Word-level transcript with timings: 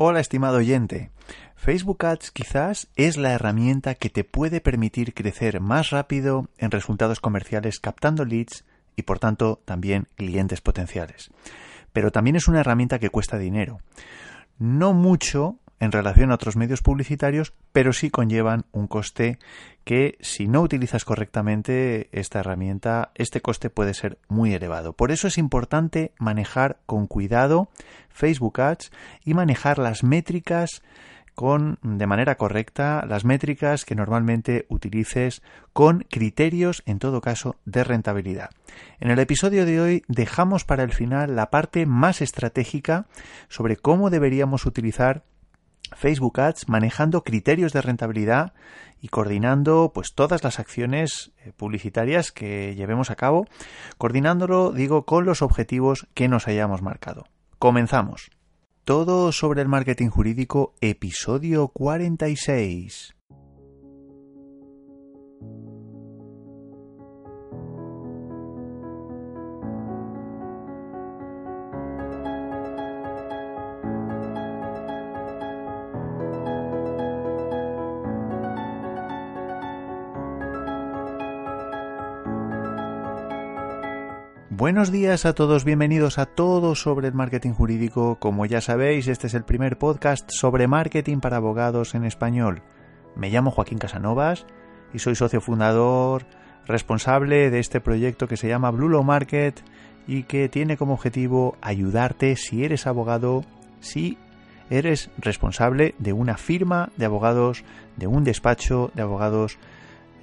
Hola 0.00 0.20
estimado 0.20 0.58
oyente. 0.58 1.10
Facebook 1.56 2.06
Ads 2.06 2.30
quizás 2.30 2.86
es 2.94 3.16
la 3.16 3.32
herramienta 3.32 3.96
que 3.96 4.10
te 4.10 4.22
puede 4.22 4.60
permitir 4.60 5.12
crecer 5.12 5.60
más 5.60 5.90
rápido 5.90 6.46
en 6.56 6.70
resultados 6.70 7.18
comerciales 7.18 7.80
captando 7.80 8.24
leads 8.24 8.64
y 8.94 9.02
por 9.02 9.18
tanto 9.18 9.60
también 9.64 10.06
clientes 10.14 10.60
potenciales. 10.60 11.32
Pero 11.92 12.12
también 12.12 12.36
es 12.36 12.46
una 12.46 12.60
herramienta 12.60 13.00
que 13.00 13.10
cuesta 13.10 13.38
dinero. 13.38 13.80
No 14.60 14.92
mucho 14.92 15.56
en 15.80 15.92
relación 15.92 16.30
a 16.30 16.34
otros 16.34 16.56
medios 16.56 16.82
publicitarios, 16.82 17.52
pero 17.72 17.92
sí 17.92 18.10
conllevan 18.10 18.64
un 18.72 18.86
coste 18.86 19.38
que 19.84 20.18
si 20.20 20.48
no 20.48 20.60
utilizas 20.60 21.04
correctamente 21.04 22.08
esta 22.12 22.40
herramienta, 22.40 23.10
este 23.14 23.40
coste 23.40 23.70
puede 23.70 23.94
ser 23.94 24.18
muy 24.28 24.52
elevado. 24.52 24.92
Por 24.92 25.12
eso 25.12 25.28
es 25.28 25.38
importante 25.38 26.12
manejar 26.18 26.78
con 26.86 27.06
cuidado 27.06 27.68
Facebook 28.10 28.60
Ads 28.60 28.90
y 29.24 29.34
manejar 29.34 29.78
las 29.78 30.02
métricas 30.02 30.82
con 31.38 31.78
de 31.82 32.08
manera 32.08 32.34
correcta 32.34 33.06
las 33.08 33.24
métricas 33.24 33.84
que 33.84 33.94
normalmente 33.94 34.66
utilices 34.68 35.40
con 35.72 36.04
criterios 36.10 36.82
en 36.84 36.98
todo 36.98 37.20
caso 37.20 37.54
de 37.64 37.84
rentabilidad. 37.84 38.50
En 38.98 39.12
el 39.12 39.20
episodio 39.20 39.64
de 39.64 39.80
hoy 39.80 40.02
dejamos 40.08 40.64
para 40.64 40.82
el 40.82 40.92
final 40.92 41.36
la 41.36 41.50
parte 41.50 41.86
más 41.86 42.22
estratégica 42.22 43.06
sobre 43.48 43.76
cómo 43.76 44.10
deberíamos 44.10 44.66
utilizar 44.66 45.22
Facebook 45.96 46.40
Ads 46.40 46.68
manejando 46.68 47.24
criterios 47.24 47.72
de 47.72 47.82
rentabilidad 47.82 48.52
y 49.00 49.08
coordinando 49.08 49.92
pues 49.94 50.14
todas 50.14 50.42
las 50.44 50.58
acciones 50.58 51.32
eh, 51.38 51.52
publicitarias 51.56 52.32
que 52.32 52.74
llevemos 52.74 53.10
a 53.10 53.16
cabo, 53.16 53.46
coordinándolo 53.96 54.72
digo 54.72 55.04
con 55.04 55.24
los 55.24 55.42
objetivos 55.42 56.06
que 56.14 56.28
nos 56.28 56.48
hayamos 56.48 56.82
marcado. 56.82 57.24
Comenzamos. 57.58 58.30
Todo 58.84 59.32
sobre 59.32 59.62
el 59.62 59.68
marketing 59.68 60.08
jurídico, 60.08 60.74
episodio 60.80 61.68
46. 61.68 63.17
Buenos 84.58 84.90
días 84.90 85.24
a 85.24 85.36
todos, 85.36 85.64
bienvenidos 85.64 86.18
a 86.18 86.26
todos 86.26 86.82
sobre 86.82 87.06
el 87.06 87.14
marketing 87.14 87.52
jurídico. 87.52 88.16
Como 88.18 88.44
ya 88.44 88.60
sabéis, 88.60 89.06
este 89.06 89.28
es 89.28 89.34
el 89.34 89.44
primer 89.44 89.78
podcast 89.78 90.28
sobre 90.32 90.66
marketing 90.66 91.18
para 91.20 91.36
abogados 91.36 91.94
en 91.94 92.04
español. 92.04 92.62
Me 93.14 93.30
llamo 93.30 93.52
Joaquín 93.52 93.78
Casanovas 93.78 94.46
y 94.92 94.98
soy 94.98 95.14
socio 95.14 95.40
fundador, 95.40 96.26
responsable 96.66 97.50
de 97.50 97.60
este 97.60 97.80
proyecto 97.80 98.26
que 98.26 98.36
se 98.36 98.48
llama 98.48 98.72
Blue 98.72 98.88
Law 98.88 99.04
Market 99.04 99.62
y 100.08 100.24
que 100.24 100.48
tiene 100.48 100.76
como 100.76 100.94
objetivo 100.94 101.56
ayudarte 101.60 102.34
si 102.34 102.64
eres 102.64 102.88
abogado, 102.88 103.44
si 103.78 104.18
eres 104.70 105.08
responsable 105.18 105.94
de 106.00 106.12
una 106.12 106.36
firma 106.36 106.90
de 106.96 107.04
abogados, 107.04 107.62
de 107.96 108.08
un 108.08 108.24
despacho 108.24 108.90
de 108.92 109.02
abogados 109.02 109.56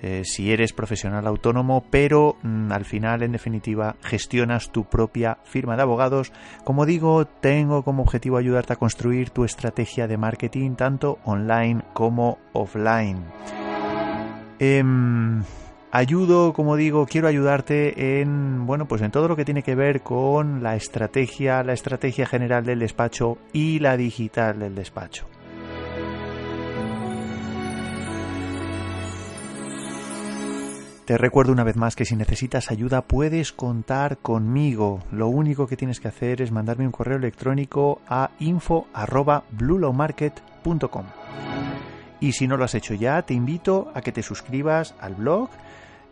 eh, 0.08 0.22
si 0.24 0.52
eres 0.52 0.72
profesional 0.72 1.26
autónomo, 1.26 1.84
pero 1.90 2.38
mm, 2.44 2.72
al 2.72 2.86
final, 2.86 3.24
en 3.24 3.32
definitiva, 3.32 3.96
gestionas 4.04 4.70
tu 4.70 4.84
propia 4.84 5.40
firma 5.46 5.76
de 5.76 5.82
abogados. 5.82 6.32
Como 6.64 6.86
digo, 6.86 7.26
tengo 7.26 7.82
como 7.82 8.04
objetivo 8.04 8.38
ayudarte 8.38 8.74
a 8.74 8.76
construir 8.76 9.32
tu 9.32 9.46
estrategia 9.46 10.06
de 10.08 10.18
marketing 10.18 10.76
tanto 10.76 11.18
online 11.26 11.82
como 11.94 12.38
offline. 12.54 13.18
Em, 14.60 15.42
ayudo, 15.90 16.54
como 16.54 16.76
digo, 16.76 17.08
quiero 17.08 17.28
ayudarte 17.28 18.22
en, 18.22 18.68
bueno, 18.68 18.88
pues 18.88 19.02
en 19.02 19.10
todo 19.10 19.28
lo 19.28 19.36
que 19.36 19.44
tiene 19.44 19.64
que 19.64 19.74
ver 19.74 20.02
con 20.02 20.62
la 20.62 20.76
estrategia, 20.76 21.64
la 21.64 21.74
estrategia 21.74 22.28
general 22.28 22.64
del 22.64 22.78
despacho 22.78 23.40
y 23.54 23.80
la 23.80 23.98
digital 23.98 24.60
del 24.60 24.76
despacho. 24.76 25.26
Te 31.06 31.18
recuerdo 31.20 31.52
una 31.52 31.64
vez 31.64 31.76
más 31.76 31.96
que 31.96 32.04
si 32.04 32.16
necesitas 32.16 32.72
ayuda 32.72 33.04
puedes 33.04 33.54
contar 33.54 34.18
conmigo. 34.18 35.04
Lo 35.12 35.28
único 35.28 35.68
que 35.68 35.78
tienes 35.78 36.00
que 36.00 36.08
hacer 36.08 36.42
es 36.42 36.52
mandarme 36.52 36.88
un 36.88 36.92
correo 36.92 37.18
electrónico 37.18 38.02
a 38.08 38.32
info@bluelowmarket.com. 38.40 41.06
Y 42.20 42.32
si 42.32 42.48
no 42.48 42.58
lo 42.58 42.64
has 42.64 42.74
hecho 42.74 42.96
ya, 42.96 43.22
te 43.22 43.36
invito 43.36 43.92
a 43.94 44.02
que 44.02 44.12
te 44.12 44.24
suscribas 44.24 44.96
al 45.00 45.14
blog 45.14 45.50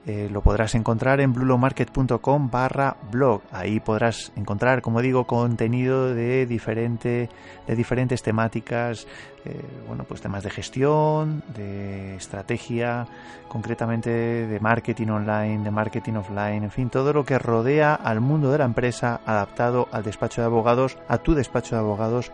eh, 0.05 0.27
lo 0.29 0.41
podrás 0.41 0.75
encontrar 0.75 1.21
en 1.21 1.31
blulomarket.com 1.31 2.49
barra 2.51 2.97
blog. 3.09 3.41
Ahí 3.51 3.79
podrás 3.79 4.33
encontrar, 4.35 4.81
como 4.81 5.01
digo, 5.01 5.25
contenido 5.25 6.13
de, 6.13 6.45
diferente, 6.45 7.29
de 7.65 7.75
diferentes 7.75 8.21
temáticas, 8.21 9.07
eh, 9.45 9.61
bueno, 9.87 10.03
pues 10.03 10.19
temas 10.19 10.43
de 10.43 10.49
gestión, 10.49 11.41
de 11.55 12.17
estrategia, 12.17 13.07
concretamente 13.47 14.09
de 14.09 14.59
marketing 14.59 15.07
online, 15.07 15.63
de 15.63 15.71
marketing 15.71 16.13
offline, 16.13 16.63
en 16.63 16.71
fin, 16.71 16.89
todo 16.89 17.13
lo 17.13 17.23
que 17.23 17.39
rodea 17.39 17.95
al 17.95 18.19
mundo 18.19 18.51
de 18.51 18.57
la 18.57 18.65
empresa 18.65 19.21
adaptado 19.25 19.87
al 19.91 20.03
despacho 20.03 20.41
de 20.41 20.47
abogados, 20.47 20.97
a 21.07 21.19
tu 21.19 21.33
despacho 21.33 21.75
de 21.75 21.81
abogados 21.81 22.31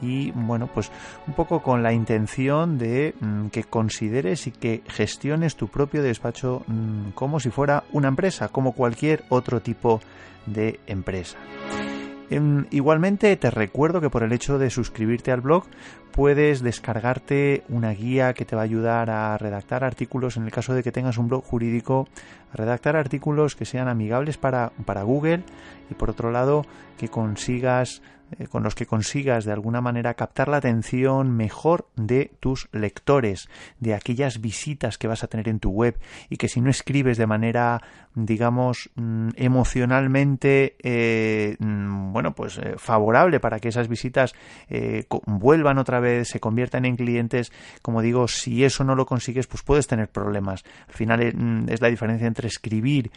y 0.00 0.30
bueno, 0.32 0.68
pues 0.72 0.90
un 1.26 1.34
poco 1.34 1.62
con 1.62 1.82
la 1.82 1.92
intención 1.92 2.78
de 2.78 3.14
mm, 3.20 3.46
que 3.48 3.64
consideres 3.64 4.46
y 4.46 4.52
que 4.52 4.82
gestiones 4.88 5.56
tu 5.56 5.68
propio 5.68 6.02
despacho 6.02 6.62
mm, 6.66 7.10
como 7.10 7.40
si 7.40 7.50
fuera 7.50 7.84
una 7.92 8.08
empresa, 8.08 8.48
como 8.48 8.72
cualquier 8.72 9.24
otro 9.28 9.60
tipo 9.60 10.00
de 10.46 10.80
empresa. 10.86 11.38
Em, 12.28 12.66
igualmente 12.70 13.36
te 13.36 13.50
recuerdo 13.50 14.00
que 14.00 14.10
por 14.10 14.24
el 14.24 14.32
hecho 14.32 14.58
de 14.58 14.70
suscribirte 14.70 15.30
al 15.30 15.42
blog 15.42 15.64
puedes 16.10 16.60
descargarte 16.60 17.62
una 17.68 17.90
guía 17.90 18.34
que 18.34 18.44
te 18.44 18.56
va 18.56 18.62
a 18.62 18.64
ayudar 18.64 19.10
a 19.10 19.38
redactar 19.38 19.84
artículos 19.84 20.36
en 20.36 20.44
el 20.44 20.50
caso 20.50 20.74
de 20.74 20.82
que 20.82 20.90
tengas 20.90 21.18
un 21.18 21.28
blog 21.28 21.44
jurídico, 21.44 22.08
a 22.52 22.56
redactar 22.56 22.96
artículos 22.96 23.54
que 23.54 23.64
sean 23.64 23.86
amigables 23.86 24.38
para, 24.38 24.72
para 24.84 25.04
Google 25.04 25.44
y 25.88 25.94
por 25.94 26.10
otro 26.10 26.32
lado 26.32 26.64
que 26.98 27.08
consigas 27.08 28.02
eh, 28.38 28.48
con 28.48 28.64
los 28.64 28.74
que 28.74 28.86
consigas 28.86 29.44
de 29.44 29.52
alguna 29.52 29.80
manera 29.80 30.14
captar 30.14 30.48
la 30.48 30.56
atención 30.56 31.30
mejor 31.30 31.86
de 31.94 32.32
tus 32.40 32.68
lectores, 32.72 33.48
de 33.78 33.94
aquellas 33.94 34.40
visitas 34.40 34.98
que 34.98 35.06
vas 35.06 35.22
a 35.22 35.28
tener 35.28 35.48
en 35.48 35.60
tu 35.60 35.70
web 35.70 35.96
y 36.28 36.36
que 36.36 36.48
si 36.48 36.60
no 36.60 36.68
escribes 36.68 37.18
de 37.18 37.26
manera, 37.28 37.80
digamos, 38.14 38.90
mm, 38.96 39.28
emocionalmente, 39.36 40.76
eh, 40.82 41.56
mm, 41.60 42.12
bueno, 42.12 42.34
pues 42.34 42.58
eh, 42.58 42.74
favorable 42.78 43.38
para 43.38 43.60
que 43.60 43.68
esas 43.68 43.88
visitas 43.88 44.34
vuelvan 45.26 45.78
otra 45.78 46.00
vez, 46.00 46.28
se 46.28 46.40
conviertan 46.40 46.84
en 46.84 46.96
clientes, 46.96 47.52
como 47.82 48.02
digo, 48.02 48.26
si 48.26 48.64
eso 48.64 48.82
no 48.82 48.96
lo 48.96 49.06
consigues, 49.06 49.46
pues 49.46 49.62
puedes 49.62 49.86
tener 49.86 50.08
problemas. 50.08 50.64
Al 50.88 50.94
final 50.94 51.32
mm, 51.32 51.68
es 51.68 51.80
la 51.80 51.88
diferencia 51.88 52.26
entre 52.26 52.48
escribir 52.48 53.10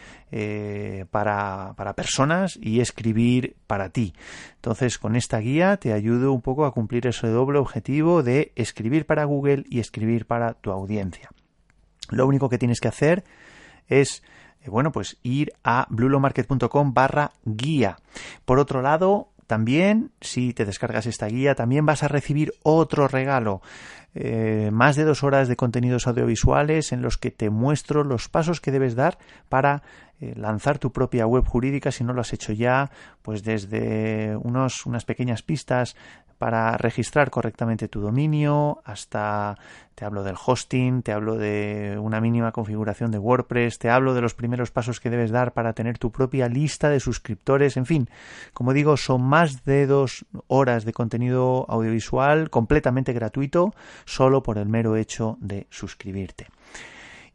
para, 1.09 1.73
para 1.75 1.93
personas 1.93 2.59
y 2.61 2.79
escribir 2.79 3.55
para 3.65 3.89
ti. 3.89 4.13
Entonces, 4.55 4.98
con 5.01 5.15
esta 5.15 5.39
guía 5.39 5.77
te 5.77 5.93
ayudo 5.93 6.33
un 6.33 6.41
poco 6.41 6.65
a 6.65 6.73
cumplir 6.73 7.07
ese 7.07 7.27
doble 7.27 7.59
objetivo 7.59 8.23
de 8.23 8.51
escribir 8.55 9.05
para 9.05 9.25
Google 9.25 9.63
y 9.69 9.79
escribir 9.79 10.25
para 10.25 10.53
tu 10.53 10.71
audiencia. 10.71 11.29
Lo 12.09 12.27
único 12.27 12.49
que 12.49 12.57
tienes 12.57 12.79
que 12.79 12.87
hacer 12.87 13.23
es 13.87 14.23
eh, 14.61 14.69
bueno, 14.69 14.91
pues 14.91 15.17
ir 15.23 15.53
a 15.63 15.87
blulomarket.com 15.89 16.93
barra 16.93 17.31
guía. 17.45 17.97
Por 18.45 18.59
otro 18.59 18.81
lado, 18.81 19.29
también, 19.47 20.11
si 20.21 20.53
te 20.53 20.65
descargas 20.65 21.05
esta 21.05 21.27
guía, 21.27 21.55
también 21.55 21.85
vas 21.85 22.03
a 22.03 22.07
recibir 22.07 22.53
otro 22.63 23.07
regalo. 23.07 23.61
Eh, 24.15 24.69
más 24.71 24.95
de 24.95 25.05
dos 25.05 25.23
horas 25.23 25.47
de 25.47 25.55
contenidos 25.55 26.07
audiovisuales 26.07 26.91
en 26.91 27.01
los 27.01 27.17
que 27.17 27.31
te 27.31 27.49
muestro 27.49 28.03
los 28.03 28.27
pasos 28.27 28.59
que 28.59 28.71
debes 28.71 28.95
dar 28.95 29.17
para 29.49 29.83
eh, 30.21 30.33
lanzar 30.35 30.79
tu 30.79 30.91
propia 30.91 31.25
web 31.25 31.45
jurídica 31.45 31.91
si 31.91 32.03
no 32.03 32.13
lo 32.13 32.21
has 32.21 32.33
hecho 32.33 32.53
ya, 32.53 32.91
pues 33.21 33.43
desde 33.43 34.35
unos, 34.37 34.85
unas 34.85 35.05
pequeñas 35.05 35.43
pistas 35.43 35.95
para 36.39 36.77
registrar 36.77 37.29
correctamente 37.29 37.89
tu 37.89 37.99
dominio, 37.99 38.81
hasta 38.85 39.57
te 39.93 40.05
hablo 40.05 40.23
del 40.23 40.37
hosting, 40.43 41.03
te 41.03 41.11
hablo 41.11 41.35
de 41.35 41.97
una 42.01 42.21
mínima 42.21 42.53
configuración 42.53 43.11
de 43.11 43.19
WordPress, 43.19 43.77
te 43.77 43.89
hablo 43.89 44.13
de 44.13 44.21
los 44.21 44.33
primeros 44.33 44.71
pasos 44.71 45.01
que 45.01 45.09
debes 45.09 45.31
dar 45.31 45.51
para 45.51 45.73
tener 45.73 45.97
tu 45.97 46.11
propia 46.11 46.47
lista 46.47 46.89
de 46.89 47.01
suscriptores, 47.01 47.75
en 47.75 47.85
fin, 47.85 48.09
como 48.53 48.71
digo, 48.71 48.95
son 48.95 49.21
más 49.21 49.65
de 49.65 49.85
dos 49.85 50.25
horas 50.47 50.85
de 50.85 50.93
contenido 50.93 51.65
audiovisual 51.67 52.49
completamente 52.49 53.11
gratuito, 53.11 53.73
solo 54.05 54.41
por 54.41 54.57
el 54.57 54.69
mero 54.69 54.95
hecho 54.95 55.37
de 55.41 55.67
suscribirte. 55.69 56.47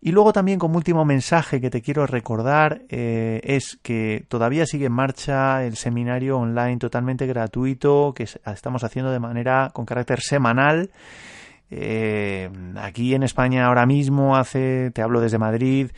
Y 0.06 0.12
luego 0.12 0.34
también 0.34 0.58
como 0.58 0.76
último 0.76 1.06
mensaje 1.06 1.62
que 1.62 1.70
te 1.70 1.80
quiero 1.80 2.06
recordar 2.06 2.82
eh, 2.90 3.40
es 3.42 3.78
que 3.80 4.26
todavía 4.28 4.66
sigue 4.66 4.84
en 4.84 4.92
marcha 4.92 5.64
el 5.64 5.78
seminario 5.78 6.36
online 6.36 6.76
totalmente 6.76 7.26
gratuito 7.26 8.12
que 8.14 8.24
estamos 8.24 8.84
haciendo 8.84 9.10
de 9.10 9.18
manera 9.18 9.70
con 9.72 9.86
carácter 9.86 10.20
semanal 10.20 10.90
eh, 11.76 12.50
aquí 12.76 13.16
en 13.16 13.24
España 13.24 13.66
ahora 13.66 13.84
mismo 13.84 14.36
hace, 14.36 14.92
te 14.92 15.02
hablo 15.02 15.20
desde 15.20 15.38
Madrid, 15.38 15.90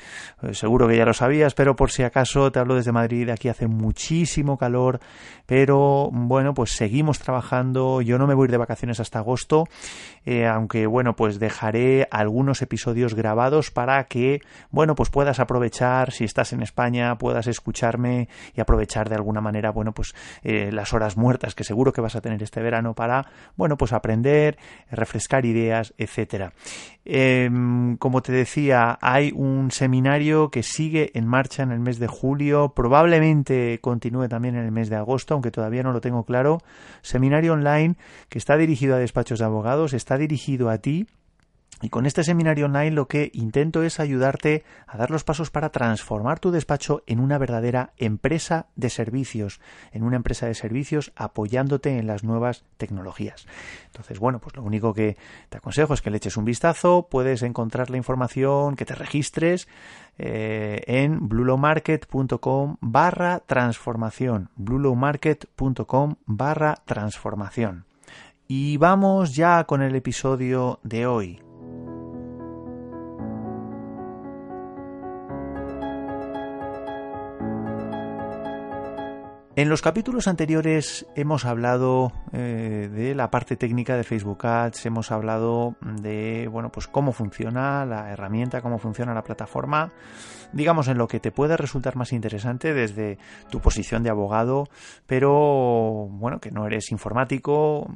eh, 0.43 0.55
seguro 0.55 0.89
que 0.89 0.97
ya 0.97 1.05
lo 1.05 1.13
sabías, 1.13 1.53
pero 1.53 1.77
por 1.77 1.91
si 1.91 2.03
acaso 2.03 2.51
te 2.51 2.59
hablo 2.59 2.77
desde 2.77 2.93
Madrid, 2.93 3.29
aquí 3.29 3.51
hace 3.51 3.67
muchísimo 3.67 4.57
calor, 4.57 5.01
pero 5.45 6.09
bueno, 6.11 6.55
pues 6.55 6.71
seguimos 6.71 7.19
trabajando, 7.19 8.01
yo 8.01 8.17
no 8.17 8.27
me 8.27 8.33
voy 8.33 8.45
a 8.45 8.47
ir 8.47 8.51
de 8.53 8.57
vacaciones 8.57 9.01
hasta 9.01 9.19
agosto, 9.19 9.65
eh, 10.25 10.47
aunque 10.47 10.87
bueno, 10.87 11.15
pues 11.15 11.39
dejaré 11.39 12.09
algunos 12.11 12.63
episodios 12.63 13.13
grabados 13.15 13.71
para 13.71 14.05
que, 14.05 14.41
bueno, 14.71 14.95
pues 14.95 15.11
puedas 15.11 15.41
aprovechar, 15.41 16.11
si 16.11 16.25
estás 16.25 16.55
en 16.55 16.63
España, 16.63 17.19
puedas 17.19 17.49
escucharme 17.49 18.31
y 18.55 18.63
aprovechar 18.63 19.11
de 19.11 19.17
alguna 19.17 19.43
manera, 19.43 19.73
bueno, 19.73 19.93
pues 19.93 20.15
las 20.43 20.95
horas 20.95 21.19
muertas 21.19 21.55
que 21.55 21.65
seguro 21.65 21.93
que 21.93 22.01
vas 22.01 22.17
a 22.17 22.23
tener 22.23 22.43
este 22.43 22.63
verano 22.63 22.95
para, 22.95 23.27
bueno, 23.57 23.77
pues 23.77 23.93
aprender, 23.93 24.57
refrescar 24.91 25.45
y 25.45 25.66
etcétera. 25.71 26.53
Em, 27.05 27.97
como 27.99 28.21
te 28.21 28.33
decía, 28.33 28.99
hay 29.01 29.33
un 29.35 29.71
seminario 29.71 30.51
que 30.51 30.63
sigue 30.63 31.11
en 31.15 31.27
marcha 31.27 31.63
en 31.63 31.71
el 31.71 31.79
mes 31.79 31.99
de 31.99 32.09
julio, 32.09 32.73
probablemente 32.75 33.79
continúe 33.81 34.29
también 34.29 34.57
en 34.57 34.65
el 34.65 34.73
mes 34.73 34.89
de 34.89 34.97
agosto, 34.97 35.35
aunque 35.35 35.51
todavía 35.51 35.83
no 35.83 35.93
lo 35.93 36.01
tengo 36.01 36.25
claro. 36.25 36.59
Seminario 37.03 37.53
online 37.53 37.95
que 38.29 38.39
está 38.39 38.57
dirigido 38.57 38.97
a 38.97 38.99
despachos 38.99 39.39
de 39.39 39.45
abogados, 39.45 39.93
está 39.93 40.19
dirigido 40.19 40.69
a 40.69 40.79
ti 40.79 41.07
y 41.83 41.91
con 41.91 42.07
este 42.07 42.25
seminario 42.25 42.67
online 42.67 42.93
lo 42.93 43.07
que 43.07 43.31
intento 43.35 43.83
es 43.83 44.01
ayudarte 44.01 44.65
a 44.87 44.97
dar 44.97 45.11
los 45.11 45.25
pasos 45.25 45.51
para 45.51 45.69
transformar 45.71 46.41
tu 46.41 46.51
despacho 46.51 47.03
en 47.07 47.21
una 47.21 47.37
verdadera 47.37 47.93
empresa 47.99 48.67
de 48.77 48.89
servicios, 48.89 49.61
en 49.93 50.03
una 50.03 50.17
empresa 50.17 50.47
de 50.47 50.55
servicios 50.55 51.13
apoyándote 51.17 51.99
en 51.99 52.07
las 52.07 52.25
nuevas 52.25 52.65
tecnologías. 52.79 53.47
Entonces, 53.87 54.19
bueno, 54.19 54.41
pues 54.41 54.57
lo 54.57 54.63
único 54.63 54.95
que 54.95 55.19
te 55.51 55.59
aconsejo 55.59 55.93
es 55.93 56.01
que 56.01 56.11
le 56.11 56.17
eches 56.17 56.39
un 56.39 56.47
vistazo, 56.47 57.09
puedes 57.11 57.43
encontrar 57.43 57.91
la 57.91 57.99
información, 57.99 58.75
que 58.75 58.87
te 58.87 58.95
registres 58.95 59.69
eh, 60.17 60.83
en 60.87 61.29
blulomarket.com 61.29 62.77
barra 62.81 63.41
transformación, 63.41 64.49
blulomarket.com 64.57 66.15
barra 66.25 66.77
transformación. 66.87 67.85
Y 68.49 68.79
vamos 68.79 69.35
ya 69.35 69.65
con 69.65 69.83
el 69.83 69.95
episodio 69.95 70.79
de 70.83 71.07
hoy. 71.07 71.46
En 79.57 79.71
los 79.71 79.81
capítulos 79.81 80.29
anteriores 80.29 81.07
hemos 81.15 81.47
hablado 81.47 82.13
eh, 82.35 82.91
de 82.93 83.15
la 83.15 83.31
parte 83.31 83.57
técnica 83.57 83.97
de 83.97 84.05
Facebook 84.05 84.45
Ads, 84.47 84.85
hemos 84.85 85.11
hablado 85.11 85.77
de 85.81 86.47
bueno 86.53 86.71
pues 86.71 86.87
cómo 86.87 87.15
funciona 87.15 87.87
la 87.87 88.13
herramienta, 88.13 88.61
cómo 88.61 88.79
funciona 88.79 89.15
la 89.15 89.25
plataforma, 89.25 89.95
digamos 90.53 90.89
en 90.89 90.99
lo 90.99 91.09
que 91.09 91.21
te 91.21 91.33
puede 91.33 91.57
resultar 91.57 91.97
más 91.97 92.13
interesante 92.13 92.75
desde 92.75 93.19
tu 93.51 93.61
posición 93.61 94.03
de 94.03 94.11
abogado, 94.11 94.69
pero 95.07 96.09
bueno 96.11 96.41
que 96.41 96.51
no 96.51 96.67
eres 96.67 96.91
informático, 96.91 97.89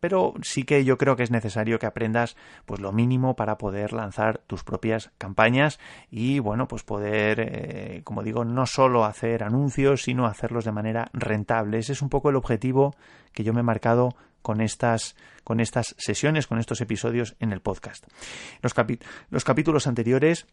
pero 0.00 0.34
sí 0.42 0.64
que 0.64 0.84
yo 0.84 0.98
creo 0.98 1.16
que 1.16 1.22
es 1.22 1.30
necesario 1.30 1.78
que 1.78 1.86
aprendas 1.86 2.36
pues 2.66 2.80
lo 2.80 2.92
mínimo 2.92 3.36
para 3.36 3.58
poder 3.58 3.92
lanzar 3.92 4.38
tus 4.46 4.64
propias 4.64 5.10
campañas 5.18 5.78
y 6.10 6.38
bueno 6.38 6.68
pues 6.68 6.82
poder 6.82 7.40
eh, 7.40 8.00
como 8.04 8.22
digo 8.22 8.44
no 8.44 8.66
solo 8.66 9.04
hacer 9.04 9.42
anuncios 9.42 10.02
sino 10.02 10.26
hacerlos 10.26 10.64
de 10.64 10.72
manera 10.72 11.10
rentable. 11.12 11.78
Ese 11.78 11.92
es 11.92 12.02
un 12.02 12.08
poco 12.08 12.30
el 12.30 12.36
objetivo 12.36 12.94
que 13.32 13.44
yo 13.44 13.52
me 13.52 13.60
he 13.60 13.64
marcado 13.64 14.14
con 14.42 14.60
estas, 14.60 15.16
con 15.44 15.60
estas 15.60 15.94
sesiones, 15.98 16.46
con 16.46 16.58
estos 16.58 16.80
episodios 16.80 17.36
en 17.40 17.52
el 17.52 17.60
podcast. 17.60 18.06
Los 18.62 19.44
capítulos 19.44 19.86
anteriores 19.86 20.46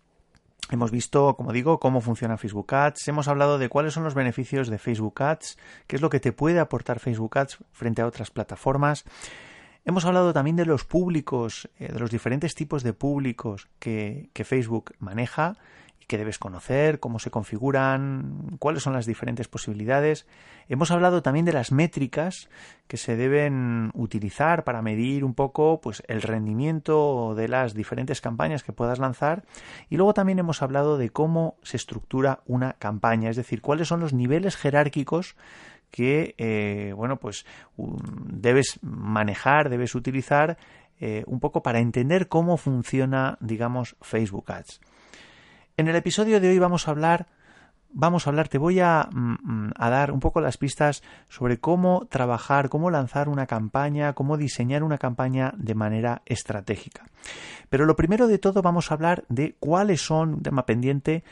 Hemos 0.71 0.89
visto, 0.89 1.35
como 1.35 1.51
digo, 1.51 1.79
cómo 1.79 2.01
funciona 2.01 2.37
Facebook 2.37 2.73
Ads, 2.73 3.07
hemos 3.07 3.27
hablado 3.27 3.59
de 3.59 3.69
cuáles 3.69 3.93
son 3.93 4.03
los 4.03 4.15
beneficios 4.15 4.67
de 4.67 4.79
Facebook 4.79 5.21
Ads, 5.21 5.57
qué 5.85 5.95
es 5.95 6.01
lo 6.01 6.09
que 6.09 6.19
te 6.19 6.31
puede 6.31 6.59
aportar 6.59 6.99
Facebook 6.99 7.37
Ads 7.37 7.59
frente 7.71 8.01
a 8.01 8.07
otras 8.07 8.31
plataformas. 8.31 9.05
Hemos 9.85 10.03
hablado 10.05 10.33
también 10.33 10.55
de 10.55 10.65
los 10.65 10.83
públicos, 10.83 11.69
eh, 11.79 11.91
de 11.93 11.99
los 11.99 12.09
diferentes 12.09 12.55
tipos 12.55 12.81
de 12.81 12.93
públicos 12.93 13.67
que, 13.79 14.29
que 14.33 14.43
Facebook 14.43 14.93
maneja 14.99 15.57
que 16.07 16.17
debes 16.17 16.37
conocer, 16.37 16.99
cómo 16.99 17.19
se 17.19 17.31
configuran, 17.31 18.57
cuáles 18.59 18.83
son 18.83 18.93
las 18.93 19.05
diferentes 19.05 19.47
posibilidades. 19.47 20.27
Hemos 20.69 20.91
hablado 20.91 21.21
también 21.21 21.45
de 21.45 21.53
las 21.53 21.71
métricas 21.71 22.49
que 22.87 22.97
se 22.97 23.15
deben 23.15 23.91
utilizar 23.93 24.63
para 24.63 24.81
medir 24.81 25.23
un 25.23 25.33
poco 25.33 25.81
pues 25.81 26.03
el 26.07 26.21
rendimiento 26.21 27.33
de 27.35 27.47
las 27.47 27.73
diferentes 27.73 28.21
campañas 28.21 28.63
que 28.63 28.73
puedas 28.73 28.99
lanzar 28.99 29.43
y 29.89 29.97
luego 29.97 30.13
también 30.13 30.39
hemos 30.39 30.61
hablado 30.61 30.97
de 30.97 31.09
cómo 31.09 31.55
se 31.63 31.77
estructura 31.77 32.41
una 32.45 32.73
campaña, 32.73 33.29
es 33.29 33.35
decir, 33.35 33.61
cuáles 33.61 33.87
son 33.87 33.99
los 33.99 34.13
niveles 34.13 34.55
jerárquicos 34.55 35.35
que 35.95 36.35
eh, 36.37 36.91
bueno 36.93 37.15
pues 37.15 37.45
debes 37.77 38.79
manejar, 38.81 39.69
debes 39.69 39.95
utilizar 39.95 40.57
eh, 40.99 41.23
un 41.25 41.39
poco 41.39 41.63
para 41.63 41.79
entender 41.79 42.27
cómo 42.27 42.57
funciona 42.57 43.37
digamos 43.39 43.95
Facebook 44.01 44.51
Ads. 44.51 44.81
En 45.77 45.87
el 45.87 45.95
episodio 45.95 46.41
de 46.41 46.49
hoy 46.49 46.59
vamos 46.59 46.87
a 46.87 46.91
hablar, 46.91 47.27
vamos 47.91 48.27
a 48.27 48.29
hablar, 48.29 48.49
te 48.49 48.57
voy 48.57 48.81
a, 48.81 49.07
mm, 49.09 49.35
mm, 49.41 49.71
a, 49.77 49.89
dar 49.89 50.11
un 50.11 50.19
poco 50.19 50.41
las 50.41 50.57
pistas 50.57 51.01
sobre 51.29 51.59
cómo 51.59 52.07
trabajar, 52.09 52.67
cómo 52.67 52.91
lanzar 52.91 53.29
una 53.29 53.47
campaña, 53.47 54.11
cómo 54.13 54.35
diseñar 54.35 54.83
una 54.83 54.97
campaña 54.97 55.53
de 55.55 55.75
manera 55.75 56.23
estratégica. 56.25 57.05
Pero 57.69 57.85
lo 57.85 57.95
primero 57.95 58.27
de 58.27 58.37
todo 58.37 58.61
vamos 58.61 58.91
a 58.91 58.95
hablar 58.95 59.23
de 59.29 59.55
cuáles 59.59 60.01
son, 60.01 60.41
tema 60.41 60.65
pendiente, 60.65 61.23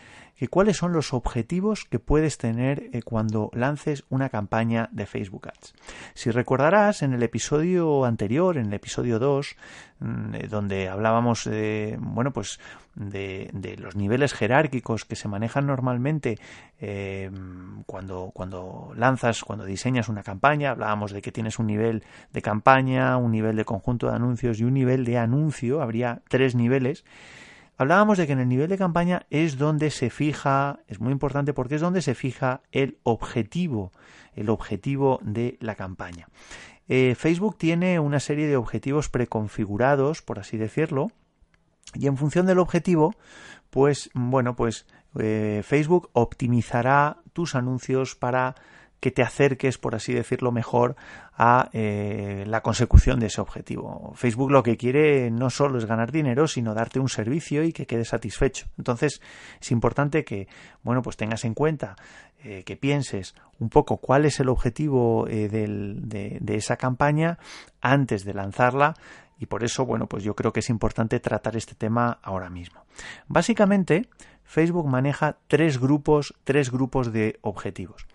que 0.44 0.50
cuáles 0.50 0.76
son 0.76 0.92
los 0.92 1.14
objetivos 1.14 1.86
que 1.86 2.00
puedes 2.00 2.38
tener 2.38 2.90
eh, 2.92 3.02
cuando 3.02 3.50
lances 3.54 4.04
una 4.10 4.28
campaña 4.28 4.90
de 4.92 5.06
Facebook 5.06 5.48
Ads. 5.48 5.74
Si 6.16 6.32
recordarás 6.32 7.02
en 7.02 7.14
el 7.14 7.24
episodio 7.24 8.04
anterior, 8.04 8.58
en 8.58 8.66
el 8.66 8.74
episodio 8.74 9.20
2, 9.20 9.56
mm, 10.02 10.36
eh, 10.36 10.48
donde 10.50 10.90
hablábamos 10.90 11.46
de, 11.46 11.98
bueno, 11.98 12.34
pues 12.34 12.60
de, 12.94 13.78
los 13.80 13.96
niveles 13.96 14.34
jerárquicos 14.34 15.06
que 15.06 15.16
se 15.16 15.30
manejan 15.30 15.66
normalmente 15.66 16.38
eh, 16.82 17.32
cuando, 17.86 18.32
cuando 18.34 18.92
lanzas, 18.98 19.46
cuando 19.46 19.64
diseñas 19.64 20.10
una 20.10 20.24
campaña, 20.24 20.72
hablábamos 20.72 21.14
de 21.14 21.22
que 21.22 21.32
tienes 21.32 21.58
un 21.58 21.68
nivel 21.68 22.04
de 22.34 22.42
campaña, 22.42 23.16
un 23.16 23.32
nivel 23.32 23.56
de 23.56 23.64
conjunto 23.64 24.10
de 24.10 24.16
anuncios 24.18 24.60
y 24.60 24.66
un 24.66 24.74
nivel 24.74 25.06
de 25.06 25.18
anuncio, 25.18 25.82
habría 25.82 26.22
tres 26.28 26.54
niveles 26.54 27.06
Hablábamos 27.78 28.18
de 28.18 28.28
que 28.28 28.34
en 28.34 28.40
el 28.40 28.48
nivel 28.48 28.70
de 28.70 28.78
campaña 28.78 29.26
es 29.30 29.58
donde 29.58 29.90
se 29.90 30.10
fija, 30.10 30.80
es 30.88 31.00
muy 31.00 31.12
importante 31.12 31.54
porque 31.54 31.76
es 31.76 31.82
donde 31.82 32.02
se 32.02 32.14
fija 32.14 32.62
el 32.72 32.98
objetivo, 33.04 33.92
el 34.36 34.50
objetivo 34.50 35.20
de 35.24 35.58
la 35.60 35.76
campaña. 35.76 36.28
Eh, 36.88 37.16
Facebook 37.16 37.58
tiene 37.58 38.00
una 38.00 38.20
serie 38.20 38.48
de 38.48 38.58
objetivos 38.58 39.10
preconfigurados, 39.10 40.22
por 40.22 40.40
así 40.40 40.58
decirlo, 40.58 41.12
y 41.96 42.08
en 42.08 42.18
función 42.18 42.46
del 42.46 42.60
objetivo, 42.60 43.14
pues 43.70 44.10
bueno, 44.14 44.56
pues 44.56 44.86
eh, 45.20 45.62
Facebook 45.64 46.10
optimizará 46.14 47.18
tus 47.34 47.56
anuncios 47.56 48.16
para 48.16 48.56
que 49.04 49.12
te 49.12 49.22
acerques, 49.22 49.78
por 49.78 49.96
así 49.96 50.14
decirlo 50.14 50.54
mejor, 50.54 50.96
a 51.38 51.70
eh, 51.74 52.46
la 52.48 52.62
consecución 52.62 53.20
de 53.20 53.26
ese 53.26 53.42
objetivo. 53.42 54.14
Facebook 54.16 54.50
lo 54.50 54.64
que 54.64 54.78
quiere 54.78 55.30
no 55.30 55.50
solo 55.50 55.78
es 55.78 55.84
ganar 55.84 56.14
dinero, 56.14 56.48
sino 56.48 56.74
darte 56.74 57.02
un 57.02 57.10
servicio 57.10 57.66
y 57.66 57.74
que 57.74 57.86
quedes 57.86 58.08
satisfecho. 58.08 58.68
Entonces, 58.78 59.22
es 59.60 59.72
importante 59.72 60.24
que, 60.24 60.48
bueno, 60.84 61.02
pues 61.02 61.18
tengas 61.18 61.44
en 61.44 61.54
cuenta, 61.54 61.98
eh, 62.46 62.64
que 62.64 62.78
pienses 62.78 63.36
un 63.60 63.68
poco 63.68 63.98
cuál 63.98 64.24
es 64.24 64.40
el 64.40 64.48
objetivo 64.48 65.28
eh, 65.28 65.50
de, 65.50 66.38
de 66.40 66.56
esa 66.56 66.78
campaña 66.78 67.40
antes 67.82 68.24
de 68.24 68.34
lanzarla 68.34 68.94
y 69.38 69.48
por 69.48 69.66
eso, 69.66 69.86
bueno, 69.86 70.08
pues 70.08 70.24
yo 70.24 70.34
creo 70.34 70.54
que 70.54 70.62
es 70.62 70.70
importante 70.70 71.20
tratar 71.20 71.58
este 71.58 71.76
tema 71.76 72.20
ahora 72.24 72.50
mismo. 72.50 72.86
Básicamente, 73.28 74.08
Facebook 74.46 74.88
maneja 74.88 75.40
tres 75.48 75.78
grupos, 75.78 76.34
tres 76.46 76.72
grupos 76.72 77.12
de 77.12 77.38
objetivos. 77.42 78.08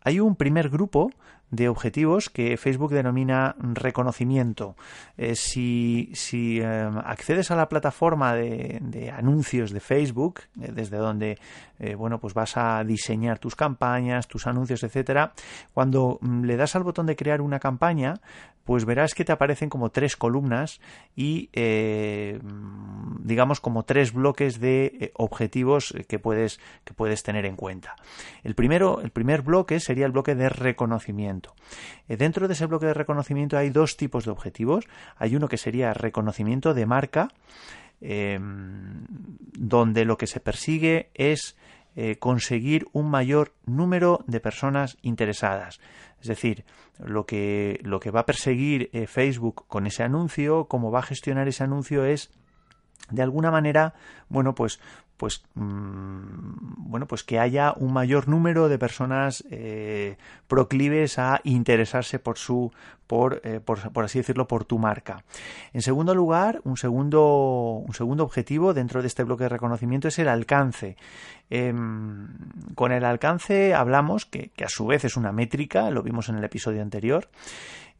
Hay 0.00 0.20
un 0.20 0.36
primer 0.36 0.68
grupo 0.68 1.10
de 1.50 1.68
objetivos 1.68 2.28
que 2.28 2.56
Facebook 2.56 2.92
denomina 2.92 3.56
reconocimiento. 3.58 4.76
Eh, 5.16 5.34
si, 5.34 6.10
si 6.14 6.60
eh, 6.60 6.90
accedes 7.04 7.50
a 7.50 7.56
la 7.56 7.68
plataforma 7.68 8.34
de, 8.34 9.12
anuncios 9.16 9.70
de 9.70 9.80
Facebook, 9.80 10.40
eh, 10.60 10.70
desde 10.72 10.98
donde 10.98 11.38
bueno, 11.96 12.18
pues 12.18 12.34
vas 12.34 12.56
a 12.56 12.82
diseñar 12.82 13.38
tus 13.38 13.54
campañas, 13.54 14.26
tus 14.26 14.48
anuncios, 14.48 14.82
etcétera, 14.82 15.32
cuando 15.72 16.18
mm, 16.20 16.42
le 16.42 16.56
das 16.56 16.74
al 16.74 16.82
botón 16.82 17.06
de 17.06 17.14
crear 17.14 17.40
una 17.40 17.60
campaña, 17.60 18.14
pues 18.64 18.84
verás 18.84 19.14
que 19.14 19.24
te 19.24 19.30
aparecen 19.30 19.70
como 19.70 19.90
tres 19.90 20.16
columnas 20.16 20.80
y 21.14 21.48
digamos 23.20 23.60
como 23.60 23.84
tres 23.84 24.12
bloques 24.12 24.58
de 24.58 25.12
objetivos 25.14 25.94
que 26.08 26.18
puedes, 26.18 26.58
que 26.84 26.94
puedes 26.94 27.22
tener 27.22 27.46
en 27.46 27.54
cuenta. 27.54 27.94
El 28.42 28.56
primero, 28.56 29.00
el 29.00 29.10
primer 29.10 29.42
bloque 29.42 29.78
sería 29.78 30.04
el 30.04 30.12
bloque 30.12 30.34
de 30.34 30.48
reconocimiento. 30.48 31.37
Eh, 32.08 32.16
dentro 32.16 32.48
de 32.48 32.54
ese 32.54 32.66
bloque 32.66 32.86
de 32.86 32.94
reconocimiento 32.94 33.56
hay 33.56 33.70
dos 33.70 33.96
tipos 33.96 34.24
de 34.24 34.30
objetivos. 34.30 34.86
Hay 35.16 35.36
uno 35.36 35.48
que 35.48 35.56
sería 35.56 35.94
reconocimiento 35.94 36.74
de 36.74 36.86
marca, 36.86 37.28
em, 38.00 39.06
donde 39.52 40.04
lo 40.04 40.16
que 40.18 40.26
se 40.26 40.40
persigue 40.40 41.10
es 41.14 41.56
eh, 41.96 42.16
conseguir 42.16 42.86
un 42.92 43.10
mayor 43.10 43.54
número 43.66 44.24
de 44.26 44.40
personas 44.40 44.98
interesadas. 45.02 45.80
Es 46.20 46.28
decir, 46.28 46.64
lo 46.98 47.26
que, 47.26 47.80
lo 47.82 47.98
que 47.98 48.10
va 48.10 48.20
a 48.20 48.26
perseguir 48.26 48.90
eh, 48.92 49.06
Facebook 49.06 49.64
con 49.66 49.86
ese 49.86 50.02
anuncio, 50.02 50.66
cómo 50.66 50.90
va 50.90 51.00
a 51.00 51.02
gestionar 51.02 51.48
ese 51.48 51.64
anuncio 51.64 52.04
es 52.04 52.30
de 53.10 53.22
alguna 53.22 53.50
manera, 53.50 53.94
bueno, 54.28 54.54
pues 54.54 54.80
pues 55.18 55.44
mm, 55.54 56.90
bueno 56.90 57.06
pues 57.06 57.24
que 57.24 57.38
haya 57.38 57.74
un 57.76 57.92
mayor 57.92 58.28
número 58.28 58.68
de 58.68 58.78
personas 58.78 59.44
eh, 59.50 60.16
proclives 60.46 61.18
a 61.18 61.40
interesarse 61.44 62.18
por 62.18 62.38
su 62.38 62.72
eh, 63.42 63.60
por, 63.64 63.90
por, 63.92 64.04
así 64.04 64.18
decirlo 64.18 64.46
por 64.46 64.66
tu 64.66 64.78
marca. 64.78 65.24
En 65.72 65.80
segundo 65.82 66.14
lugar 66.14 66.60
un 66.64 66.76
segundo 66.76 67.82
un 67.86 67.94
segundo 67.94 68.22
objetivo 68.22 68.74
dentro 68.74 69.00
de 69.00 69.08
este 69.08 69.24
bloque 69.24 69.44
de 69.44 69.48
reconocimiento 69.50 70.08
es 70.08 70.18
el 70.18 70.28
alcance. 70.28 70.96
Em, 71.50 72.28
con 72.74 72.92
el 72.92 73.04
alcance 73.04 73.74
hablamos 73.74 74.26
que, 74.26 74.50
que 74.50 74.64
a 74.64 74.68
su 74.68 74.86
vez 74.86 75.04
es 75.04 75.16
una 75.16 75.32
métrica 75.32 75.90
lo 75.90 76.02
vimos 76.02 76.28
en 76.28 76.36
el 76.36 76.44
episodio 76.44 76.82
anterior 76.82 77.28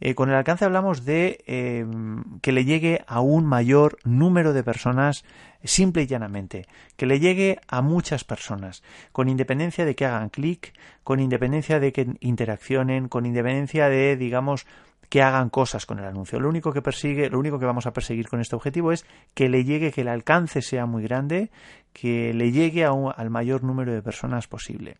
eh, 0.00 0.14
con 0.14 0.28
el 0.28 0.37
alcance 0.37 0.64
hablamos 0.64 1.05
de 1.05 1.43
em, 1.47 2.40
que 2.40 2.52
le 2.52 2.64
llegue 2.64 3.05
a 3.07 3.21
un 3.21 3.47
mayor 3.47 3.99
número 4.05 4.52
de 4.52 4.62
personas 4.62 5.25
simple 5.64 6.02
y 6.02 6.07
llanamente, 6.07 6.67
que 6.97 7.07
le 7.07 7.19
llegue 7.19 7.59
a 7.67 7.83
muchas 7.83 8.25
personas, 8.25 8.83
con 9.12 9.28
independencia 9.28 9.85
de 9.85 9.95
que 9.95 10.07
hagan 10.07 10.28
clic, 10.28 10.73
con 11.02 11.21
independencia 11.21 11.81
de 11.81 11.93
que 11.93 12.14
interaccionen, 12.21 13.09
con 13.09 13.26
independencia 13.26 13.88
de, 13.88 14.17
digamos, 14.17 14.67
que 15.09 15.23
hagan 15.23 15.49
cosas 15.49 15.87
con 15.87 15.99
el 15.99 16.05
anuncio. 16.05 16.38
Lo 16.41 16.49
único 16.49 16.73
que 16.73 16.83
persigue, 16.83 17.31
lo 17.31 17.38
único 17.38 17.59
que 17.59 17.67
vamos 17.67 17.87
a 17.87 17.93
perseguir 17.93 18.29
con 18.29 18.41
este 18.41 18.57
objetivo 18.57 18.93
es 18.93 19.07
que 19.35 19.49
le 19.49 19.65
llegue, 19.65 19.93
que 19.93 20.03
el 20.03 20.09
alcance 20.09 20.62
sea 20.62 20.87
muy 20.87 21.03
grande, 21.03 21.50
que 21.93 22.33
le 22.35 22.53
llegue 22.53 22.85
al 22.85 23.31
mayor 23.31 23.65
número 23.65 23.93
de 23.93 24.03
personas 24.03 24.47
posible. 24.47 24.99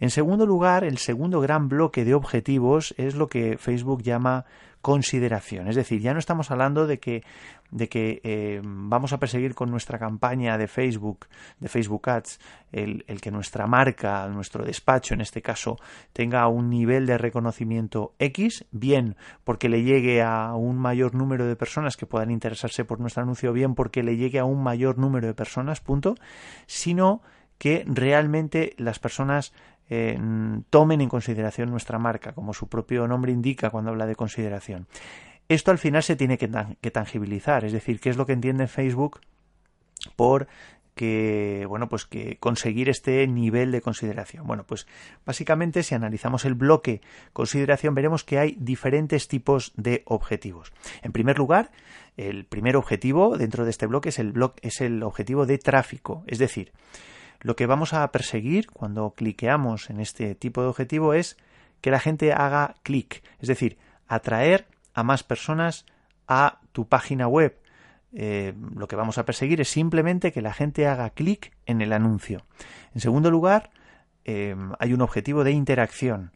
En 0.00 0.10
segundo 0.10 0.46
lugar, 0.46 0.84
el 0.84 0.98
segundo 0.98 1.40
gran 1.40 1.68
bloque 1.68 2.04
de 2.04 2.14
objetivos 2.14 2.94
es 2.96 3.14
lo 3.14 3.28
que 3.28 3.58
Facebook 3.58 4.02
llama 4.02 4.46
consideración. 4.82 5.68
Es 5.68 5.76
decir, 5.76 6.00
ya 6.00 6.12
no 6.12 6.18
estamos 6.18 6.50
hablando 6.50 6.86
de 6.88 6.98
que, 6.98 7.22
de 7.70 7.88
que 7.88 8.20
eh, 8.24 8.60
vamos 8.64 9.12
a 9.12 9.18
perseguir 9.18 9.54
con 9.54 9.70
nuestra 9.70 9.98
campaña 9.98 10.58
de 10.58 10.66
Facebook, 10.66 11.26
de 11.60 11.68
Facebook 11.68 12.10
Ads, 12.10 12.40
el, 12.72 13.04
el, 13.06 13.20
que 13.20 13.30
nuestra 13.30 13.68
marca, 13.68 14.28
nuestro 14.28 14.64
despacho 14.64 15.14
en 15.14 15.20
este 15.20 15.40
caso, 15.40 15.78
tenga 16.12 16.46
un 16.48 16.68
nivel 16.68 17.06
de 17.06 17.16
reconocimiento 17.16 18.14
X, 18.18 18.64
bien 18.72 19.16
porque 19.44 19.68
le 19.68 19.84
llegue 19.84 20.20
a 20.20 20.54
un 20.54 20.78
mayor 20.78 21.14
número 21.14 21.46
de 21.46 21.54
personas 21.54 21.96
que 21.96 22.06
puedan 22.06 22.32
interesarse 22.32 22.84
por 22.84 22.98
nuestro 22.98 23.22
anuncio, 23.22 23.52
bien 23.52 23.76
porque 23.76 24.02
le 24.02 24.16
llegue 24.16 24.40
a 24.40 24.44
un 24.44 24.62
mayor 24.62 24.98
número 24.98 25.28
de 25.28 25.34
personas, 25.34 25.80
punto, 25.80 26.16
sino 26.66 27.22
que 27.62 27.84
realmente 27.86 28.74
las 28.76 28.98
personas 28.98 29.52
tomen 30.70 31.00
en 31.00 31.08
consideración 31.08 31.70
nuestra 31.70 31.98
marca, 31.98 32.32
como 32.32 32.54
su 32.54 32.68
propio 32.68 33.06
nombre 33.06 33.32
indica 33.32 33.70
cuando 33.70 33.90
habla 33.90 34.06
de 34.06 34.16
consideración. 34.16 34.86
Esto 35.48 35.70
al 35.70 35.78
final 35.78 36.02
se 36.02 36.16
tiene 36.16 36.38
que, 36.38 36.48
tangibilizar, 36.90 37.64
es 37.64 37.72
decir, 37.72 38.00
qué 38.00 38.10
es 38.10 38.16
lo 38.16 38.26
que 38.26 38.32
entiende 38.32 38.66
Facebook 38.68 39.20
por 40.16 40.48
que 40.94 41.64
bueno 41.68 41.88
pues 41.88 42.04
que 42.04 42.36
conseguir 42.38 42.90
este 42.90 43.26
nivel 43.26 43.72
de 43.72 43.80
consideración 43.80 44.46
bueno 44.46 44.64
pues 44.66 44.86
básicamente 45.24 45.82
si 45.82 45.94
analizamos 45.94 46.44
el 46.44 46.52
bloque 46.52 47.00
consideración 47.32 47.94
veremos 47.94 48.24
que 48.24 48.38
hay 48.38 48.56
diferentes 48.60 49.26
tipos 49.26 49.72
de 49.76 50.02
objetivos 50.04 50.70
en 51.00 51.12
primer 51.12 51.38
lugar 51.38 51.70
el 52.18 52.44
primer 52.44 52.76
objetivo 52.76 53.38
dentro 53.38 53.64
de 53.64 53.70
este 53.70 53.86
bloque 53.86 54.10
es 54.10 54.80
el 54.82 55.02
objetivo 55.02 55.46
de 55.46 55.56
tráfico 55.56 56.24
es 56.26 56.38
decir 56.38 56.72
lo 57.42 57.56
que 57.56 57.66
vamos 57.66 57.92
a 57.92 58.10
perseguir 58.12 58.68
cuando 58.70 59.10
cliqueamos 59.10 59.90
en 59.90 60.00
este 60.00 60.34
tipo 60.34 60.62
de 60.62 60.68
objetivo 60.68 61.12
es 61.12 61.36
que 61.80 61.90
la 61.90 62.00
gente 62.00 62.32
haga 62.32 62.76
clic, 62.82 63.22
es 63.40 63.48
decir, 63.48 63.78
atraer 64.06 64.66
a 64.94 65.02
más 65.02 65.24
personas 65.24 65.84
a 66.28 66.60
tu 66.70 66.86
página 66.86 67.26
web. 67.26 67.58
Eh, 68.14 68.54
lo 68.76 68.86
que 68.88 68.96
vamos 68.96 69.18
a 69.18 69.24
perseguir 69.24 69.60
es 69.60 69.68
simplemente 69.68 70.32
que 70.32 70.42
la 70.42 70.52
gente 70.52 70.86
haga 70.86 71.10
clic 71.10 71.52
en 71.66 71.80
el 71.80 71.92
anuncio. 71.92 72.46
En 72.94 73.00
segundo 73.00 73.30
lugar, 73.30 73.70
eh, 74.24 74.54
hay 74.78 74.92
un 74.92 75.00
objetivo 75.00 75.44
de 75.44 75.50
interacción. 75.50 76.32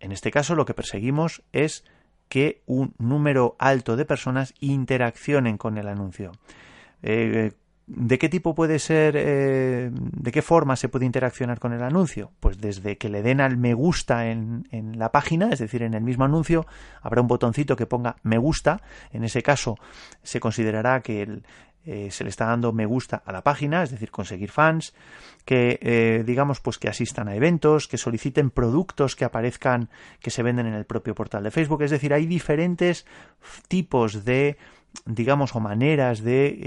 En 0.00 0.10
este 0.10 0.32
caso, 0.32 0.56
lo 0.56 0.64
que 0.64 0.74
perseguimos 0.74 1.42
es 1.52 1.84
que 2.28 2.62
un 2.66 2.94
número 2.98 3.56
alto 3.58 3.96
de 3.96 4.06
personas 4.06 4.54
interaccionen 4.58 5.58
con 5.58 5.78
el 5.78 5.86
anuncio. 5.86 6.32
Eh, 7.02 7.52
¿De 7.86 8.18
qué 8.18 8.28
tipo 8.28 8.54
puede 8.54 8.78
ser, 8.78 9.14
eh, 9.16 9.90
de 9.92 10.32
qué 10.32 10.40
forma 10.40 10.76
se 10.76 10.88
puede 10.88 11.04
interaccionar 11.04 11.58
con 11.58 11.72
el 11.72 11.82
anuncio? 11.82 12.30
Pues 12.38 12.58
desde 12.58 12.96
que 12.96 13.08
le 13.08 13.22
den 13.22 13.40
al 13.40 13.56
me 13.56 13.74
gusta 13.74 14.28
en, 14.28 14.64
la 14.96 15.10
página, 15.10 15.50
es 15.50 15.58
decir, 15.58 15.82
en 15.82 15.94
el 15.94 16.02
mismo 16.02 16.24
anuncio, 16.24 16.64
habrá 17.00 17.20
un 17.20 17.28
botoncito 17.28 17.74
que 17.74 17.86
ponga 17.86 18.16
me 18.22 18.38
gusta. 18.38 18.80
En 19.10 19.24
ese 19.24 19.42
caso, 19.42 19.78
se 20.22 20.38
considerará 20.38 21.00
que 21.00 21.42
eh, 21.84 22.12
se 22.12 22.22
le 22.22 22.30
está 22.30 22.46
dando 22.46 22.72
me 22.72 22.86
gusta 22.86 23.20
a 23.26 23.32
la 23.32 23.42
página, 23.42 23.82
es 23.82 23.90
decir, 23.90 24.12
conseguir 24.12 24.52
fans, 24.52 24.94
que 25.44 25.80
eh, 25.82 26.22
digamos 26.24 26.60
pues 26.60 26.78
que 26.78 26.88
asistan 26.88 27.26
a 27.26 27.34
eventos, 27.34 27.88
que 27.88 27.98
soliciten 27.98 28.50
productos 28.50 29.16
que 29.16 29.24
aparezcan, 29.24 29.90
que 30.20 30.30
se 30.30 30.44
venden 30.44 30.66
en 30.66 30.74
el 30.74 30.84
propio 30.84 31.16
portal 31.16 31.42
de 31.42 31.50
Facebook. 31.50 31.82
Es 31.82 31.90
decir, 31.90 32.14
hay 32.14 32.26
diferentes 32.26 33.06
tipos 33.66 34.24
de 34.24 34.56
digamos, 35.06 35.54
o 35.56 35.60
maneras 35.60 36.22
de 36.22 36.58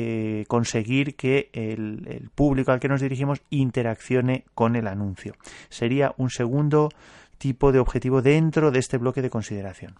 eh, 0.41 0.45
conseguir 0.47 1.15
que 1.15 1.49
el, 1.53 2.29
público 2.35 2.71
al 2.71 2.79
que 2.79 2.87
nos 2.87 3.01
dirigimos 3.01 3.41
interaccione 3.49 4.45
con 4.53 4.75
el 4.75 4.87
anuncio. 4.87 5.35
Sería 5.69 6.13
un 6.17 6.29
segundo 6.29 6.89
tipo 7.37 7.71
de 7.71 7.79
objetivo 7.79 8.21
dentro 8.21 8.71
de 8.71 8.79
este 8.79 8.97
bloque 8.97 9.21
de 9.21 9.29
consideración. 9.29 9.95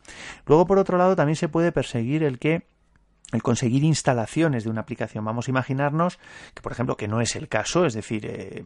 Luego, 0.46 0.66
por 0.66 0.80
otro 0.80 0.98
lado, 0.98 1.16
también 1.16 1.36
se 1.36 1.50
puede 1.50 1.72
perseguir 1.72 2.24
el 2.24 2.40
que 2.40 2.64
el 3.32 3.42
conseguir 3.42 3.84
instalaciones 3.84 4.64
de 4.64 4.70
una 4.70 4.82
aplicación. 4.82 5.26
Vamos 5.26 5.48
a 5.48 5.52
imaginarnos 5.52 6.20
que, 6.54 6.62
por 6.62 6.72
ejemplo, 6.72 6.96
que 6.96 7.08
no 7.08 7.22
es 7.22 7.36
el 7.36 7.48
caso, 7.48 7.86
es 7.86 7.94
decir, 7.94 8.26
eh, 8.26 8.64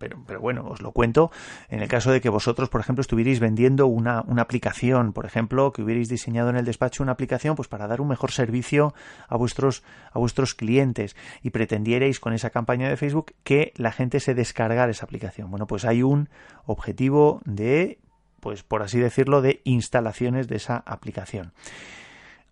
pero, 0.00 0.18
pero, 0.26 0.40
bueno, 0.40 0.66
os 0.66 0.80
lo 0.80 0.92
cuento, 0.92 1.30
en 1.68 1.80
el 1.80 1.88
caso 1.88 2.10
de 2.10 2.22
que 2.22 2.30
vosotros, 2.30 2.70
por 2.70 2.80
ejemplo, 2.80 3.02
estuvierais 3.02 3.38
vendiendo 3.38 3.86
una, 3.86 4.22
una, 4.26 4.42
aplicación, 4.42 5.12
por 5.12 5.26
ejemplo, 5.26 5.72
que 5.72 5.82
hubierais 5.82 6.08
diseñado 6.08 6.48
en 6.48 6.56
el 6.56 6.64
despacho 6.64 7.02
una 7.02 7.12
aplicación, 7.12 7.54
pues 7.54 7.68
para 7.68 7.86
dar 7.86 8.00
un 8.00 8.08
mejor 8.08 8.32
servicio 8.32 8.94
a 9.28 9.36
vuestros, 9.36 9.84
a 10.10 10.18
vuestros 10.18 10.54
clientes 10.54 11.16
y 11.42 11.50
pretendierais 11.50 12.18
con 12.18 12.32
esa 12.32 12.48
campaña 12.48 12.88
de 12.88 12.96
Facebook 12.96 13.34
que 13.44 13.72
la 13.76 13.92
gente 13.92 14.20
se 14.20 14.34
descargara 14.34 14.90
esa 14.90 15.04
aplicación. 15.04 15.50
Bueno, 15.50 15.66
pues 15.66 15.84
hay 15.84 16.02
un 16.02 16.30
objetivo 16.64 17.42
de, 17.44 17.98
pues 18.40 18.62
por 18.62 18.82
así 18.82 18.98
decirlo, 18.98 19.42
de 19.42 19.60
instalaciones 19.64 20.48
de 20.48 20.56
esa 20.56 20.78
aplicación. 20.78 21.52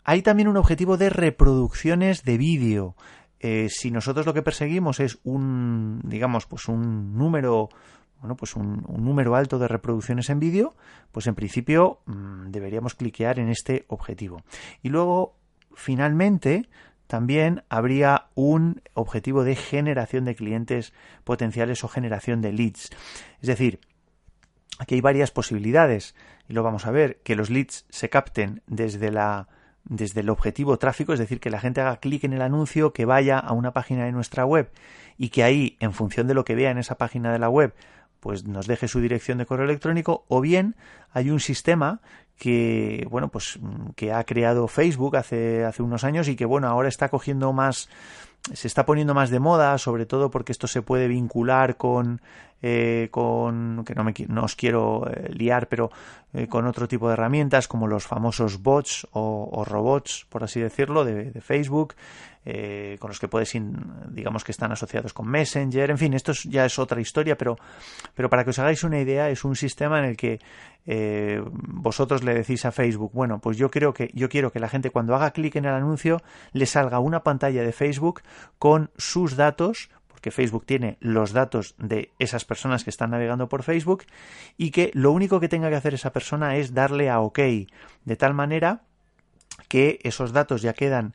Hay 0.05 0.23
también 0.23 0.49
un 0.49 0.57
objetivo 0.57 0.97
de 0.97 1.11
reproducciones 1.11 2.25
de 2.25 2.39
vídeo. 2.39 2.95
Eh, 3.41 3.69
si 3.71 3.91
nosotros 3.91 4.27
lo 4.27 4.35
que 4.35 4.43
perseguimos 4.43 5.01
es 5.01 5.19
un, 5.25 6.01
digamos, 6.05 6.47
pues 6.47 6.69
un 6.69 7.17
número, 7.17 7.69
bueno, 8.21 8.37
pues 8.37 8.57
un, 8.57 8.85
número 8.99 9.37
alto 9.37 9.59
de 9.59 9.69
reproducciones 9.69 10.29
en 10.31 10.41
vídeo, 10.41 10.75
pues 11.13 11.27
en 11.27 11.35
principio 11.35 12.01
mm, 12.07 12.51
deberíamos 12.51 12.95
cliquear 12.95 13.39
en 13.39 13.49
este 13.49 13.85
objetivo. 13.89 14.43
Y 14.83 14.89
luego, 14.89 15.37
finalmente, 15.75 16.69
también 17.07 17.63
habría 17.69 18.27
un 18.35 18.83
objetivo 18.95 19.45
de 19.45 19.57
generación 19.57 20.25
de 20.25 20.35
clientes 20.35 20.93
potenciales 21.25 21.85
o 21.85 21.89
generación 21.89 22.41
de 22.41 22.53
leads. 22.53 22.91
Es 23.41 23.47
decir, 23.47 23.81
aquí 24.79 24.97
hay 24.97 25.01
varias 25.01 25.31
posibilidades 25.31 26.15
y 26.49 26.55
lo 26.55 26.63
vamos 26.63 26.87
a 26.87 26.91
ver, 26.91 27.21
que 27.23 27.37
los 27.37 27.51
leads 27.51 27.87
se 27.89 28.11
capten 28.11 28.63
desde 28.67 29.13
la 29.13 29.49
desde 29.89 30.21
el 30.21 30.31
objetivo 30.31 30.79
tráfico, 30.79 31.13
es 31.13 31.19
decir, 31.19 31.41
que 31.41 31.51
la 31.51 31.61
gente 31.61 31.81
haga 31.81 31.97
clic 31.97 32.25
en 32.25 32.33
el 32.33 32.43
anuncio, 32.43 32.93
que 32.93 33.05
vaya 33.05 33.39
a 33.39 33.53
una 33.53 33.73
página 33.73 34.05
de 34.05 34.13
nuestra 34.13 34.45
web 34.45 34.71
y 35.17 35.31
que 35.31 35.43
ahí, 35.43 35.77
en 35.81 35.93
función 35.93 36.27
de 36.27 36.35
lo 36.35 36.45
que 36.45 36.55
vea 36.55 36.71
en 36.71 36.79
esa 36.79 36.97
página 36.97 37.33
de 37.33 37.39
la 37.39 37.49
web, 37.49 37.75
pues 38.21 38.47
nos 38.47 38.67
deje 38.67 38.89
su 38.89 39.01
dirección 39.01 39.39
de 39.39 39.47
correo 39.47 39.65
electrónico 39.65 40.25
o 40.29 40.41
bien 40.41 40.75
hay 41.13 41.31
un 41.31 41.41
sistema 41.41 42.01
que 42.37 43.07
bueno 43.11 43.29
pues 43.29 43.59
que 43.97 44.13
ha 44.13 44.23
creado 44.25 44.69
Facebook 44.69 45.17
hace 45.17 45.65
hace 45.65 45.83
unos 45.83 46.05
años 46.05 46.29
y 46.29 46.37
que 46.37 46.45
bueno 46.45 46.69
ahora 46.69 46.89
está 46.89 47.09
cogiendo 47.09 47.53
más 47.53 47.89
se 48.53 48.67
está 48.67 48.87
poniendo 48.87 49.15
más 49.15 49.31
de 49.31 49.41
moda, 49.41 49.77
sobre 49.79 50.07
todo 50.07 50.31
porque 50.31 50.53
esto 50.53 50.67
se 50.67 50.83
puede 50.83 51.09
vincular 51.09 51.77
con, 51.77 52.21
eh, 52.63 53.09
con 53.11 53.85
que 53.85 53.95
no, 53.95 54.05
me, 54.05 54.15
no 54.29 54.45
os 54.45 54.57
quiero 54.57 55.09
eh, 55.11 55.29
liar, 55.33 55.69
pero 55.69 55.91
eh, 56.33 56.49
con 56.49 56.67
otro 56.67 56.89
tipo 56.89 57.09
de 57.09 57.15
herramientas 57.15 57.69
como 57.69 57.87
los 57.87 58.07
famosos 58.07 58.63
bots 58.63 59.07
o, 59.13 59.65
robots, 59.67 60.27
por 60.29 60.45
así 60.45 60.61
decirlo, 60.61 61.05
de, 61.05 61.31
de 61.31 61.41
Facebook, 61.41 61.95
eh, 62.51 62.97
con 62.99 63.09
los 63.09 63.21
que 63.21 63.29
puedes, 63.29 63.53
digamos 64.09 64.43
que 64.43 64.53
están 64.53 64.73
asociados 64.73 65.13
con 65.13 65.29
Messenger, 65.29 65.91
en 65.91 65.99
fin, 65.99 66.15
esto 66.15 66.33
ya 66.45 66.65
es 66.65 66.79
otra 66.79 66.99
historia, 66.99 67.37
pero, 67.37 67.59
para 68.31 68.43
que 68.43 68.51
os 68.51 68.59
hagáis 68.59 68.85
una 68.85 68.99
idea, 68.99 69.29
es 69.29 69.45
un 69.45 69.55
sistema 69.55 69.99
en 69.99 70.07
el 70.07 70.17
que 70.17 70.39
eh, 70.87 71.43
vosotros 71.45 72.25
le 72.25 72.33
decís 72.33 72.65
a 72.65 72.73
Facebook, 72.73 73.13
bueno, 73.13 73.39
pues 73.39 73.59
yo 73.59 73.71
creo 73.71 73.93
que 73.93 74.11
yo 74.15 74.31
quiero 74.31 74.51
que 74.51 74.61
la 74.61 74.71
gente 74.71 74.89
cuando 74.89 75.15
haga 75.15 75.33
clic 75.33 75.57
en 75.57 75.67
el 75.67 75.75
anuncio 75.75 76.23
le 76.53 76.65
salga 76.65 77.01
una 77.01 77.23
pantalla 77.23 77.63
de 77.63 77.73
Facebook 77.73 78.23
con 78.59 78.91
sus 78.97 79.37
datos, 79.37 79.91
porque 80.09 80.31
Facebook 80.31 80.65
tiene 80.65 80.97
los 81.01 81.33
datos 81.33 81.75
de 81.77 82.13
esas 82.19 82.47
personas 82.47 82.83
que 82.83 82.89
están 82.89 83.11
navegando 83.11 83.51
por 83.51 83.63
Facebook 83.63 84.05
y 84.57 84.71
que 84.71 84.91
lo 84.95 85.13
único 85.13 85.39
que 85.39 85.51
tenga 85.51 85.69
que 85.69 85.77
hacer 85.77 85.93
esa 85.93 86.15
persona 86.15 86.57
es 86.57 86.73
darle 86.73 87.11
a 87.11 87.21
OK, 87.21 87.41
de 88.07 88.17
tal 88.17 88.33
manera 88.33 88.85
que 89.69 89.99
esos 90.03 90.33
datos 90.33 90.63
ya 90.63 90.73
quedan 90.73 91.15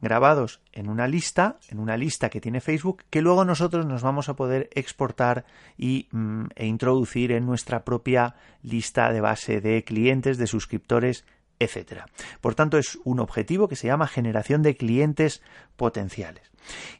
grabados 0.00 0.60
en 0.72 0.88
una 0.88 1.08
lista, 1.08 1.58
en 1.68 1.78
una 1.78 1.96
lista 1.96 2.30
que 2.30 2.40
tiene 2.40 2.60
Facebook, 2.60 3.04
que 3.10 3.22
luego 3.22 3.44
nosotros 3.44 3.86
nos 3.86 4.02
vamos 4.02 4.28
a 4.28 4.36
poder 4.36 4.68
exportar 4.72 5.44
y, 5.76 6.08
mm, 6.12 6.46
e 6.54 6.66
introducir 6.66 7.32
en 7.32 7.46
nuestra 7.46 7.84
propia 7.84 8.36
lista 8.62 9.12
de 9.12 9.20
base 9.20 9.60
de 9.60 9.84
clientes, 9.84 10.38
de 10.38 10.46
suscriptores, 10.46 11.24
etcétera. 11.58 12.06
Por 12.40 12.54
tanto, 12.54 12.78
es 12.78 12.98
un 13.04 13.20
objetivo 13.20 13.68
que 13.68 13.76
se 13.76 13.88
llama 13.88 14.06
generación 14.06 14.62
de 14.62 14.76
clientes 14.76 15.42
potenciales. 15.76 16.50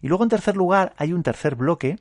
Y 0.00 0.08
luego, 0.08 0.24
en 0.24 0.30
tercer 0.30 0.56
lugar, 0.56 0.94
hay 0.96 1.12
un 1.12 1.22
tercer 1.22 1.54
bloque 1.54 1.98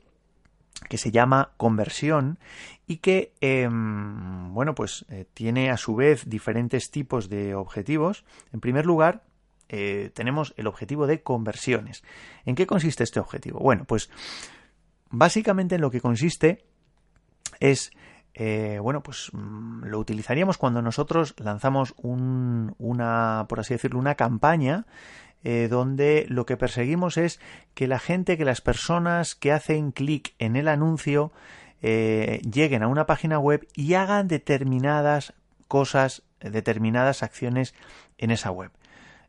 que 0.88 0.98
se 0.98 1.10
llama 1.10 1.52
conversión 1.56 2.38
y 2.86 2.98
que 2.98 3.32
em, 3.40 4.54
bueno 4.54 4.74
pues 4.74 5.04
eh, 5.08 5.26
tiene 5.34 5.70
a 5.70 5.76
su 5.76 5.96
vez 5.96 6.28
diferentes 6.28 6.90
tipos 6.90 7.28
de 7.28 7.54
objetivos 7.54 8.24
en 8.52 8.60
primer 8.60 8.86
lugar 8.86 9.24
eh, 9.68 10.10
tenemos 10.14 10.54
el 10.56 10.66
objetivo 10.66 11.06
de 11.06 11.22
conversiones. 11.22 12.02
¿En 12.46 12.54
qué 12.54 12.66
consiste 12.66 13.04
este 13.04 13.20
objetivo? 13.20 13.60
Bueno, 13.60 13.84
pues 13.84 14.10
básicamente 15.10 15.74
en 15.74 15.82
lo 15.82 15.90
que 15.90 16.00
consiste 16.00 16.64
es 17.60 17.90
eh, 18.34 18.78
bueno, 18.80 19.02
pues 19.02 19.30
mm, 19.32 19.84
lo 19.84 19.98
utilizaríamos 19.98 20.58
cuando 20.58 20.80
nosotros 20.80 21.34
lanzamos 21.38 21.94
una, 21.98 23.46
por 23.48 23.60
así 23.60 23.74
decirlo, 23.74 23.98
una 23.98 24.14
campaña 24.14 24.86
eh, 25.44 25.68
donde 25.68 26.24
lo 26.28 26.46
que 26.46 26.56
perseguimos 26.56 27.16
es 27.16 27.40
que 27.74 27.86
la 27.86 27.98
gente, 27.98 28.38
que 28.38 28.44
las 28.44 28.60
personas 28.60 29.34
que 29.34 29.52
hacen 29.52 29.92
clic 29.92 30.34
en 30.38 30.56
el 30.56 30.68
anuncio 30.68 31.32
lleguen 31.80 32.82
a 32.82 32.88
una 32.88 33.06
página 33.06 33.38
web 33.38 33.68
y 33.72 33.94
hagan 33.94 34.26
determinadas 34.26 35.32
cosas, 35.68 36.24
determinadas 36.40 37.22
acciones 37.22 37.72
en 38.18 38.32
esa 38.32 38.50
web 38.50 38.72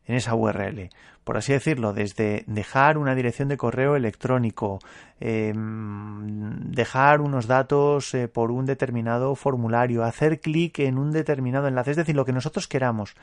en 0.06 0.16
esa 0.16 0.34
URL. 0.34 0.90
Por 1.24 1.36
así 1.36 1.52
decirlo, 1.52 1.92
desde 1.92 2.44
dejar 2.46 2.98
una 2.98 3.14
dirección 3.14 3.48
de 3.48 3.56
correo 3.56 3.94
electrónico, 3.94 4.80
em, 5.20 6.72
dejar 6.72 7.20
unos 7.20 7.46
datos 7.46 8.14
eh, 8.14 8.26
por 8.26 8.50
un 8.50 8.64
determinado 8.66 9.34
formulario, 9.34 10.02
hacer 10.02 10.40
clic 10.40 10.78
en 10.80 10.98
un 10.98 11.12
determinado 11.12 11.68
enlace, 11.68 11.92
es 11.92 11.98
decir, 11.98 12.16
lo 12.16 12.24
que 12.24 12.32
nosotros 12.32 12.66
queramos. 12.66 13.14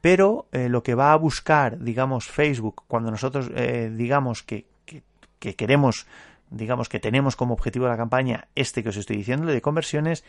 Pero 0.00 0.46
eh, 0.52 0.68
lo 0.68 0.82
que 0.82 0.94
va 0.94 1.12
a 1.12 1.16
buscar, 1.16 1.78
digamos, 1.78 2.28
Facebook, 2.28 2.84
cuando 2.86 3.10
nosotros 3.10 3.50
eh, 3.54 3.92
digamos 3.94 4.42
que, 4.42 4.66
que 5.38 5.56
queremos 5.56 6.06
digamos 6.50 6.88
que 6.88 7.00
tenemos 7.00 7.36
como 7.36 7.54
objetivo 7.54 7.86
de 7.86 7.92
la 7.92 7.96
campaña 7.96 8.48
este 8.54 8.82
que 8.82 8.90
os 8.90 8.96
estoy 8.96 9.16
diciendo, 9.16 9.46
de 9.46 9.62
conversiones, 9.62 10.24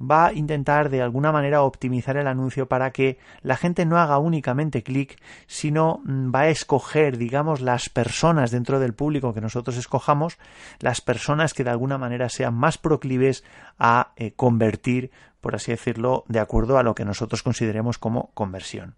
va 0.00 0.26
a 0.26 0.32
intentar 0.32 0.88
de 0.88 1.02
alguna 1.02 1.32
manera 1.32 1.62
optimizar 1.62 2.16
el 2.16 2.26
anuncio 2.26 2.68
para 2.68 2.90
que 2.92 3.18
la 3.42 3.56
gente 3.56 3.84
no 3.84 3.98
haga 3.98 4.18
únicamente 4.18 4.82
clic, 4.82 5.20
sino 5.46 6.00
mm, 6.04 6.32
va 6.34 6.40
a 6.40 6.48
escoger, 6.48 7.18
digamos, 7.18 7.60
las 7.60 7.88
personas 7.88 8.50
dentro 8.50 8.78
del 8.78 8.94
público 8.94 9.34
que 9.34 9.40
nosotros 9.40 9.76
escojamos, 9.76 10.38
las 10.80 11.00
personas 11.00 11.54
que 11.54 11.64
de 11.64 11.70
alguna 11.70 11.98
manera 11.98 12.28
sean 12.28 12.54
más 12.54 12.78
proclives 12.78 13.44
a 13.78 14.12
eh, 14.16 14.32
convertir, 14.32 15.10
por 15.40 15.54
así 15.54 15.72
decirlo, 15.72 16.24
de 16.28 16.40
acuerdo 16.40 16.78
a 16.78 16.82
lo 16.82 16.94
que 16.94 17.04
nosotros 17.04 17.42
consideremos 17.42 17.98
como 17.98 18.30
conversión. 18.34 18.94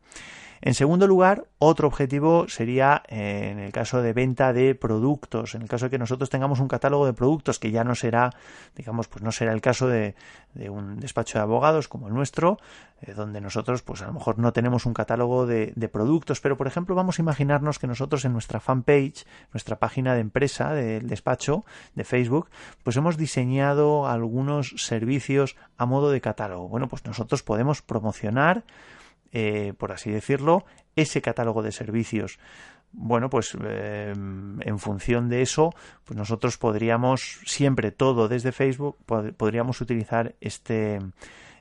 En 0.60 0.74
segundo 0.74 1.06
lugar, 1.06 1.44
otro 1.58 1.86
objetivo 1.86 2.48
sería 2.48 3.02
eh, 3.08 3.50
en 3.52 3.58
el 3.58 3.72
caso 3.72 4.02
de 4.02 4.12
venta 4.12 4.52
de 4.52 4.74
productos, 4.74 5.54
en 5.54 5.62
el 5.62 5.68
caso 5.68 5.86
de 5.86 5.90
que 5.90 5.98
nosotros 5.98 6.30
tengamos 6.30 6.60
un 6.60 6.68
catálogo 6.68 7.06
de 7.06 7.12
productos 7.12 7.58
que 7.58 7.70
ya 7.70 7.84
no 7.84 7.94
será, 7.94 8.30
digamos, 8.74 9.08
pues 9.08 9.22
no 9.22 9.32
será 9.32 9.52
el 9.52 9.60
caso 9.60 9.88
de, 9.88 10.14
un 10.70 10.98
despacho 10.98 11.38
de 11.38 11.42
abogados 11.42 11.88
como 11.88 12.08
el 12.08 12.14
nuestro, 12.14 12.58
eh, 13.02 13.12
donde 13.12 13.40
nosotros, 13.40 13.82
pues 13.82 14.00
a 14.02 14.06
lo 14.06 14.14
mejor 14.14 14.38
no 14.38 14.52
tenemos 14.52 14.86
un 14.86 14.94
catálogo 14.94 15.46
de, 15.46 15.72
productos, 15.92 16.40
pero 16.40 16.56
por 16.56 16.66
ejemplo 16.66 16.94
vamos 16.94 17.18
a 17.18 17.22
imaginarnos 17.22 17.78
que 17.78 17.86
nosotros 17.86 18.24
en 18.24 18.32
nuestra 18.32 18.58
fanpage, 18.60 19.24
nuestra 19.52 19.78
página 19.78 20.14
de 20.14 20.20
empresa 20.20 20.72
del 20.72 21.06
despacho 21.06 21.64
de 21.94 22.04
Facebook, 22.04 22.48
pues 22.82 22.96
hemos 22.96 23.16
diseñado 23.16 24.06
algunos 24.06 24.74
servicios 24.78 25.56
a 25.76 25.86
modo 25.86 26.10
de 26.10 26.20
catálogo. 26.20 26.68
Bueno, 26.68 26.88
pues 26.88 27.04
nosotros 27.04 27.42
podemos 27.42 27.82
promocionar 27.82 28.64
eh, 29.32 29.72
por 29.76 29.92
así 29.92 30.10
decirlo, 30.10 30.64
ese 30.94 31.22
catálogo 31.22 31.62
de 31.62 31.72
servicios. 31.72 32.38
Bueno, 32.92 33.28
pues 33.28 33.56
eh, 33.62 34.12
en 34.12 34.78
función 34.78 35.28
de 35.28 35.42
eso, 35.42 35.74
pues 36.04 36.16
nosotros 36.16 36.56
podríamos 36.56 37.40
siempre 37.44 37.90
todo 37.90 38.28
desde 38.28 38.52
Facebook 38.52 38.96
podríamos 39.36 39.80
utilizar 39.80 40.34
este 40.40 41.00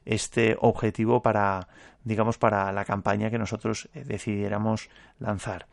este 0.05 0.55
objetivo 0.61 1.21
para 1.21 1.67
digamos 2.03 2.37
para 2.37 2.71
la 2.71 2.85
campaña 2.85 3.31
que 3.31 3.39
nosotros 3.39 3.89
eh, 3.93 4.03
decidiéramos 4.05 4.89
lanzar. 5.19 5.67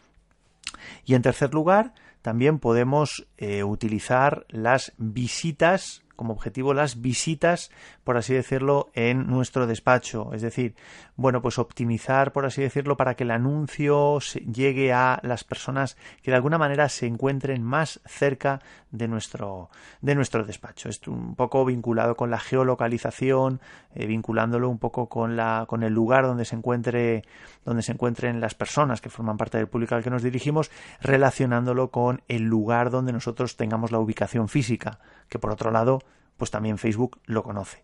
Y 1.05 1.15
en 1.15 1.23
tercer 1.23 1.53
lugar, 1.53 1.93
también 2.23 2.59
podemos 2.59 3.27
utilizar 3.65 4.47
las 4.49 4.93
visitas 4.97 6.02
como 6.17 6.33
objetivo 6.33 6.75
las 6.75 7.01
visitas, 7.01 7.71
por 8.05 8.17
así 8.17 8.35
decirlo, 8.35 8.91
en 8.95 9.27
nuestro 9.27 9.67
despacho. 9.67 10.33
Es 10.35 10.43
decir, 10.43 10.75
bueno, 11.17 11.43
pues 11.43 11.59
optimizar, 11.59 12.33
por 12.33 12.47
así 12.47 12.63
decirlo, 12.63 12.97
para 12.97 13.15
que 13.15 13.25
el 13.25 13.31
anuncio 13.31 14.19
llegue 14.21 14.93
a 14.93 15.21
las 15.23 15.45
personas 15.45 15.97
que 16.23 16.31
de 16.31 16.37
alguna 16.37 16.59
manera 16.59 16.89
se 16.89 17.07
encuentren 17.07 17.63
más 17.63 18.01
cerca 18.07 18.61
de 18.91 19.09
nuestro, 19.09 19.71
de 20.01 20.15
nuestro 20.15 20.45
despacho. 20.45 20.89
Es 20.89 21.07
un 21.09 21.35
poco 21.35 21.65
vinculado 21.65 22.15
con 22.15 22.31
la 22.31 22.39
geolocalización, 22.39 23.61
eh, 23.95 24.07
vinculándolo 24.07 24.69
un 24.69 24.79
poco 24.79 25.09
con 25.09 25.37
la, 25.37 25.65
con 25.67 25.83
el 25.83 25.93
lugar 25.93 26.27
donde 26.27 26.45
se 26.45 26.57
encuentre, 26.57 27.25
donde 27.65 27.83
se 27.83 27.93
encuentren 27.93 28.41
las 28.41 28.55
personas 28.55 29.01
que 29.01 29.11
forman 29.11 29.37
parte 29.37 29.59
del 29.59 29.67
público 29.67 29.95
al 29.95 30.03
que 30.03 30.11
nos 30.11 30.23
dirigimos, 30.23 30.71
relacionándolo 31.01 31.91
con 31.91 32.23
el 32.29 32.43
lugar 32.43 32.91
donde 32.91 33.13
nosotros 33.13 33.57
tengamos 33.57 33.93
la 33.93 33.99
ubicación 33.99 34.49
física, 34.49 34.99
que 35.29 35.39
por 35.39 35.51
otro 35.51 35.71
lado, 35.71 36.02
pues 36.37 36.51
también 36.51 36.79
Facebook 36.79 37.21
lo 37.27 37.43
conoce. 37.43 37.83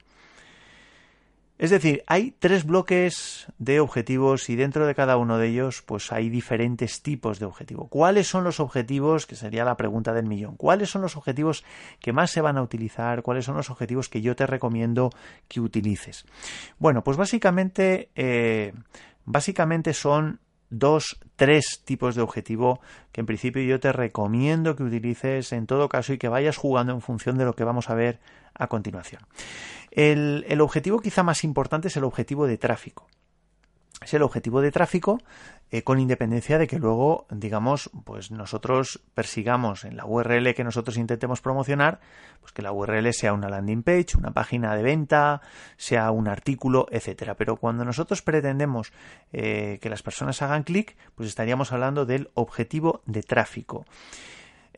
Es 1.58 1.70
decir, 1.70 2.04
hay 2.06 2.36
tres 2.38 2.64
bloques 2.64 3.48
de 3.58 3.80
objetivos 3.80 4.48
y 4.48 4.54
dentro 4.54 4.86
de 4.86 4.94
cada 4.94 5.16
uno 5.16 5.38
de 5.38 5.48
ellos 5.48 5.82
pues 5.82 6.12
hay 6.12 6.28
diferentes 6.28 7.02
tipos 7.02 7.40
de 7.40 7.46
objetivo. 7.46 7.88
¿Cuáles 7.88 8.28
son 8.28 8.44
los 8.44 8.60
objetivos? 8.60 9.26
Que 9.26 9.34
sería 9.34 9.64
la 9.64 9.76
pregunta 9.76 10.12
del 10.12 10.26
millón. 10.26 10.56
¿Cuáles 10.56 10.88
son 10.88 11.02
los 11.02 11.16
objetivos 11.16 11.64
que 11.98 12.12
más 12.12 12.30
se 12.30 12.40
van 12.40 12.58
a 12.58 12.62
utilizar? 12.62 13.22
¿Cuáles 13.22 13.44
son 13.44 13.56
los 13.56 13.70
objetivos 13.70 14.08
que 14.08 14.20
yo 14.20 14.36
te 14.36 14.46
recomiendo 14.46 15.10
que 15.48 15.60
utilices? 15.60 16.26
Bueno, 16.78 17.02
pues 17.02 17.16
básicamente, 17.16 18.10
eh, 18.14 18.72
básicamente 19.24 19.94
son 19.94 20.38
dos, 20.70 21.18
tres 21.36 21.82
tipos 21.84 22.14
de 22.14 22.22
objetivo 22.22 22.80
que 23.12 23.20
en 23.20 23.26
principio 23.26 23.62
yo 23.62 23.80
te 23.80 23.92
recomiendo 23.92 24.76
que 24.76 24.82
utilices 24.82 25.52
en 25.52 25.66
todo 25.66 25.88
caso 25.88 26.12
y 26.12 26.18
que 26.18 26.28
vayas 26.28 26.56
jugando 26.56 26.92
en 26.92 27.00
función 27.00 27.38
de 27.38 27.44
lo 27.44 27.54
que 27.54 27.64
vamos 27.64 27.90
a 27.90 27.94
ver 27.94 28.20
a 28.54 28.66
continuación. 28.66 29.22
El, 29.90 30.44
el 30.48 30.60
objetivo 30.60 31.00
quizá 31.00 31.22
más 31.22 31.44
importante 31.44 31.88
es 31.88 31.96
el 31.96 32.04
objetivo 32.04 32.46
de 32.46 32.58
tráfico 32.58 33.06
es 34.00 34.14
el 34.14 34.22
objetivo 34.22 34.60
de 34.60 34.70
tráfico 34.70 35.20
eh, 35.70 35.82
con 35.82 35.98
independencia 36.00 36.56
de 36.56 36.66
que 36.66 36.78
luego, 36.78 37.26
digamos, 37.30 37.90
pues 38.04 38.30
nosotros 38.30 39.00
persigamos 39.14 39.84
en 39.84 39.96
la 39.96 40.06
URL 40.06 40.54
que 40.54 40.64
nosotros 40.64 40.96
intentemos 40.96 41.40
promocionar, 41.40 42.00
pues 42.40 42.52
que 42.52 42.62
la 42.62 42.72
URL 42.72 43.12
sea 43.12 43.34
una 43.34 43.50
landing 43.50 43.82
page, 43.82 44.16
una 44.16 44.30
página 44.30 44.74
de 44.74 44.82
venta, 44.82 45.42
sea 45.76 46.10
un 46.10 46.28
artículo, 46.28 46.86
etcétera. 46.90 47.34
Pero 47.34 47.56
cuando 47.56 47.84
nosotros 47.84 48.22
pretendemos 48.22 48.92
eh, 49.32 49.78
que 49.82 49.90
las 49.90 50.02
personas 50.02 50.40
hagan 50.40 50.62
clic, 50.62 50.96
pues 51.14 51.28
estaríamos 51.28 51.72
hablando 51.72 52.06
del 52.06 52.30
objetivo 52.34 53.02
de 53.04 53.22
tráfico. 53.22 53.84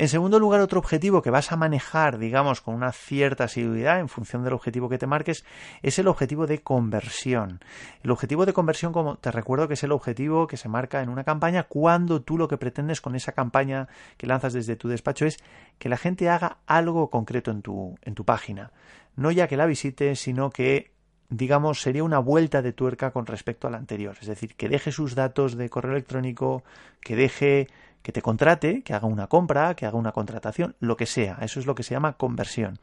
En 0.01 0.09
segundo 0.09 0.39
lugar, 0.39 0.63
otro 0.63 0.79
objetivo 0.79 1.21
que 1.21 1.29
vas 1.29 1.53
a 1.53 1.59
manejar, 1.59 2.17
digamos, 2.17 2.63
con 2.63 2.75
una 2.75 2.91
cierta 2.91 3.45
asiduidad 3.45 4.01
en 4.01 4.09
función 4.09 4.43
del 4.43 4.55
objetivo 4.55 4.89
que 4.89 4.97
te 4.97 5.07
marques, 5.07 5.45
es 5.83 5.99
el 5.99 6.09
objetivo 6.09 6.47
de 6.47 6.63
conversión. 6.63 7.61
El 8.03 8.11
objetivo 8.11 8.47
de 8.47 8.55
conversión, 8.55 8.95
como 8.95 9.17
te 9.17 9.31
recuerdo 9.31 9.69
que 9.69 9.75
es 9.75 9.85
el 9.85 9.93
objetivo 9.93 10.47
que 10.47 10.57
se 10.57 10.71
marca 10.71 11.03
en 11.03 11.11
una 11.11 11.23
campaña 11.23 11.65
cuando 11.65 12.23
tú 12.23 12.39
lo 12.39 12.49
que 12.49 12.57
pretendes 12.57 13.03
con 13.03 13.15
esa 13.15 13.33
campaña 13.33 13.89
que 14.17 14.27
lanzas 14.27 14.55
desde 14.55 14.75
tu 14.75 14.89
despacho 14.89 15.27
es 15.27 15.37
que 15.79 15.91
la 15.91 15.99
gente 15.99 16.31
haga 16.31 16.61
algo 16.67 17.11
concreto 17.11 17.51
en 17.51 17.61
tu, 17.61 17.99
en 18.01 18.15
tu 18.15 18.25
página. 18.25 18.73
No 19.17 19.31
ya 19.31 19.49
que 19.49 19.59
la 19.59 19.67
visite, 19.67 20.17
sino 20.17 20.49
que 20.49 20.93
digamos, 21.31 21.81
sería 21.81 22.05
una 22.05 22.19
vuelta 22.19 22.61
de 22.61 22.73
tuerca 22.73 23.13
con 23.13 23.25
respecto 23.27 23.69
a 23.69 23.71
la 23.71 23.79
anterior. 23.79 24.17
Es 24.21 24.27
decir, 24.27 24.55
que 24.57 24.69
deje 24.69 24.93
sus 24.93 25.15
datos 25.15 25.57
de 25.57 25.71
correo 25.71 25.93
electrónico, 25.93 26.65
que 27.01 27.17
deje 27.17 27.69
que 28.03 28.13
te 28.13 28.23
contrate, 28.23 28.83
que 28.83 28.95
haga 28.95 29.07
una 29.07 29.27
compra, 29.27 29.75
que 29.75 29.87
haga 29.87 29.99
una 29.99 30.13
contratación, 30.13 30.75
lo 30.81 30.97
que 30.97 31.07
sea. 31.07 31.39
Eso 31.43 31.61
es 31.61 31.67
lo 31.67 31.75
que 31.75 31.83
se 31.83 31.95
llama 31.95 32.15
conversión. 32.15 32.79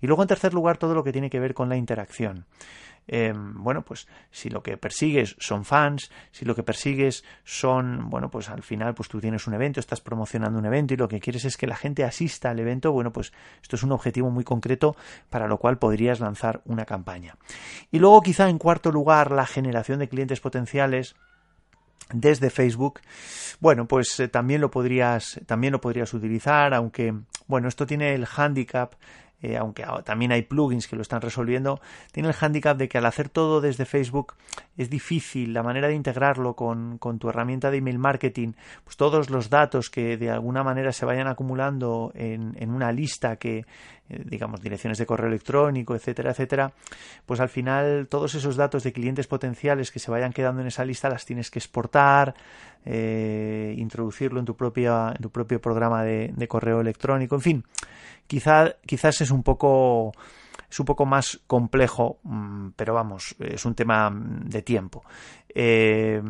Y 0.00 0.06
luego, 0.06 0.22
en 0.22 0.28
tercer 0.28 0.54
lugar, 0.54 0.76
todo 0.76 0.94
lo 0.94 1.04
que 1.04 1.12
tiene 1.12 1.30
que 1.30 1.40
ver 1.40 1.54
con 1.54 1.68
la 1.68 1.76
interacción. 1.76 2.44
Em, 3.10 3.54
bueno, 3.62 3.82
pues 3.82 4.06
si 4.30 4.50
lo 4.50 4.62
que 4.62 4.76
persigues 4.76 5.34
son 5.38 5.64
fans, 5.64 6.10
si 6.30 6.44
lo 6.44 6.54
que 6.54 6.62
persigues 6.62 7.24
son, 7.42 8.10
bueno, 8.10 8.30
pues 8.30 8.50
al 8.50 8.62
final, 8.62 8.94
pues 8.94 9.08
tú 9.08 9.18
tienes 9.18 9.46
un 9.46 9.54
evento, 9.54 9.80
estás 9.80 10.02
promocionando 10.02 10.58
un 10.58 10.66
evento 10.66 10.92
y 10.92 10.98
lo 10.98 11.08
que 11.08 11.18
quieres 11.18 11.46
es 11.46 11.56
que 11.56 11.66
la 11.66 11.76
gente 11.76 12.04
asista 12.04 12.50
al 12.50 12.60
evento, 12.60 12.92
bueno, 12.92 13.10
pues 13.10 13.32
esto 13.62 13.76
es 13.76 13.82
un 13.82 13.92
objetivo 13.92 14.30
muy 14.30 14.44
concreto 14.44 14.94
para 15.30 15.48
lo 15.48 15.56
cual 15.56 15.78
podrías 15.78 16.20
lanzar 16.20 16.60
una 16.66 16.84
campaña. 16.84 17.36
Y 17.90 17.98
luego, 17.98 18.20
quizá 18.20 18.50
en 18.50 18.58
cuarto 18.58 18.92
lugar, 18.92 19.32
la 19.32 19.46
generación 19.46 20.00
de 20.00 20.08
clientes 20.08 20.40
potenciales 20.40 21.16
desde 22.12 22.50
Facebook, 22.50 23.00
bueno, 23.60 23.86
pues 23.86 24.20
eh, 24.20 24.28
también 24.28 24.60
lo 24.60 24.70
podrías 24.70 25.40
también 25.46 25.72
lo 25.72 25.80
podrías 25.80 26.12
utilizar, 26.14 26.72
aunque 26.74 27.14
bueno, 27.46 27.68
esto 27.68 27.86
tiene 27.86 28.14
el 28.14 28.26
handicap 28.34 28.94
eh, 29.40 29.56
aunque 29.56 29.84
también 30.04 30.32
hay 30.32 30.42
plugins 30.42 30.88
que 30.88 30.96
lo 30.96 31.02
están 31.02 31.20
resolviendo, 31.20 31.80
tiene 32.12 32.28
el 32.28 32.34
handicap 32.38 32.76
de 32.76 32.88
que 32.88 32.98
al 32.98 33.06
hacer 33.06 33.28
todo 33.28 33.60
desde 33.60 33.84
Facebook 33.84 34.34
es 34.76 34.90
difícil 34.90 35.52
la 35.52 35.62
manera 35.62 35.88
de 35.88 35.94
integrarlo 35.94 36.54
con, 36.54 36.98
tu 36.98 37.28
herramienta 37.28 37.70
de 37.70 37.78
email 37.78 37.98
marketing, 37.98 38.52
pues 38.84 38.96
todos 38.96 39.30
los 39.30 39.48
datos 39.50 39.90
que 39.90 40.16
de 40.16 40.30
alguna 40.30 40.62
manera 40.64 40.92
se 40.92 41.06
vayan 41.06 41.28
acumulando 41.28 42.12
en, 42.14 42.54
en 42.58 42.70
una 42.70 42.90
lista 42.90 43.36
que, 43.36 43.64
digamos, 44.08 44.60
direcciones 44.60 44.98
de 44.98 45.06
correo 45.06 45.28
electrónico, 45.28 45.94
etcétera, 45.94 46.30
etcétera, 46.30 46.72
pues 47.26 47.40
al 47.40 47.48
final 47.48 48.08
todos 48.08 48.34
esos 48.34 48.56
datos 48.56 48.82
de 48.82 48.92
clientes 48.92 49.26
potenciales 49.26 49.90
que 49.90 49.98
se 49.98 50.10
vayan 50.10 50.32
quedando 50.32 50.60
en 50.60 50.68
esa 50.68 50.84
lista 50.84 51.08
las 51.08 51.24
tienes 51.24 51.50
que 51.50 51.58
exportar, 51.58 52.34
eh, 52.84 53.74
introducirlo 53.76 54.40
en 54.40 54.46
tu, 54.46 54.56
propia, 54.56 55.12
en 55.14 55.22
tu 55.22 55.30
propio 55.30 55.60
programa 55.60 56.02
de, 56.02 56.48
correo 56.48 56.80
electrónico, 56.80 57.34
en 57.34 57.40
fin 57.42 57.64
quizás 58.26 59.20
es 59.20 59.30
un 59.30 59.42
poco 59.42 60.12
es 60.70 60.78
un 60.80 60.86
poco 60.86 61.06
más 61.06 61.40
complejo, 61.46 62.18
mm, 62.22 62.70
pero 62.76 62.94
vamos, 62.94 63.34
es 63.38 63.64
un 63.64 63.74
tema 63.74 64.12
de 64.12 64.62
tiempo. 64.62 65.02
Eh, 65.48 66.20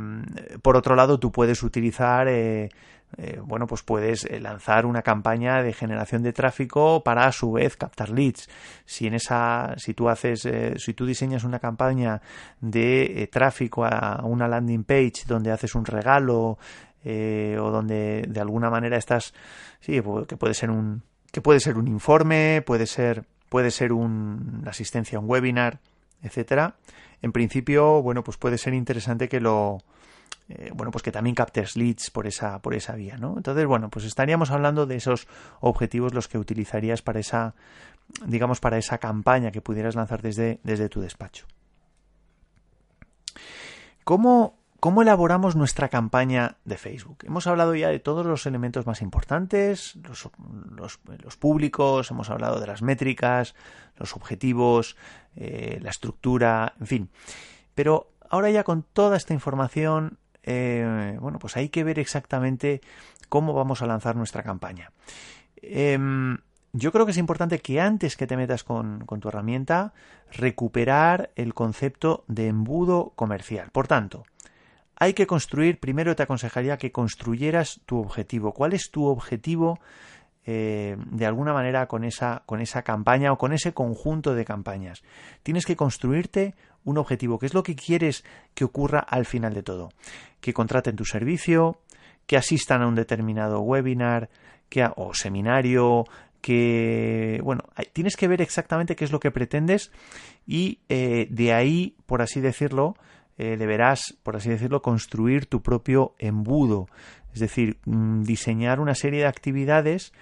por 0.62 0.76
otro 0.76 0.94
lado, 0.94 1.18
tú 1.18 1.32
puedes 1.32 1.62
utilizar, 1.62 2.28
eh, 2.28 2.68
eh, 3.16 3.40
bueno, 3.42 3.66
pues 3.66 3.82
puedes 3.82 4.28
lanzar 4.40 4.86
una 4.86 5.02
campaña 5.02 5.62
de 5.62 5.72
generación 5.72 6.22
de 6.22 6.32
tráfico 6.32 7.02
para 7.02 7.26
a 7.26 7.32
su 7.32 7.52
vez 7.52 7.76
captar 7.76 8.10
leads. 8.10 8.48
Si 8.84 9.06
en 9.06 9.14
esa, 9.14 9.74
si 9.76 9.94
tú 9.94 10.08
haces, 10.08 10.46
si 10.76 10.94
tú 10.94 11.06
diseñas 11.06 11.44
una 11.44 11.58
campaña 11.58 12.20
de 12.60 13.28
tráfico 13.32 13.84
a 13.84 14.20
una 14.24 14.46
landing 14.46 14.84
page 14.84 15.24
donde 15.26 15.50
haces 15.50 15.74
un 15.74 15.84
regalo 15.84 16.58
o 17.04 17.70
donde 17.70 18.26
de 18.28 18.40
alguna 18.40 18.68
manera 18.68 18.98
estás, 18.98 19.32
sí, 19.80 20.00
que 20.26 20.36
puede 20.36 20.54
ser 20.54 20.70
un 20.70 21.02
que 21.30 21.40
puede 21.40 21.60
ser 21.60 21.76
un 21.76 21.88
informe, 21.88 22.62
puede 22.64 22.86
ser, 22.86 23.24
puede 23.48 23.70
ser 23.70 23.92
una 23.92 24.70
asistencia 24.70 25.18
a 25.18 25.20
un 25.20 25.28
webinar, 25.28 25.80
etcétera. 26.22 26.76
En 27.22 27.32
principio, 27.32 28.02
bueno, 28.02 28.22
pues 28.24 28.36
puede 28.36 28.58
ser 28.58 28.74
interesante 28.74 29.28
que 29.28 29.40
lo, 29.40 29.78
eh, 30.48 30.70
bueno, 30.74 30.90
pues 30.90 31.02
que 31.02 31.12
también 31.12 31.34
captes 31.34 31.76
leads 31.76 32.10
por 32.10 32.26
esa, 32.26 32.60
por 32.62 32.74
esa 32.74 32.94
vía, 32.94 33.16
¿no? 33.18 33.34
Entonces, 33.36 33.66
bueno, 33.66 33.90
pues 33.90 34.04
estaríamos 34.04 34.50
hablando 34.50 34.86
de 34.86 34.96
esos 34.96 35.28
objetivos 35.60 36.14
los 36.14 36.28
que 36.28 36.38
utilizarías 36.38 37.02
para 37.02 37.20
esa, 37.20 37.54
digamos, 38.24 38.60
para 38.60 38.78
esa 38.78 38.98
campaña 38.98 39.50
que 39.50 39.60
pudieras 39.60 39.94
lanzar 39.94 40.22
desde, 40.22 40.60
desde 40.62 40.88
tu 40.88 41.00
despacho. 41.00 41.46
¿Cómo, 44.04 44.58
¿Cómo 44.80 45.02
elaboramos 45.02 45.56
nuestra 45.56 45.88
campaña 45.88 46.56
de 46.64 46.76
Facebook? 46.76 47.18
Hemos 47.24 47.48
hablado 47.48 47.74
ya 47.74 47.88
de 47.88 47.98
todos 47.98 48.24
los 48.24 48.46
elementos 48.46 48.86
más 48.86 49.02
importantes, 49.02 49.96
los, 49.96 51.36
públicos, 51.36 52.10
hemos 52.12 52.30
hablado 52.30 52.60
de 52.60 52.68
las 52.68 52.80
métricas, 52.80 53.56
los 53.96 54.14
objetivos, 54.14 54.96
eh, 55.34 55.80
la 55.82 55.90
estructura, 55.90 56.74
en 56.78 56.86
fin. 56.86 57.10
Pero 57.74 58.12
ahora 58.30 58.50
ya 58.50 58.62
con 58.62 58.84
toda 58.84 59.16
esta 59.16 59.34
información, 59.34 60.18
eh, 60.50 61.18
bueno, 61.20 61.38
pues 61.38 61.58
hay 61.58 61.68
que 61.68 61.84
ver 61.84 61.98
exactamente 61.98 62.80
cómo 63.28 63.52
vamos 63.52 63.82
a 63.82 63.86
lanzar 63.86 64.16
nuestra 64.16 64.42
campaña. 64.42 64.92
Em, 65.56 66.38
yo 66.72 66.90
creo 66.90 67.04
que 67.04 67.12
es 67.12 67.18
importante 67.18 67.58
que 67.58 67.82
antes 67.82 68.16
que 68.16 68.26
te 68.26 68.36
metas 68.38 68.64
con, 68.64 69.04
con, 69.04 69.20
tu 69.20 69.28
herramienta, 69.28 69.92
recuperar 70.32 71.30
el 71.36 71.52
concepto 71.52 72.24
de 72.28 72.46
embudo 72.46 73.12
comercial. 73.14 73.68
Por 73.72 73.88
tanto, 73.88 74.24
hay 74.96 75.12
que 75.12 75.26
construir, 75.26 75.80
primero 75.80 76.16
te 76.16 76.22
aconsejaría 76.22 76.78
que 76.78 76.92
construyeras 76.92 77.80
tu 77.84 77.98
objetivo. 77.98 78.54
¿Cuál 78.54 78.72
es 78.72 78.90
tu 78.90 79.04
objetivo 79.04 79.78
eh, 80.50 80.96
de 81.10 81.26
alguna 81.26 81.52
manera 81.52 81.88
con 81.88 82.04
esa, 82.04 82.42
con 82.46 82.62
esa 82.62 82.80
campaña 82.80 83.32
o 83.32 83.36
con 83.36 83.52
ese 83.52 83.74
conjunto 83.74 84.34
de 84.34 84.46
campañas? 84.46 85.02
Tienes 85.42 85.66
que 85.66 85.76
construirte 85.76 86.54
un 86.84 86.96
objetivo. 86.96 87.38
¿Qué 87.38 87.44
es 87.44 87.52
lo 87.52 87.62
que 87.62 87.76
quieres 87.76 88.24
que 88.54 88.64
ocurra 88.64 89.00
al 89.00 89.26
final 89.26 89.52
de 89.52 89.62
todo? 89.62 89.90
Que 90.40 90.54
contraten 90.54 90.96
tu 90.96 91.04
servicio, 91.04 91.82
que 92.26 92.38
asistan 92.38 92.80
a 92.80 92.88
un 92.88 92.94
determinado 92.94 93.60
webinar 93.60 94.30
que, 94.70 94.88
o 94.96 95.12
seminario, 95.12 96.06
que, 96.40 97.42
bueno, 97.44 97.64
tienes 97.92 98.16
que 98.16 98.26
ver 98.26 98.40
exactamente 98.40 98.96
qué 98.96 99.04
es 99.04 99.12
lo 99.12 99.20
que 99.20 99.30
pretendes 99.30 99.92
y 100.46 100.78
eh, 100.88 101.26
de 101.28 101.52
ahí, 101.52 101.94
por 102.06 102.22
así 102.22 102.40
decirlo, 102.40 102.94
eh, 103.36 103.58
deberás, 103.58 104.16
por 104.22 104.36
así 104.36 104.48
decirlo, 104.48 104.80
construir 104.80 105.44
tu 105.44 105.60
propio 105.60 106.14
embudo, 106.18 106.88
es 107.32 107.40
decir, 107.40 107.78
mm, 107.84 108.22
diseñar 108.22 108.80
una 108.80 108.94
serie 108.94 109.20
de 109.20 109.26
actividades 109.26 110.12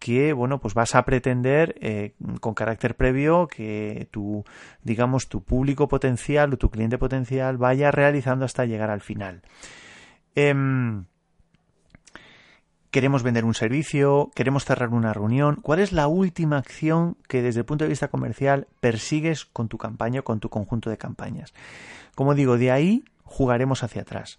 que 0.00 0.32
bueno 0.32 0.58
pues 0.60 0.74
vas 0.74 0.96
a 0.96 1.04
pretender 1.04 1.76
eh, 1.80 2.14
con 2.40 2.54
carácter 2.54 2.96
previo 2.96 3.46
que 3.46 4.08
tu 4.10 4.44
digamos 4.82 5.28
tu 5.28 5.44
público 5.44 5.86
potencial 5.86 6.52
o 6.52 6.56
tu 6.56 6.70
cliente 6.70 6.98
potencial 6.98 7.58
vaya 7.58 7.92
realizando 7.92 8.44
hasta 8.44 8.64
llegar 8.64 8.90
al 8.90 9.02
final 9.02 9.42
em, 10.34 11.04
queremos 12.90 13.22
vender 13.22 13.44
un 13.44 13.54
servicio, 13.54 14.30
queremos 14.34 14.64
cerrar 14.64 14.90
una 14.90 15.12
reunión. 15.12 15.56
¿Cuál 15.62 15.78
es 15.78 15.92
la 15.92 16.08
última 16.08 16.58
acción 16.58 17.16
que 17.28 17.42
desde 17.42 17.60
el 17.60 17.66
punto 17.66 17.84
de 17.84 17.90
vista 17.90 18.08
comercial 18.08 18.66
persigues 18.80 19.44
con 19.44 19.68
tu 19.68 19.78
campaña 19.78 20.22
con 20.22 20.40
tu 20.40 20.48
conjunto 20.48 20.90
de 20.90 20.98
campañas? 20.98 21.54
Como 22.14 22.34
digo, 22.34 22.58
de 22.58 22.72
ahí 22.72 23.04
jugaremos 23.24 23.84
hacia 23.84 24.02
atrás. 24.02 24.38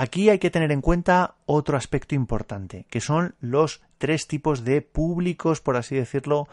Aquí 0.00 0.30
hay 0.30 0.38
que 0.38 0.50
tener 0.50 0.70
en 0.70 0.80
cuenta 0.80 1.34
otro 1.44 1.76
aspecto 1.76 2.14
importante, 2.14 2.86
que 2.88 3.00
son 3.00 3.34
los 3.40 3.82
tres 3.98 4.28
tipos 4.28 4.62
de 4.62 4.80
públicos, 4.80 5.60
por 5.60 5.76
así 5.76 5.96
decirlo, 5.96 6.46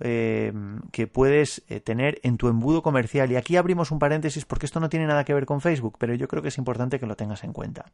eh, 0.00 0.52
que 0.90 1.06
puedes 1.06 1.62
eh, 1.68 1.78
tener 1.78 2.18
en 2.24 2.38
tu 2.38 2.48
embudo 2.48 2.82
comercial. 2.82 3.30
Y 3.30 3.36
aquí 3.36 3.54
abrimos 3.54 3.92
un 3.92 4.00
paréntesis 4.00 4.44
porque 4.44 4.66
esto 4.66 4.80
no 4.80 4.88
tiene 4.88 5.06
nada 5.06 5.22
que 5.22 5.32
ver 5.32 5.46
con 5.46 5.60
Facebook, 5.60 5.94
pero 5.96 6.12
yo 6.14 6.26
creo 6.26 6.42
que 6.42 6.48
es 6.48 6.58
importante 6.58 6.98
que 6.98 7.06
lo 7.06 7.14
tengas 7.14 7.44
en 7.44 7.52
cuenta. 7.52 7.86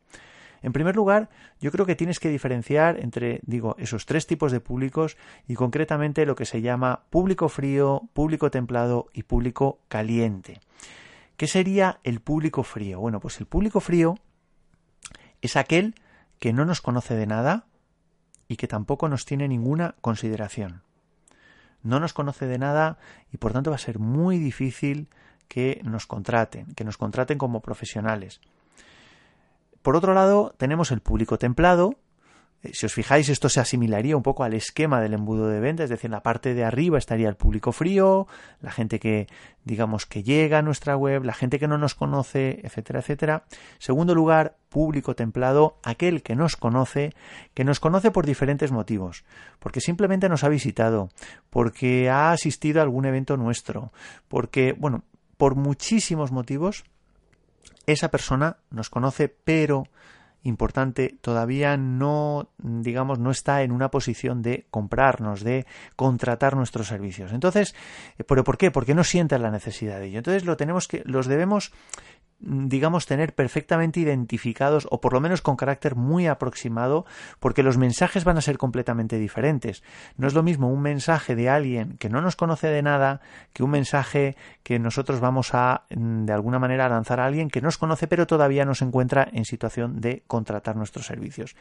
En 0.63 0.73
primer 0.73 0.97
lugar, 0.97 1.29
yo 1.61 1.71
creo 1.71 1.85
que 1.85 1.97
tienes 1.97 2.19
que 2.19 2.31
diferenciar 2.31 2.99
entre, 2.99 3.41
digo, 3.45 3.77
esos 3.79 4.07
tres 4.07 4.27
tipos 4.27 4.53
de 4.53 4.61
públicos 4.61 5.19
y 5.47 5.53
concretamente 5.53 6.25
lo 6.25 6.35
que 6.35 6.47
se 6.47 6.63
llama 6.63 7.03
público 7.11 7.51
frío, 7.51 8.09
público 8.15 8.51
templado 8.51 9.09
y 9.13 9.25
público 9.25 9.81
caliente. 9.89 10.61
¿Qué 11.37 11.47
sería 11.47 12.01
el 12.05 12.21
público 12.21 12.63
frío? 12.63 13.01
Bueno, 13.01 13.21
pues 13.21 13.39
el 13.41 13.45
público 13.45 13.81
frío 13.81 14.15
es 15.47 15.57
aquel 15.57 15.95
que 16.39 16.53
no 16.53 16.65
nos 16.65 16.81
conoce 16.81 17.15
de 17.15 17.27
nada 17.27 17.67
y 18.49 18.57
que 18.57 18.69
tampoco 18.69 19.09
nos 19.09 19.25
tiene 19.25 19.49
ninguna 19.49 19.95
consideración. 20.01 20.83
No 21.83 22.01
nos 22.01 22.13
conoce 22.13 22.47
de 22.47 22.59
nada 22.59 22.99
y 23.33 23.37
por 23.37 23.53
tanto 23.53 23.71
va 23.71 23.77
a 23.77 23.79
ser 23.79 23.99
muy 23.99 24.39
difícil 24.39 25.09
que 25.49 25.81
nos 25.85 26.07
contraten, 26.07 26.75
que 26.75 26.85
nos 26.85 26.97
contraten 26.97 27.39
como 27.39 27.61
profesionales. 27.61 28.41
Por 29.83 29.97
otro 29.97 30.15
lado, 30.15 30.55
tenemos 30.57 30.91
el 30.91 31.01
público 31.01 31.39
templado, 31.39 31.97
si 32.73 32.87
os 32.87 32.95
fijáis, 32.95 33.29
esto 33.29 33.49
se 33.49 33.61
asimilaría 33.61 34.17
un 34.17 34.23
poco 34.23 34.45
al 34.45 34.55
esquema 34.55 35.01
del 35.01 35.15
embudo 35.15 35.49
de 35.49 35.61
venta, 35.61 35.85
es 35.85 35.91
decir, 35.91 36.07
en 36.07 36.13
la 36.13 36.23
parte 36.23 36.55
de 36.55 36.65
arriba 36.65 36.99
estaría 36.99 37.29
el 37.29 37.37
público 37.37 37.73
frío, 37.73 38.27
la 38.61 38.71
gente 38.71 38.99
que, 38.99 39.27
digamos, 39.65 40.07
que 40.07 40.23
llega 40.23 40.59
a 40.59 40.63
nuestra 40.63 40.97
web, 40.97 41.25
la 41.25 41.35
gente 41.35 41.59
que 41.59 41.69
no 41.69 41.79
nos 41.79 41.95
conoce, 41.95 42.61
etcétera, 42.63 43.01
etcétera. 43.01 43.45
Segundo 43.79 44.15
lugar, 44.15 44.57
público 44.69 45.15
templado, 45.15 45.79
aquel 45.83 46.23
que 46.23 46.35
nos 46.35 46.57
conoce, 46.57 47.13
que 47.55 47.65
nos 47.65 47.81
conoce 47.81 48.11
por 48.11 48.27
diferentes 48.27 48.73
motivos, 48.73 49.25
porque 49.59 49.81
simplemente 49.81 50.29
nos 50.29 50.45
ha 50.45 50.49
visitado, 50.49 51.11
porque 51.51 52.09
ha 52.11 52.33
asistido 52.33 52.81
a 52.81 52.85
algún 52.85 53.05
evento 53.05 53.37
nuestro, 53.37 53.93
porque, 54.29 54.73
bueno, 54.73 55.05
por 55.37 55.55
muchísimos 55.55 56.33
motivos, 56.33 56.85
esa 57.87 58.11
persona 58.11 58.59
nos 58.71 58.91
conoce, 58.91 59.29
pero 59.29 59.85
importante, 60.45 61.19
todavía 61.21 61.77
no, 61.77 62.49
digamos, 62.59 63.19
no 63.19 63.31
está 63.31 63.63
en 63.63 63.73
una 63.73 63.91
posición 63.91 64.43
de 64.43 64.67
comprarnos, 64.71 65.43
de 65.43 65.67
contratar 65.97 66.55
nuestros 66.55 66.87
servicios. 66.87 67.33
Entonces, 67.33 67.75
¿pero 68.29 68.45
por 68.45 68.57
qué? 68.57 68.71
Porque 68.71 68.95
no 68.95 69.05
sienten 69.05 69.43
la 69.43 69.51
necesidad 69.51 69.99
de 69.99 70.07
ello. 70.07 70.19
Entonces, 70.19 70.45
lo 70.45 70.57
tenemos 70.57 70.87
que, 70.87 71.03
los 71.05 71.27
debemos 71.27 71.73
digamos, 72.45 73.07
tener 73.07 73.35
perfectamente 73.35 74.01
identificados 74.01 74.87
o 74.91 75.01
por 75.01 75.13
lo 75.13 75.21
menos 75.21 75.43
con 75.43 75.57
carácter 75.57 75.97
muy 75.97 76.27
aproximado, 76.27 77.07
porque 77.41 77.63
los 77.63 77.79
mensajes 77.79 78.25
van 78.25 78.37
a 78.37 78.43
ser 78.43 78.59
completamente 78.59 79.19
diferentes. 79.19 79.83
No 80.17 80.27
es 80.27 80.35
lo 80.35 80.43
mismo 80.43 80.69
un 80.69 80.83
mensaje 80.83 81.35
de 81.35 81.49
alguien 81.49 81.97
que 81.99 82.09
no 82.09 82.21
nos 82.21 82.37
conoce 82.37 82.69
de 82.69 82.83
nada 82.83 83.21
que 83.53 83.63
un 83.63 83.71
mensaje 83.71 84.37
que 84.63 84.79
nosotros 84.79 85.21
vamos 85.21 85.51
a, 85.55 85.85
de 85.91 86.33
alguna 86.33 86.59
manera, 86.59 86.89
lanzar 86.89 87.21
a 87.21 87.27
alguien 87.27 87.49
que 87.49 87.61
nos 87.61 87.79
conoce 87.79 88.07
pero 88.07 88.27
todavía 88.27 88.65
no 88.65 88.75
se 88.75 88.85
encuentra 88.85 89.29
en 89.33 89.45
situación 89.45 90.01
de 90.01 90.23
contratar 90.27 90.77
nuestros 90.77 91.07
servicios. 91.07 91.57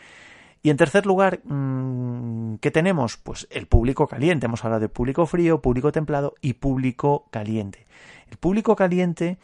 Y 0.65 0.69
en 0.69 0.77
tercer 0.77 1.05
lugar, 1.05 1.41
mm, 1.43 2.55
¿qué 2.61 2.71
tenemos? 2.71 3.17
Pues 3.17 3.47
el 3.51 3.67
público 3.67 4.07
caliente. 4.07 4.45
Hemos 4.45 4.63
hablado 4.63 4.79
de 4.79 4.89
público 4.89 5.25
frío, 5.25 5.61
público 5.61 5.91
templado 5.91 6.35
y 6.41 6.53
público 6.53 7.25
caliente. 7.31 7.85
El 8.31 8.37
público 8.37 8.73
caliente 8.75 9.37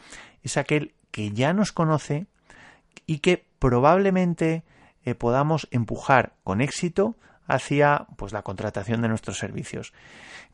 es 0.43 0.56
aquel 0.56 0.93
que 1.12 1.32
ya 1.32 1.54
nos 1.54 1.72
conoce 1.72 2.28
y 3.06 3.19
que 3.19 3.45
probablemente 3.60 4.63
eh, 5.04 5.15
podamos 5.15 5.67
empujar 5.72 6.34
con 6.43 6.62
éxito 6.62 7.15
hacia 7.48 8.06
pues 8.15 8.32
la 8.32 8.43
contratación 8.43 9.02
de 9.02 9.08
nuestros 9.08 9.38
servicios. 9.38 9.93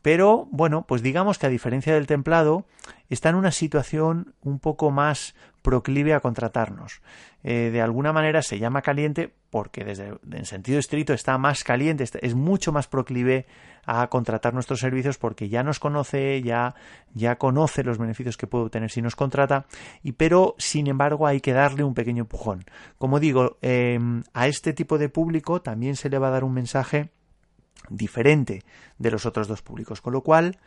Pero 0.02 0.48
bueno, 0.50 0.86
pues 0.86 1.02
digamos 1.02 1.38
que 1.38 1.46
a 1.46 1.50
diferencia 1.50 1.94
del 1.94 2.06
templado, 2.06 2.64
está 3.08 3.28
en 3.28 3.36
una 3.36 3.52
situación 3.52 4.34
un 4.42 4.58
poco 4.58 4.90
más 4.90 5.34
proclive 5.62 6.14
a 6.14 6.20
contratarnos. 6.20 7.00
Eh, 7.42 7.70
de 7.72 7.82
alguna 7.82 8.12
manera 8.12 8.42
se 8.42 8.58
llama 8.58 8.82
caliente 8.82 9.32
porque 9.50 9.84
desde 9.84 10.12
en 10.30 10.44
sentido 10.44 10.78
estricto 10.78 11.12
está 11.12 11.38
más 11.38 11.64
caliente, 11.64 12.04
es 12.04 12.34
mucho 12.34 12.72
más 12.72 12.88
proclive 12.88 13.46
a 13.84 14.08
contratar 14.08 14.52
nuestros 14.52 14.80
servicios 14.80 15.18
porque 15.18 15.48
ya 15.48 15.62
nos 15.62 15.78
conoce, 15.78 16.42
ya, 16.42 16.74
ya 17.14 17.36
conoce 17.36 17.84
los 17.84 17.98
beneficios 17.98 18.36
que 18.36 18.46
puede 18.46 18.64
obtener 18.66 18.90
si 18.90 19.00
nos 19.00 19.16
contrata, 19.16 19.66
y 20.02 20.12
pero 20.12 20.54
sin 20.58 20.88
embargo 20.88 21.26
hay 21.26 21.40
que 21.40 21.52
darle 21.52 21.84
un 21.84 21.94
pequeño 21.94 22.22
empujón. 22.22 22.64
Como 22.98 23.20
digo, 23.20 23.58
em, 23.62 24.22
a 24.34 24.48
este 24.48 24.72
tipo 24.72 24.98
de 24.98 25.08
público 25.08 25.62
también 25.62 25.96
se 25.96 26.10
le 26.10 26.18
va 26.18 26.28
a 26.28 26.32
dar 26.32 26.44
un 26.44 26.52
mensaje 26.52 27.10
diferente 27.88 28.62
de 28.98 29.10
los 29.10 29.26
otros 29.26 29.48
dos 29.48 29.62
públicos, 29.62 30.00
con 30.00 30.12
lo 30.12 30.22
cual 30.22 30.58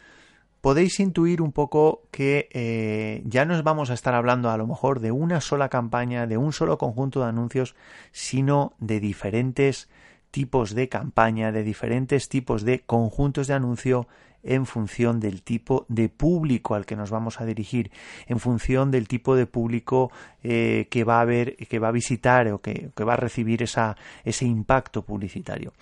podéis 0.62 1.00
intuir 1.00 1.42
un 1.42 1.52
poco 1.52 2.04
que 2.12 2.50
eh, 2.52 3.22
ya 3.26 3.46
no 3.46 3.62
vamos 3.64 3.90
a 3.90 3.94
estar 3.94 4.14
hablando 4.14 4.50
a 4.50 4.58
lo 4.58 4.68
mejor 4.68 5.00
de 5.00 5.12
una 5.12 5.42
sola 5.42 5.70
campaña, 5.70 6.28
de 6.28 6.38
un 6.38 6.54
solo 6.54 6.78
conjunto 6.78 7.22
de 7.22 7.28
anuncios, 7.28 7.76
sino 8.12 8.74
de 8.80 9.00
diferentes 9.00 9.90
tipos 10.32 10.76
de 10.76 10.90
campaña, 10.90 11.52
de 11.52 11.64
diferentes 11.64 12.30
tipos 12.30 12.64
de 12.64 12.82
conjuntos 12.82 13.48
de 13.48 13.54
anuncio 13.54 14.08
en 14.50 14.66
función 14.66 15.20
del 15.20 15.44
tipo 15.44 15.86
de 15.90 16.10
público 16.10 16.74
al 16.74 16.88
que 16.88 16.96
nos 16.96 17.12
vamos 17.12 17.40
a 17.40 17.46
dirigir, 17.46 17.92
en 18.26 18.40
función 18.40 18.90
del 18.90 19.08
tipo 19.08 19.36
de 19.36 19.46
público 19.46 20.12
eh, 20.44 20.88
que 20.90 21.04
va 21.04 21.22
a 21.22 21.26
ver, 21.26 21.56
que 21.56 21.78
va 21.78 21.90
a 21.90 21.92
visitar 21.92 22.48
o 22.48 22.60
que, 22.60 22.90
va 23.00 23.14
a 23.14 23.18
recibir 23.18 23.62
ese 23.62 24.46
impacto 24.46 25.04
publicitario. 25.04 25.74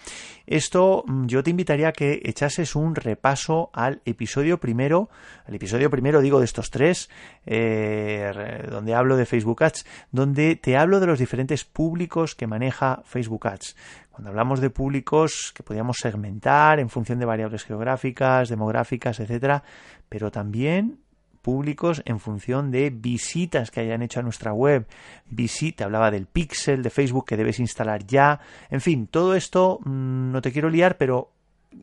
Esto 0.45 1.05
mm, 1.07 1.27
yo 1.27 1.43
te 1.43 1.49
invitaría 1.49 1.87
a 1.87 1.91
que 1.93 2.21
echases 2.25 2.75
un 2.75 2.95
repaso 2.95 3.69
al 3.71 4.01
episodio 4.03 4.59
primero, 4.59 5.09
al 5.45 5.55
episodio 5.55 5.89
primero 5.89 6.19
digo 6.19 6.39
de 6.39 6.45
estos 6.45 6.69
tres, 6.69 7.09
eh, 7.45 8.65
donde 8.69 8.95
hablo 8.95 9.15
de 9.15 9.25
Facebook 9.25 9.63
Ads, 9.63 9.85
donde 10.11 10.57
te 10.57 10.75
hablo 10.75 10.99
de 10.99 11.07
los 11.07 11.19
diferentes 11.19 11.63
públicos 11.63 12.35
que 12.35 12.47
maneja 12.47 13.01
Facebook 13.05 13.47
Ads 13.47 13.77
cuando 14.17 14.31
hablamos 14.31 14.61
de 14.61 14.71
públicos 14.71 15.51
que 15.53 15.61
podríamos 15.61 15.97
segmentar 15.97 16.79
en 16.79 16.89
función 16.89 17.19
de 17.19 17.25
variables 17.27 17.63
geográficas, 17.63 18.49
demográficas, 18.49 19.19
etcétera, 19.19 19.61
pero 20.09 20.31
también 20.31 20.97
públicos 21.43 22.01
en 22.03 22.19
función 22.19 22.71
de 22.71 22.89
visitas 22.89 23.69
que 23.69 23.81
hayan 23.81 24.01
hecho 24.01 24.19
a 24.19 24.23
nuestra 24.23 24.53
web. 24.53 24.87
Visita, 25.29 25.85
hablaba 25.85 26.09
del 26.09 26.25
pixel 26.25 26.81
de 26.81 26.89
Facebook 26.89 27.27
que 27.27 27.37
debes 27.37 27.59
instalar 27.59 28.07
ya. 28.07 28.39
En 28.71 28.81
fin, 28.81 29.05
todo 29.05 29.35
esto 29.35 29.81
mm, 29.85 30.31
no 30.31 30.41
te 30.41 30.51
quiero 30.51 30.71
liar, 30.71 30.97
pero 30.97 31.29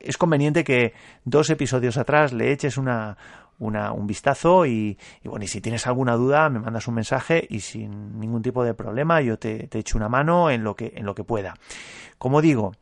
es 0.01 0.19
conveniente 0.19 0.65
que 0.65 0.93
dos 1.25 1.51
episodios 1.51 1.97
atrás 1.99 2.33
le 2.33 2.51
eches 2.51 2.79
una, 2.79 3.17
un 3.59 4.07
vistazo 4.07 4.67
y, 4.67 4.99
bueno, 5.25 5.45
y 5.45 5.49
si 5.49 5.61
tienes 5.61 5.87
alguna 5.87 6.15
duda 6.15 6.49
me 6.49 6.61
mandas 6.61 6.87
un 6.89 6.95
mensaje 6.95 7.47
y 7.49 7.61
sin 7.61 8.19
ningún 8.19 8.43
tipo 8.43 8.65
de 8.65 8.75
problema 8.75 9.21
yo 9.21 9.39
te, 9.39 9.69
te 9.69 9.79
echo 9.79 9.97
una 9.97 10.09
mano 10.09 10.51
en 10.51 10.65
lo 10.65 10.77
que, 10.77 10.93
en 10.97 11.07
lo 11.07 11.15
que 11.15 11.25
pueda. 11.25 11.55
Como 12.19 12.41
digo, 12.41 12.73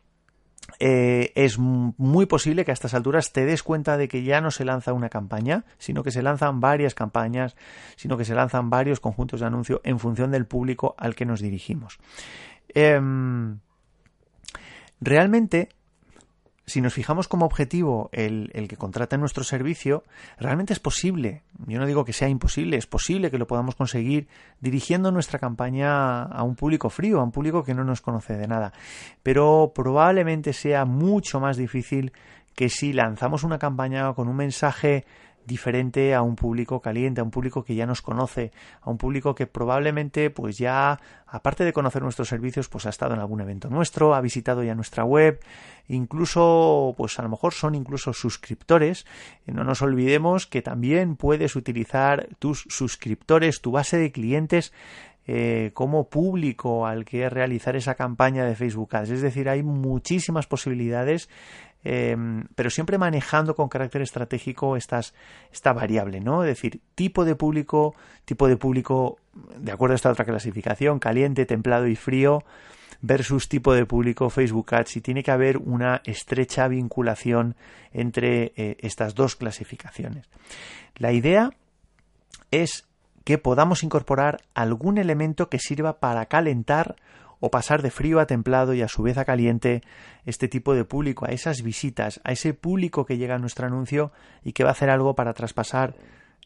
eh, 0.78 1.32
es 1.34 1.58
muy 1.58 2.26
posible 2.26 2.64
que 2.64 2.70
a 2.70 2.74
estas 2.74 2.94
alturas 2.94 3.32
te 3.32 3.44
des 3.44 3.62
cuenta 3.62 3.96
de 3.96 4.08
que 4.08 4.22
ya 4.22 4.40
no 4.40 4.50
se 4.50 4.64
lanza 4.64 4.92
una 4.92 5.08
campaña, 5.08 5.64
sino 5.78 6.02
que 6.02 6.10
se 6.10 6.22
lanzan 6.22 6.60
varias 6.60 6.94
campañas, 6.94 7.56
sino 7.96 8.16
que 8.16 8.24
se 8.24 8.34
lanzan 8.34 8.70
varios 8.70 9.00
conjuntos 9.00 9.40
de 9.40 9.46
anuncio 9.46 9.80
en 9.84 9.98
función 9.98 10.30
del 10.30 10.46
público 10.46 10.94
al 10.98 11.14
que 11.14 11.26
nos 11.26 11.40
dirigimos. 11.40 11.98
Em, 12.68 13.58
realmente 15.00 15.68
si 16.72 16.80
nos 16.80 16.94
fijamos 16.94 17.28
como 17.28 17.44
objetivo 17.44 18.08
el, 18.12 18.50
el, 18.54 18.66
que 18.66 18.78
contrate 18.78 19.18
nuestro 19.18 19.44
servicio, 19.44 20.04
realmente 20.38 20.72
es 20.72 20.80
posible. 20.80 21.42
Yo 21.66 21.78
no 21.78 21.84
digo 21.84 22.06
que 22.06 22.14
sea 22.14 22.30
imposible, 22.30 22.78
es 22.78 22.86
posible 22.86 23.30
que 23.30 23.36
lo 23.36 23.46
podamos 23.46 23.74
conseguir 23.74 24.26
dirigiendo 24.62 25.12
nuestra 25.12 25.38
campaña 25.38 26.22
a 26.22 26.42
un 26.42 26.56
público 26.56 26.88
frío, 26.88 27.20
a 27.20 27.24
un 27.24 27.30
público 27.30 27.62
que 27.62 27.74
no 27.74 27.84
nos 27.84 28.00
conoce 28.00 28.38
de 28.38 28.48
nada. 28.48 28.72
Pero 29.22 29.72
probablemente 29.74 30.54
sea 30.54 30.86
mucho 30.86 31.40
más 31.40 31.58
difícil 31.58 32.10
que 32.54 32.70
si 32.70 32.94
lanzamos 32.94 33.44
una 33.44 33.58
campaña 33.58 34.10
con 34.14 34.28
un 34.28 34.36
mensaje 34.36 35.04
diferente 35.46 36.14
a 36.14 36.22
un 36.22 36.36
público 36.36 36.80
caliente, 36.80 37.20
a 37.20 37.24
un 37.24 37.30
público 37.30 37.64
que 37.64 37.74
ya 37.74 37.86
nos 37.86 38.02
conoce, 38.02 38.52
a 38.80 38.90
un 38.90 38.98
público 38.98 39.34
que 39.34 39.46
probablemente 39.46 40.30
pues 40.30 40.58
ya 40.58 41.00
aparte 41.26 41.64
de 41.64 41.72
conocer 41.72 42.02
nuestros 42.02 42.28
servicios 42.28 42.68
pues 42.68 42.86
ha 42.86 42.90
estado 42.90 43.14
en 43.14 43.20
algún 43.20 43.40
evento 43.40 43.68
nuestro, 43.68 44.14
ha 44.14 44.20
visitado 44.20 44.62
ya 44.62 44.74
nuestra 44.74 45.04
web, 45.04 45.40
incluso 45.88 46.94
pues 46.96 47.18
a 47.18 47.22
lo 47.22 47.28
mejor 47.28 47.54
son 47.54 47.74
incluso 47.74 48.12
suscriptores. 48.12 49.06
No 49.46 49.64
nos 49.64 49.82
olvidemos 49.82 50.46
que 50.46 50.62
también 50.62 51.16
puedes 51.16 51.56
utilizar 51.56 52.28
tus 52.38 52.64
suscriptores, 52.68 53.60
tu 53.60 53.72
base 53.72 53.98
de 53.98 54.12
clientes 54.12 54.72
eh, 55.24 55.70
como 55.74 56.08
público 56.08 56.84
al 56.84 57.04
que 57.04 57.30
realizar 57.30 57.76
esa 57.76 57.94
campaña 57.94 58.44
de 58.44 58.56
Facebook 58.56 58.96
Ads. 58.96 59.10
Es 59.10 59.22
decir, 59.22 59.48
hay 59.48 59.62
muchísimas 59.62 60.48
posibilidades 60.48 61.28
Em, 61.84 62.44
pero 62.54 62.70
siempre 62.70 62.96
manejando 62.96 63.56
con 63.56 63.68
carácter 63.68 64.02
estratégico 64.02 64.76
estas, 64.76 65.14
esta 65.52 65.72
variable, 65.72 66.20
¿no? 66.20 66.44
Es 66.44 66.48
decir, 66.48 66.80
tipo 66.94 67.24
de 67.24 67.34
público, 67.34 67.94
tipo 68.24 68.46
de 68.46 68.56
público, 68.56 69.18
de 69.56 69.72
acuerdo 69.72 69.94
a 69.94 69.96
esta 69.96 70.10
otra 70.10 70.24
clasificación, 70.24 71.00
caliente, 71.00 71.44
templado 71.44 71.88
y 71.88 71.96
frío, 71.96 72.44
versus 73.00 73.48
tipo 73.48 73.74
de 73.74 73.84
público 73.84 74.30
Facebook 74.30 74.74
Ads 74.74 74.96
y 74.96 75.00
tiene 75.00 75.24
que 75.24 75.32
haber 75.32 75.58
una 75.58 76.00
estrecha 76.04 76.68
vinculación 76.68 77.56
entre 77.92 78.52
eh, 78.56 78.76
estas 78.78 79.14
dos 79.14 79.34
clasificaciones. 79.34 80.26
La 80.96 81.12
idea 81.12 81.50
es 82.52 82.86
que 83.24 83.38
podamos 83.38 83.82
incorporar 83.82 84.40
algún 84.54 84.98
elemento 84.98 85.48
que 85.48 85.58
sirva 85.58 85.98
para 85.98 86.26
calentar 86.26 86.96
o 87.44 87.50
pasar 87.50 87.82
de 87.82 87.90
frío 87.90 88.20
a 88.20 88.26
templado 88.26 88.72
y 88.72 88.82
a 88.82 88.88
su 88.88 89.02
vez 89.02 89.18
a 89.18 89.24
caliente 89.24 89.82
este 90.24 90.46
tipo 90.46 90.74
de 90.74 90.84
público, 90.84 91.26
a 91.26 91.32
esas 91.32 91.62
visitas, 91.62 92.20
a 92.22 92.30
ese 92.30 92.54
público 92.54 93.04
que 93.04 93.18
llega 93.18 93.34
a 93.34 93.40
nuestro 93.40 93.66
anuncio 93.66 94.12
y 94.44 94.52
que 94.52 94.62
va 94.62 94.70
a 94.70 94.72
hacer 94.78 94.90
algo 94.90 95.16
para 95.16 95.34
traspasar 95.34 95.96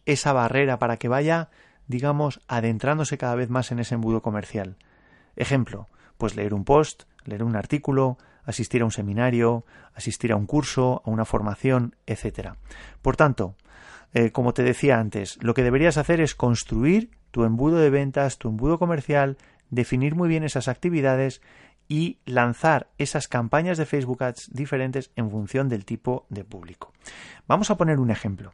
esa 0.06 0.32
barrera, 0.32 0.78
para 0.78 0.96
que 0.96 1.08
vaya, 1.08 1.50
digamos, 1.86 2.40
adentrándose 2.48 3.18
cada 3.18 3.34
vez 3.34 3.50
más 3.50 3.72
en 3.72 3.80
ese 3.80 3.94
embudo 3.94 4.22
comercial. 4.22 4.76
Ejemplo, 5.36 5.86
pues 6.16 6.34
leer 6.34 6.54
un 6.54 6.64
post, 6.64 7.02
leer 7.26 7.42
un 7.42 7.56
artículo, 7.56 8.16
asistir 8.46 8.80
a 8.80 8.86
un 8.86 8.90
seminario, 8.90 9.66
asistir 9.94 10.32
a 10.32 10.36
un 10.36 10.46
curso, 10.46 11.02
a 11.04 11.10
una 11.10 11.26
formación, 11.26 11.94
etc. 12.06 12.54
Por 13.02 13.16
tanto, 13.16 13.54
eh, 14.14 14.30
como 14.30 14.54
te 14.54 14.62
decía 14.62 14.98
antes, 14.98 15.36
lo 15.42 15.52
que 15.52 15.62
deberías 15.62 15.98
hacer 15.98 16.22
es 16.22 16.34
construir 16.34 17.10
tu 17.32 17.44
embudo 17.44 17.76
de 17.76 17.90
ventas, 17.90 18.38
tu 18.38 18.48
embudo 18.48 18.78
comercial, 18.78 19.36
definir 19.70 20.14
muy 20.14 20.28
bien 20.28 20.44
esas 20.44 20.68
actividades 20.68 21.40
y 21.88 22.18
lanzar 22.24 22.88
esas 22.98 23.28
campañas 23.28 23.78
de 23.78 23.86
Facebook 23.86 24.22
Ads 24.22 24.50
diferentes 24.52 25.10
en 25.16 25.30
función 25.30 25.68
del 25.68 25.84
tipo 25.84 26.26
de 26.28 26.44
público. 26.44 26.92
Vamos 27.46 27.70
a 27.70 27.76
poner 27.76 27.98
un 28.00 28.10
ejemplo. 28.10 28.52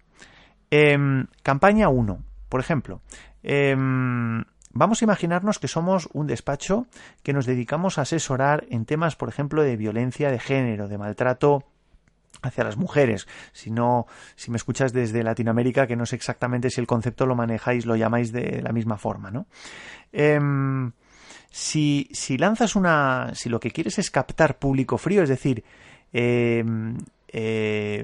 Em, 0.70 1.26
campaña 1.42 1.88
1, 1.88 2.22
por 2.48 2.60
ejemplo. 2.60 3.00
Em, 3.42 4.44
vamos 4.72 5.02
a 5.02 5.04
imaginarnos 5.04 5.58
que 5.58 5.68
somos 5.68 6.08
un 6.12 6.26
despacho 6.26 6.86
que 7.22 7.32
nos 7.32 7.46
dedicamos 7.46 7.98
a 7.98 8.02
asesorar 8.02 8.66
en 8.70 8.84
temas, 8.84 9.16
por 9.16 9.28
ejemplo, 9.28 9.62
de 9.62 9.76
violencia 9.76 10.30
de 10.30 10.38
género, 10.38 10.88
de 10.88 10.98
maltrato 10.98 11.64
hacia 12.42 12.64
las 12.64 12.76
mujeres. 12.76 13.26
Si 13.52 13.70
no, 13.70 14.06
si 14.34 14.50
me 14.50 14.56
escuchas 14.56 14.92
desde 14.92 15.22
Latinoamérica, 15.22 15.86
que 15.86 15.96
no 15.96 16.06
sé 16.06 16.16
exactamente 16.16 16.70
si 16.70 16.80
el 16.80 16.86
concepto 16.86 17.26
lo 17.26 17.34
manejáis, 17.34 17.86
lo 17.86 17.96
llamáis 17.96 18.32
de 18.32 18.60
la 18.62 18.72
misma 18.72 18.96
forma, 18.96 19.30
¿no? 19.30 19.46
Em, 20.12 20.92
si, 21.52 22.08
si 22.12 22.38
lanzas 22.38 22.74
una, 22.74 23.30
si 23.34 23.48
lo 23.48 23.60
que 23.60 23.70
quieres 23.70 23.98
es 23.98 24.10
captar 24.10 24.58
público 24.58 24.98
frío, 24.98 25.22
es 25.22 25.28
decir, 25.28 25.62
eh, 26.12 26.64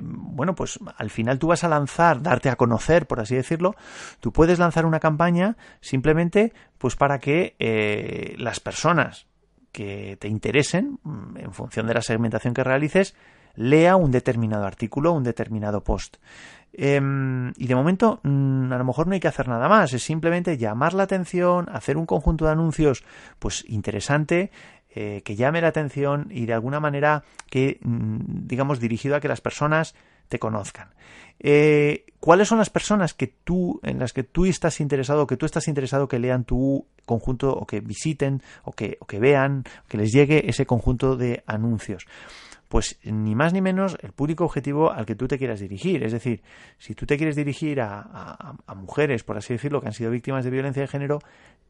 bueno, 0.03 0.55
pues 0.55 0.79
al 0.97 1.11
final 1.11 1.39
tú 1.39 1.49
vas 1.49 1.65
a 1.65 1.69
lanzar, 1.69 2.23
darte 2.23 2.51
a 2.51 2.57
conocer, 2.57 3.07
por 3.07 3.21
así 3.21 3.35
decirlo, 3.35 3.75
tú 4.21 4.33
puedes 4.33 4.59
lanzar 4.59 4.85
una 4.85 5.01
campaña 5.01 5.57
simplemente 5.81 6.53
pues 6.77 6.95
para 6.95 7.19
que 7.19 7.57
eh, 7.59 8.35
las 8.39 8.61
personas 8.61 9.27
que 9.73 10.17
te 10.19 10.29
interesen, 10.29 10.99
mm, 11.03 11.39
en 11.39 11.53
función 11.53 11.87
de 11.87 11.95
la 11.95 12.03
segmentación 12.03 12.53
que 12.53 12.65
realices, 12.65 13.15
lea 13.59 13.97
un 13.97 14.11
determinado 14.11 14.65
artículo, 14.65 15.13
un 15.13 15.25
determinado 15.25 15.83
post. 15.83 16.17
Em, 16.73 17.53
y 17.57 17.67
de 17.67 17.75
momento, 17.75 18.21
mm, 18.23 18.73
a 18.73 18.79
lo 18.79 18.85
mejor 18.85 19.09
no 19.09 19.15
hay 19.15 19.21
que 19.21 19.29
hacer 19.29 19.49
nada 19.49 19.69
más, 19.69 19.93
es 19.93 20.03
simplemente 20.03 20.57
llamar 20.57 20.95
la 20.95 21.03
atención, 21.03 21.67
hacer 21.73 21.97
un 21.97 22.07
conjunto 22.07 22.45
de 22.45 22.53
anuncios, 22.53 23.05
pues 23.41 23.65
interesante, 23.69 24.53
eh, 24.95 25.23
que 25.25 25.35
llame 25.35 25.61
la 25.61 25.69
atención 25.69 26.29
y 26.31 26.47
de 26.47 26.55
alguna 26.55 26.79
manera 26.79 27.25
que, 27.51 27.79
mm, 27.83 28.47
digamos, 28.47 28.79
dirigido 28.79 29.17
a 29.17 29.21
que 29.21 29.29
las 29.29 29.41
personas 29.41 29.95
te 30.29 30.39
conozcan. 30.39 30.91
Eh, 31.41 32.05
¿Cuáles 32.21 32.49
son 32.49 32.59
las 32.59 32.71
personas 32.71 33.15
que 33.15 33.27
tú, 33.27 33.81
en 33.83 33.99
las 33.99 34.13
que 34.13 34.23
tú 34.23 34.47
estás 34.47 34.81
interesado, 34.81 35.27
que 35.27 35.37
tú 35.37 35.47
estás 35.47 35.67
interesado 35.67 36.07
que 36.07 36.19
lean 36.19 36.45
tu 36.45 36.87
conjunto 37.07 37.53
o 37.53 37.67
que 37.67 37.81
visiten 37.81 38.43
o 38.65 38.73
que, 38.73 38.99
o 39.01 39.07
que 39.07 39.19
vean, 39.19 39.65
que 39.89 39.99
les 39.99 40.13
llegue 40.13 40.49
ese 40.49 40.67
conjunto 40.67 41.17
de 41.17 41.43
anuncios? 41.47 42.07
Pues 42.69 42.99
ni 43.03 43.35
más 43.35 43.53
ni 43.53 43.63
menos 43.63 43.97
el 44.03 44.13
público 44.13 44.45
objetivo 44.45 44.93
al 44.93 45.07
que 45.07 45.15
tú 45.15 45.27
te 45.27 45.39
quieras 45.39 45.61
dirigir. 45.61 46.05
Es 46.05 46.13
decir, 46.13 46.43
si 46.79 46.95
tú 46.95 47.07
te 47.07 47.17
quieres 47.17 47.35
dirigir 47.35 47.81
a, 47.81 48.55
mujeres, 48.77 49.25
por 49.25 49.37
así 49.37 49.55
decirlo, 49.55 49.81
que 49.81 49.89
han 49.89 49.95
sido 49.95 50.11
víctimas 50.11 50.45
de 50.45 50.51
violencia 50.51 50.83
de 50.83 50.89
género, 50.89 51.19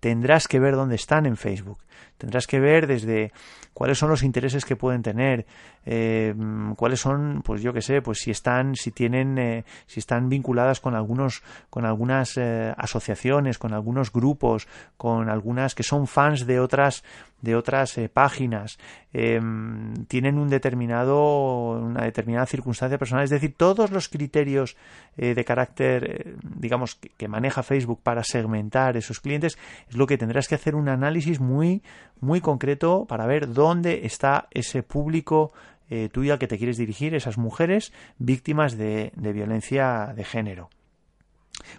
tendrás 0.00 0.48
que 0.48 0.58
ver 0.58 0.74
dónde 0.74 0.96
están 0.96 1.26
en 1.26 1.36
Facebook. 1.36 1.78
Tendrás 2.16 2.46
que 2.46 2.58
ver 2.60 2.86
desde 2.86 3.32
cuáles 3.72 3.98
son 3.98 4.10
los 4.10 4.22
intereses 4.22 4.64
que 4.64 4.76
pueden 4.76 5.02
tener, 5.02 5.46
eh, 5.86 6.34
cuáles 6.76 7.00
son, 7.00 7.42
pues 7.44 7.62
yo 7.62 7.72
qué 7.72 7.80
sé, 7.80 8.02
pues 8.02 8.18
si 8.18 8.30
están, 8.30 8.74
si 8.74 8.90
tienen, 8.90 9.38
eh, 9.38 9.64
si 9.86 10.00
están 10.00 10.28
vinculadas 10.28 10.80
con 10.80 10.94
algunos, 10.94 11.42
con 11.70 11.86
algunas 11.86 12.36
eh, 12.36 12.74
asociaciones, 12.76 13.58
con 13.58 13.72
algunos 13.72 14.12
grupos, 14.12 14.66
con 14.96 15.28
algunas 15.28 15.74
que 15.74 15.84
son 15.84 16.06
fans 16.06 16.46
de 16.46 16.58
otras, 16.60 17.04
de 17.40 17.54
otras 17.54 17.98
páginas, 18.12 18.78
tienen 19.10 20.38
un 20.38 20.48
determinado, 20.48 21.72
una 21.80 22.04
determinada 22.04 22.46
circunstancia 22.46 22.98
personal, 22.98 23.24
es 23.24 23.30
decir, 23.30 23.54
todos 23.56 23.90
los 23.90 24.08
criterios 24.08 24.76
de 25.16 25.44
carácter, 25.44 26.36
digamos, 26.42 26.96
que 27.16 27.28
maneja 27.28 27.62
Facebook 27.62 28.00
para 28.02 28.24
segmentar 28.24 28.96
esos 28.96 29.20
clientes 29.20 29.58
es 29.88 29.96
lo 29.96 30.06
que 30.06 30.18
tendrás 30.18 30.48
que 30.48 30.54
hacer 30.54 30.74
un 30.74 30.88
análisis 30.88 31.40
muy, 31.40 31.82
muy 32.20 32.40
concreto 32.40 33.06
para 33.06 33.26
ver 33.26 33.52
dónde 33.52 34.06
está 34.06 34.48
ese 34.50 34.82
público 34.82 35.52
eh, 35.90 36.08
tuyo 36.12 36.34
al 36.34 36.38
que 36.38 36.46
te 36.46 36.58
quieres 36.58 36.76
dirigir, 36.76 37.14
esas 37.14 37.38
mujeres 37.38 37.92
víctimas 38.18 38.76
de, 38.76 39.12
violencia 39.16 40.12
de 40.14 40.24
género. 40.24 40.68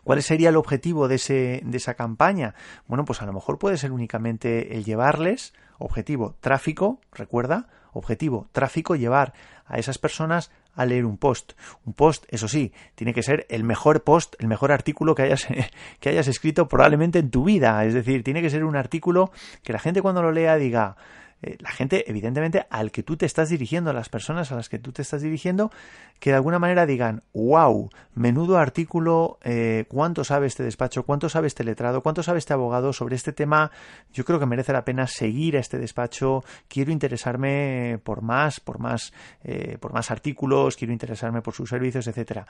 ¿Cuál 0.03 0.21
sería 0.21 0.49
el 0.49 0.57
objetivo 0.57 1.07
de, 1.07 1.15
ese, 1.15 1.61
de 1.63 1.77
esa 1.77 1.93
campaña? 1.93 2.55
Bueno, 2.87 3.05
pues 3.05 3.21
a 3.21 3.25
lo 3.25 3.33
mejor 3.33 3.57
puede 3.59 3.77
ser 3.77 3.91
únicamente 3.91 4.75
el 4.75 4.83
llevarles, 4.83 5.53
objetivo 5.77 6.35
tráfico, 6.41 6.99
recuerda, 7.11 7.67
objetivo 7.93 8.47
tráfico, 8.51 8.95
llevar 8.95 9.33
a 9.65 9.77
esas 9.77 9.97
personas 9.97 10.51
a 10.75 10.85
leer 10.85 11.05
un 11.05 11.17
post. 11.17 11.53
Un 11.85 11.93
post, 11.93 12.25
eso 12.29 12.47
sí, 12.47 12.73
tiene 12.95 13.13
que 13.13 13.23
ser 13.23 13.45
el 13.49 13.63
mejor 13.63 14.03
post, 14.03 14.35
el 14.39 14.47
mejor 14.47 14.71
artículo 14.71 15.15
que 15.15 15.23
hayas, 15.23 15.47
que 15.99 16.09
hayas 16.09 16.27
escrito 16.27 16.67
probablemente 16.67 17.19
en 17.19 17.29
tu 17.29 17.43
vida. 17.43 17.83
Es 17.85 17.93
decir, 17.93 18.23
tiene 18.23 18.41
que 18.41 18.49
ser 18.49 18.63
un 18.63 18.75
artículo 18.75 19.31
que 19.63 19.73
la 19.73 19.79
gente 19.79 20.01
cuando 20.01 20.21
lo 20.21 20.31
lea 20.31 20.55
diga, 20.55 20.95
eh, 21.41 21.58
la 21.60 21.71
gente, 21.71 22.10
evidentemente, 22.10 22.65
al 22.69 22.91
que 22.91 23.02
tú 23.02 23.15
te 23.15 23.25
estás 23.25 23.49
dirigiendo, 23.49 23.89
a 23.91 23.93
las 23.93 24.10
personas 24.10 24.52
a 24.52 24.56
las 24.56 24.67
que 24.67 24.78
tú 24.78 24.91
te 24.91 25.02
estás 25.02 25.21
dirigiendo, 25.21 25.71
que 26.19 26.32
de 26.32 26.36
alguna 26.36 26.60
manera 26.60 26.86
digan, 26.86 27.23
wow, 27.34 27.89
menudo 28.13 28.58
artículo, 28.58 29.39
eh, 29.43 29.86
cuánto 29.88 30.25
sabe 30.25 30.47
este 30.47 30.63
despacho, 30.63 31.04
cuánto 31.04 31.30
sabe 31.30 31.47
este 31.47 31.63
letrado, 31.63 32.02
cuánto 32.04 32.23
sabe 32.23 32.39
este 32.39 32.54
abogado 32.54 32.91
sobre 32.91 33.15
este 33.15 33.32
tema, 33.32 33.71
yo 34.12 34.25
creo 34.25 34.39
que 34.39 34.45
merece 34.45 34.73
la 34.73 34.84
pena 34.84 35.08
seguir 35.08 35.56
a 35.56 35.62
este 35.62 35.78
despacho, 35.78 36.43
quiero 36.67 36.91
interesarme 36.91 37.99
por 38.04 38.21
más, 38.21 38.60
por 38.60 38.80
más, 38.80 39.13
eh, 39.43 39.78
por 39.80 39.93
más 39.93 40.12
artículos, 40.12 40.75
quiero 40.75 40.91
interesarme 40.91 41.41
por 41.41 41.54
sus 41.54 41.69
servicios, 41.69 42.06
etcétera. 42.08 42.47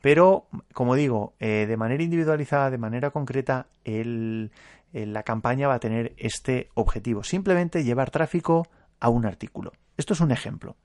Pero, 0.00 0.48
como 0.72 0.96
digo, 0.96 1.34
de 1.38 1.76
manera 1.78 2.02
individualizada, 2.02 2.70
de 2.70 2.78
manera 2.78 3.10
concreta, 3.10 3.68
el, 3.84 4.50
la 4.94 5.22
campaña 5.24 5.68
va 5.68 5.74
a 5.74 5.80
tener 5.80 6.14
este 6.16 6.70
objetivo, 6.74 7.24
simplemente 7.24 7.84
llevar 7.84 8.10
tráfico 8.10 8.68
a 9.00 9.08
un 9.08 9.26
artículo. 9.26 9.72
Esto 9.96 10.14
es 10.14 10.20
un 10.20 10.30
ejemplo. 10.30 10.76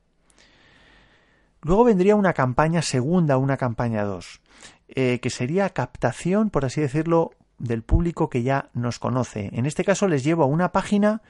Luego 1.61 1.83
vendría 1.83 2.15
una 2.15 2.33
campaña 2.33 2.81
segunda, 2.81 3.37
una 3.37 3.57
campaña 3.57 4.03
2, 4.03 4.41
eh, 4.89 5.19
que 5.19 5.29
sería 5.29 5.69
captación, 5.69 6.49
por 6.49 6.65
así 6.65 6.81
decirlo, 6.81 7.31
del 7.57 7.83
público 7.83 8.29
que 8.29 8.43
ya 8.43 8.69
nos 8.73 8.97
conoce. 8.97 9.49
En 9.53 9.65
este 9.65 9.83
caso 9.83 10.07
les 10.07 10.23
llevo 10.23 10.43
a 10.43 10.47
una 10.47 10.71
página 10.71 11.21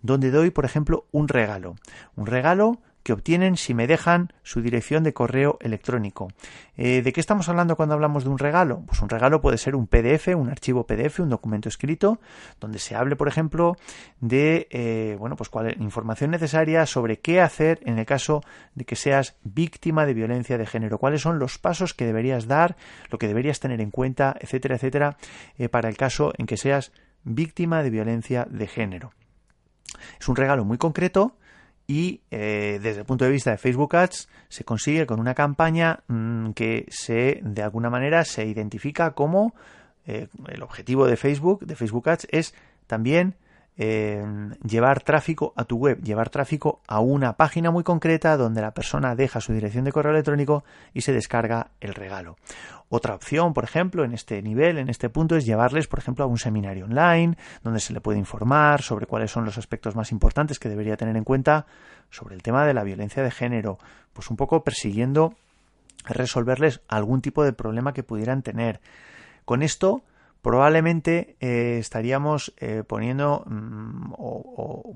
donde 0.00 0.30
doy, 0.30 0.50
por 0.50 0.64
ejemplo, 0.64 1.06
un 1.10 1.28
regalo. 1.28 1.76
Un 2.16 2.26
regalo 2.26 2.80
que 3.02 3.12
obtienen 3.12 3.56
si 3.56 3.74
me 3.74 3.86
dejan 3.86 4.32
su 4.42 4.62
dirección 4.62 5.02
de 5.02 5.12
correo 5.12 5.58
electrónico. 5.60 6.28
Eh, 6.76 7.02
¿De 7.02 7.12
qué 7.12 7.20
estamos 7.20 7.48
hablando 7.48 7.76
cuando 7.76 7.94
hablamos 7.94 8.24
de 8.24 8.30
un 8.30 8.38
regalo? 8.38 8.82
Pues 8.86 9.00
un 9.00 9.08
regalo 9.08 9.40
puede 9.40 9.58
ser 9.58 9.74
un 9.74 9.86
PDF, 9.86 10.28
un 10.36 10.48
archivo 10.48 10.86
PDF, 10.86 11.20
un 11.20 11.28
documento 11.28 11.68
escrito, 11.68 12.20
donde 12.60 12.78
se 12.78 12.94
hable, 12.94 13.16
por 13.16 13.28
ejemplo, 13.28 13.76
de 14.20 14.68
eh, 14.70 15.16
bueno, 15.18 15.36
pues 15.36 15.48
cuál 15.48 15.76
información 15.80 16.30
necesaria 16.30 16.86
sobre 16.86 17.18
qué 17.18 17.40
hacer 17.40 17.80
en 17.84 17.98
el 17.98 18.06
caso 18.06 18.42
de 18.74 18.84
que 18.84 18.96
seas 18.96 19.36
víctima 19.42 20.06
de 20.06 20.14
violencia 20.14 20.58
de 20.58 20.66
género, 20.66 20.98
cuáles 20.98 21.22
son 21.22 21.38
los 21.38 21.58
pasos 21.58 21.94
que 21.94 22.06
deberías 22.06 22.46
dar, 22.46 22.76
lo 23.10 23.18
que 23.18 23.28
deberías 23.28 23.60
tener 23.60 23.80
en 23.80 23.90
cuenta, 23.90 24.34
etcétera, 24.40 24.76
etcétera, 24.76 25.16
eh, 25.58 25.68
para 25.68 25.88
el 25.88 25.96
caso 25.96 26.32
en 26.38 26.46
que 26.46 26.56
seas 26.56 26.92
víctima 27.24 27.82
de 27.82 27.90
violencia 27.90 28.46
de 28.50 28.66
género. 28.66 29.12
Es 30.20 30.28
un 30.28 30.36
regalo 30.36 30.64
muy 30.64 30.78
concreto 30.78 31.36
y 31.86 32.20
eh, 32.30 32.78
desde 32.82 33.00
el 33.00 33.06
punto 33.06 33.24
de 33.24 33.30
vista 33.30 33.50
de 33.50 33.58
Facebook 33.58 33.94
Ads 33.96 34.28
se 34.48 34.64
consigue 34.64 35.06
con 35.06 35.20
una 35.20 35.34
campaña 35.34 36.00
mm, 36.08 36.50
que 36.50 36.86
se 36.90 37.40
de 37.42 37.62
alguna 37.62 37.90
manera 37.90 38.24
se 38.24 38.46
identifica 38.46 39.12
como 39.12 39.54
eh, 40.06 40.28
el 40.48 40.62
objetivo 40.62 41.06
de 41.06 41.16
Facebook 41.16 41.64
de 41.66 41.76
Facebook 41.76 42.08
Ads 42.08 42.26
es 42.30 42.54
también 42.86 43.36
llevar 43.74 45.02
tráfico 45.02 45.54
a 45.56 45.64
tu 45.64 45.78
web, 45.78 46.00
llevar 46.02 46.28
tráfico 46.28 46.82
a 46.86 47.00
una 47.00 47.32
página 47.38 47.70
muy 47.70 47.82
concreta 47.82 48.36
donde 48.36 48.60
la 48.60 48.72
persona 48.72 49.16
deja 49.16 49.40
su 49.40 49.54
dirección 49.54 49.84
de 49.84 49.92
correo 49.92 50.12
electrónico 50.12 50.62
y 50.92 51.00
se 51.00 51.12
descarga 51.12 51.70
el 51.80 51.94
regalo. 51.94 52.36
Otra 52.94 53.14
opción, 53.14 53.54
por 53.54 53.64
ejemplo, 53.64 54.04
en 54.04 54.12
este 54.12 54.42
nivel, 54.42 54.76
en 54.76 54.90
este 54.90 55.08
punto, 55.08 55.34
es 55.34 55.46
llevarles, 55.46 55.86
por 55.86 55.98
ejemplo, 55.98 56.26
a 56.26 56.28
un 56.28 56.36
seminario 56.36 56.84
online 56.84 57.38
donde 57.62 57.80
se 57.80 57.94
le 57.94 58.02
puede 58.02 58.18
informar 58.18 58.82
sobre 58.82 59.06
cuáles 59.06 59.30
son 59.30 59.46
los 59.46 59.56
aspectos 59.56 59.96
más 59.96 60.12
importantes 60.12 60.58
que 60.58 60.68
debería 60.68 60.98
tener 60.98 61.16
en 61.16 61.24
cuenta 61.24 61.64
sobre 62.10 62.34
el 62.34 62.42
tema 62.42 62.66
de 62.66 62.74
la 62.74 62.84
violencia 62.84 63.22
de 63.22 63.30
género, 63.30 63.78
pues 64.12 64.28
un 64.28 64.36
poco 64.36 64.62
persiguiendo 64.62 65.32
resolverles 66.04 66.82
algún 66.86 67.22
tipo 67.22 67.44
de 67.44 67.54
problema 67.54 67.94
que 67.94 68.02
pudieran 68.02 68.42
tener. 68.42 68.82
Con 69.46 69.62
esto 69.62 70.02
probablemente 70.42 71.36
eh, 71.40 71.78
estaríamos 71.78 72.52
eh, 72.58 72.82
poniendo 72.86 73.44
mm, 73.46 74.12
o, 74.18 74.94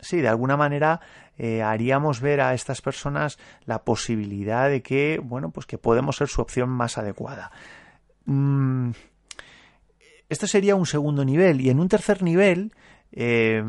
sí 0.00 0.20
de 0.20 0.28
alguna 0.28 0.56
manera 0.56 1.00
eh, 1.38 1.62
haríamos 1.62 2.20
ver 2.20 2.40
a 2.40 2.52
estas 2.54 2.82
personas 2.82 3.38
la 3.64 3.84
posibilidad 3.84 4.68
de 4.68 4.82
que 4.82 5.20
bueno 5.22 5.50
pues 5.50 5.66
que 5.66 5.78
podemos 5.78 6.16
ser 6.16 6.28
su 6.28 6.42
opción 6.42 6.68
más 6.68 6.98
adecuada. 6.98 7.52
Mm, 8.26 8.90
sería 10.28 10.74
un 10.74 10.86
segundo 10.86 11.24
nivel 11.24 11.60
y 11.60 11.70
en 11.70 11.78
un 11.80 11.88
tercer 11.88 12.22
nivel 12.22 12.72
eh, 13.12 13.62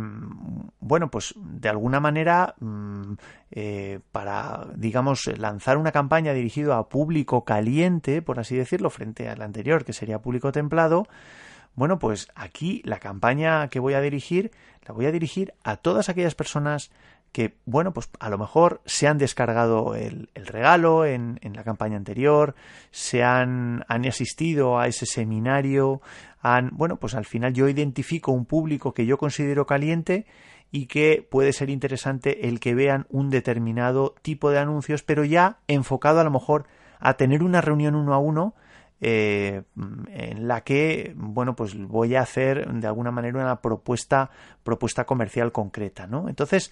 bueno, 0.79 1.09
pues 1.09 1.33
de 1.37 1.69
alguna 1.69 1.99
manera, 1.99 2.55
mm, 2.59 3.13
eh, 3.51 3.99
para, 4.11 4.67
digamos, 4.75 5.25
lanzar 5.37 5.77
una 5.77 5.91
campaña 5.91 6.33
dirigida 6.33 6.77
a 6.77 6.89
público 6.89 7.43
caliente, 7.43 8.21
por 8.21 8.39
así 8.39 8.55
decirlo, 8.55 8.89
frente 8.89 9.29
al 9.29 9.41
anterior, 9.41 9.85
que 9.85 9.93
sería 9.93 10.19
público 10.19 10.51
templado, 10.51 11.07
Bueno, 11.73 11.99
pues 11.99 12.27
aquí 12.35 12.81
la 12.83 12.99
campaña 12.99 13.69
que 13.69 13.79
voy 13.79 13.93
a 13.93 14.01
dirigir 14.01 14.51
la 14.87 14.93
voy 14.93 15.05
a 15.05 15.11
dirigir 15.11 15.53
a 15.63 15.77
todas 15.77 16.09
aquellas 16.09 16.35
personas 16.35 16.91
que, 17.31 17.55
bueno, 17.65 17.93
pues 17.93 18.09
a 18.19 18.29
lo 18.29 18.37
mejor 18.37 18.81
se 18.85 19.07
han 19.07 19.17
descargado 19.17 19.95
el, 19.95 20.29
regalo 20.35 21.05
en, 21.05 21.39
en, 21.41 21.53
la 21.53 21.63
campaña 21.63 21.95
anterior, 21.95 22.55
se 22.91 23.23
han, 23.23 23.85
han 23.87 24.05
asistido 24.05 24.79
a 24.79 24.87
ese 24.87 25.05
seminario, 25.05 26.01
han, 26.41 26.71
bueno, 26.73 26.97
pues 26.97 27.15
al 27.15 27.25
final 27.25 27.53
yo 27.53 27.69
identifico 27.69 28.31
un 28.31 28.45
público 28.45 28.93
que 28.93 29.05
yo 29.05 29.17
considero 29.17 29.65
caliente 29.65 30.25
y 30.71 30.87
que 30.87 31.25
puede 31.29 31.53
ser 31.53 31.69
interesante 31.69 32.47
el 32.47 32.59
que 32.59 32.75
vean 32.75 33.05
un 33.09 33.29
determinado 33.29 34.15
tipo 34.21 34.49
de 34.49 34.59
anuncios, 34.59 35.03
pero 35.03 35.23
ya 35.23 35.59
enfocado 35.67 36.19
a 36.19 36.23
lo 36.23 36.31
mejor 36.31 36.65
a 36.99 37.15
tener 37.15 37.43
una 37.43 37.61
reunión 37.61 37.95
uno 37.95 38.13
a 38.13 38.19
uno 38.19 38.55
eh, 39.01 39.63
en 40.09 40.47
la 40.47 40.61
que 40.61 41.13
bueno 41.15 41.55
pues 41.55 41.75
voy 41.75 42.15
a 42.15 42.21
hacer 42.21 42.71
de 42.71 42.87
alguna 42.87 43.11
manera 43.11 43.39
una 43.39 43.61
propuesta 43.61 44.29
propuesta 44.63 45.05
comercial 45.05 45.51
concreta 45.51 46.07
no 46.07 46.29
entonces 46.29 46.71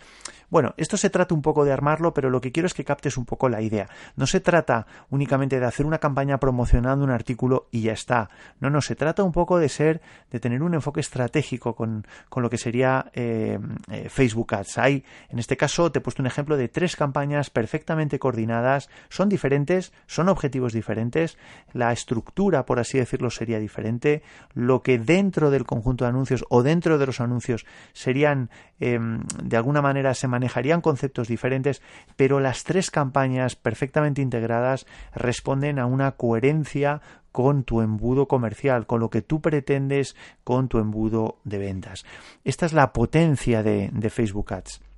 bueno 0.50 0.74
esto 0.78 0.96
se 0.96 1.10
trata 1.10 1.34
un 1.34 1.42
poco 1.42 1.66
de 1.66 1.74
armarlo 1.74 2.14
pero 2.14 2.30
lo 2.30 2.40
que 2.42 2.52
quiero 2.52 2.68
es 2.68 2.74
que 2.74 2.86
captes 2.86 3.18
un 3.18 3.26
poco 3.26 3.50
la 3.50 3.62
idea. 3.62 3.88
No 4.16 4.28
se 4.28 4.40
trata 4.40 4.88
únicamente 5.10 5.60
de 5.60 5.66
hacer 5.66 5.86
una 5.86 6.00
campaña 6.00 6.40
promocionando 6.40 7.04
un 7.04 7.12
artículo 7.12 7.68
y 7.72 7.82
ya 7.82 7.94
está. 7.94 8.30
No 8.60 8.70
no 8.70 8.82
se 8.82 8.96
trata 8.96 9.24
un 9.24 9.32
poco 9.32 9.60
de 9.60 9.70
ser 9.70 10.02
de 10.32 10.40
tener 10.40 10.62
un 10.64 10.74
enfoque 10.74 11.00
estratégico 11.00 11.76
con, 11.76 12.06
con 12.30 12.44
lo 12.44 12.50
que 12.50 12.58
sería 12.58 13.12
eh, 13.14 13.60
eh, 13.92 14.10
Facebook 14.10 14.54
Ads. 14.54 14.78
Hay 14.78 15.04
en 15.30 15.40
este 15.40 15.58
caso 15.58 15.92
te 15.92 16.00
he 16.00 16.02
puesto 16.02 16.22
un 16.22 16.28
ejemplo 16.28 16.58
de 16.58 16.68
tres 16.68 16.96
campañas 16.96 17.50
perfectamente 17.50 18.20
coordinadas. 18.20 18.90
Son 19.10 19.30
diferentes 19.30 19.94
son 20.08 20.30
objetivos 20.30 20.74
diferentes. 20.74 21.38
La 21.74 21.92
estructura 21.92 22.19
por 22.66 22.80
así 22.80 22.98
decirlo, 22.98 23.30
sería 23.30 23.60
diferente, 23.60 24.22
lo 24.54 24.82
que 24.82 25.00
dentro 25.00 25.52
del 25.52 25.66
conjunto 25.66 26.06
de 26.06 26.10
anuncios 26.10 26.46
o 26.50 26.64
dentro 26.64 26.98
de 26.98 27.06
los 27.06 27.20
anuncios 27.20 27.66
serían, 27.94 28.50
em, 28.80 29.24
de 29.44 29.58
alguna 29.58 29.82
manera, 29.82 30.14
se 30.14 30.28
manejarían 30.28 30.82
conceptos 30.82 31.28
diferentes, 31.28 31.82
pero 32.16 32.40
las 32.40 32.64
tres 32.64 32.92
campañas 32.92 33.56
perfectamente 33.56 34.22
integradas 34.22 34.86
responden 35.14 35.80
a 35.80 35.86
una 35.86 36.12
coherencia 36.12 37.02
con 37.32 37.64
tu 37.64 37.82
embudo 37.82 38.28
comercial, 38.28 38.88
con 38.88 39.00
lo 39.00 39.10
que 39.10 39.22
tú 39.22 39.40
pretendes 39.42 40.16
con 40.44 40.68
tu 40.68 40.80
embudo 40.80 41.38
de 41.44 41.60
ventas. 41.60 42.06
Esta 42.44 42.66
es 42.66 42.74
la 42.74 42.92
potencia 42.92 43.62
de 43.62 44.10
Facebook 44.10 44.54
Ads. 44.54 44.89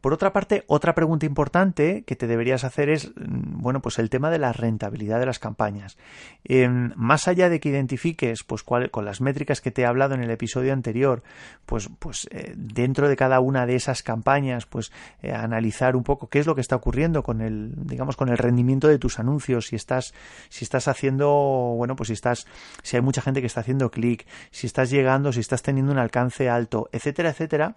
Por 0.00 0.12
otra 0.12 0.32
parte, 0.32 0.64
otra 0.68 0.94
pregunta 0.94 1.26
importante 1.26 2.04
que 2.06 2.14
te 2.14 2.28
deberías 2.28 2.62
hacer 2.62 2.88
es, 2.88 3.08
mm, 3.08 3.60
bueno, 3.60 3.80
pues 3.80 3.98
el 3.98 4.10
tema 4.10 4.30
de 4.30 4.38
la 4.38 4.52
rentabilidad 4.52 5.18
de 5.18 5.26
las 5.26 5.40
campañas. 5.40 5.96
Em, 6.44 6.92
más 6.94 7.26
allá 7.26 7.48
de 7.48 7.58
que 7.58 7.70
identifiques, 7.70 8.44
pues 8.44 8.62
cuál, 8.62 8.90
con 8.90 9.04
las 9.04 9.20
métricas 9.20 9.60
que 9.60 9.72
te 9.72 9.82
he 9.82 9.86
hablado 9.86 10.14
en 10.14 10.22
el 10.22 10.30
episodio 10.30 10.72
anterior, 10.72 11.22
pues, 11.66 11.90
pues 11.98 12.28
eh, 12.30 12.54
dentro 12.56 13.08
de 13.08 13.16
cada 13.16 13.40
una 13.40 13.66
de 13.66 13.74
esas 13.74 14.02
campañas, 14.04 14.66
pues 14.66 14.92
eh, 15.20 15.32
analizar 15.32 15.96
un 15.96 16.04
poco 16.04 16.28
qué 16.28 16.38
es 16.38 16.46
lo 16.46 16.54
que 16.54 16.60
está 16.60 16.76
ocurriendo 16.76 17.24
con 17.24 17.40
el, 17.40 17.72
digamos, 17.76 18.16
con 18.16 18.28
el 18.28 18.38
rendimiento 18.38 18.86
de 18.86 18.98
tus 18.98 19.18
anuncios, 19.18 19.66
si 19.66 19.76
estás, 19.76 20.14
si 20.48 20.64
estás 20.64 20.86
haciendo, 20.86 21.28
bueno, 21.76 21.96
pues 21.96 22.08
si 22.08 22.12
estás, 22.12 22.46
si 22.82 22.96
hay 22.96 23.02
mucha 23.02 23.20
gente 23.20 23.40
que 23.40 23.48
está 23.48 23.60
haciendo 23.60 23.90
clic, 23.90 24.26
si 24.50 24.66
estás 24.68 24.90
llegando, 24.90 25.32
si 25.32 25.40
estás 25.40 25.62
teniendo 25.62 25.90
un 25.90 25.98
alcance 25.98 26.48
alto, 26.48 26.88
etcétera, 26.92 27.30
etcétera. 27.30 27.74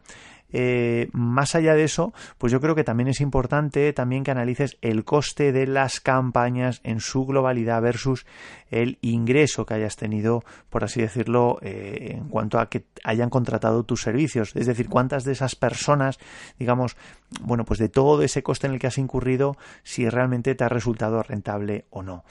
Eh, 0.53 1.07
más 1.13 1.55
allá 1.55 1.75
de 1.75 1.83
eso, 1.83 2.10
pues 2.37 2.51
yo 2.51 2.59
creo 2.59 2.75
que 2.75 2.83
también 2.83 3.09
es 3.09 3.21
importante 3.21 3.93
también 3.93 4.23
que 4.23 4.31
analices 4.31 4.77
el 4.81 5.03
coste 5.03 5.51
de 5.51 5.67
las 5.67 5.99
campañas 5.99 6.81
en 6.83 6.99
su 6.99 7.25
globalidad 7.25 7.81
versus 7.81 8.25
el 8.69 8.97
ingreso 9.01 9.65
que 9.65 9.73
hayas 9.73 9.95
tenido, 9.95 10.43
por 10.69 10.83
así 10.83 11.01
decirlo, 11.01 11.59
eh, 11.61 12.15
en 12.17 12.29
cuanto 12.29 12.59
a 12.59 12.69
que 12.69 12.85
hayan 13.03 13.29
contratado 13.29 13.83
tus 13.83 14.01
servicios. 14.01 14.55
Es 14.55 14.67
decir, 14.67 14.87
cuántas 14.89 15.23
de 15.23 15.33
esas 15.33 15.55
personas, 15.55 16.19
digamos, 16.57 16.95
bueno, 17.41 17.65
pues 17.65 17.79
de 17.79 17.89
todo 17.89 18.21
ese 18.23 18.43
coste 18.43 18.67
en 18.67 18.73
el 18.73 18.79
que 18.79 18.87
has 18.87 18.97
incurrido, 18.97 19.57
si 19.83 20.07
realmente 20.09 20.55
te 20.55 20.63
ha 20.63 20.69
resultado 20.69 21.21
rentable 21.23 21.85
o 21.89 22.01
no. 22.01 22.23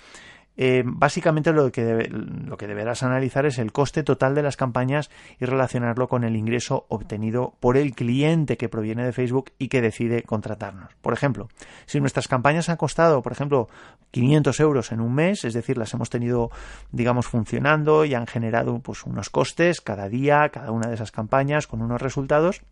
Eh, 0.57 0.83
básicamente 0.85 1.53
lo 1.53 1.71
que, 1.73 2.09
lo 2.11 2.57
que 2.57 2.67
deberás 2.67 3.03
analizar 3.03 3.47
es 3.47 3.59
el 3.59 3.73
coste 3.73 4.03
total 4.03 4.35
de 4.35 4.43
las 4.43 4.57
campañas 4.57 5.11
y 5.39 5.45
relacionarlo 5.45 6.09
con 6.09 6.25
el 6.25 6.37
ingreso 6.37 6.87
obtenido 6.89 7.55
por 7.61 7.77
el 7.77 7.95
cliente 7.95 8.57
que 8.57 8.69
proviene 8.69 9.05
de 9.05 9.13
Facebook 9.13 9.53
y 9.59 9.69
que 9.69 9.81
decide 9.81 10.23
contratarnos. 10.23 10.93
Por 11.01 11.15
ejemplo, 11.15 11.49
si 11.87 12.01
nuestras 12.01 12.29
campañas 12.29 12.69
han 12.69 12.77
costado, 12.77 13.23
por 13.23 13.33
ejemplo, 13.33 13.69
500 14.11 14.61
euros 14.61 14.93
en 14.93 15.01
un 15.01 15.15
mes, 15.15 15.45
es 15.45 15.55
decir, 15.55 15.79
las 15.79 15.95
hemos 15.95 16.11
tenido, 16.11 16.51
digamos, 16.93 17.27
funcionando 17.27 18.05
y 18.05 18.15
han 18.15 18.27
generado 18.27 18.81
pues, 18.81 19.05
unos 19.05 19.31
costes 19.31 19.81
cada 19.81 20.09
día, 20.09 20.51
cada 20.51 20.73
una 20.73 20.89
de 20.89 20.95
esas 20.95 21.13
campañas 21.13 21.67
con 21.67 21.81
unos 21.81 22.03
resultados, 22.03 22.63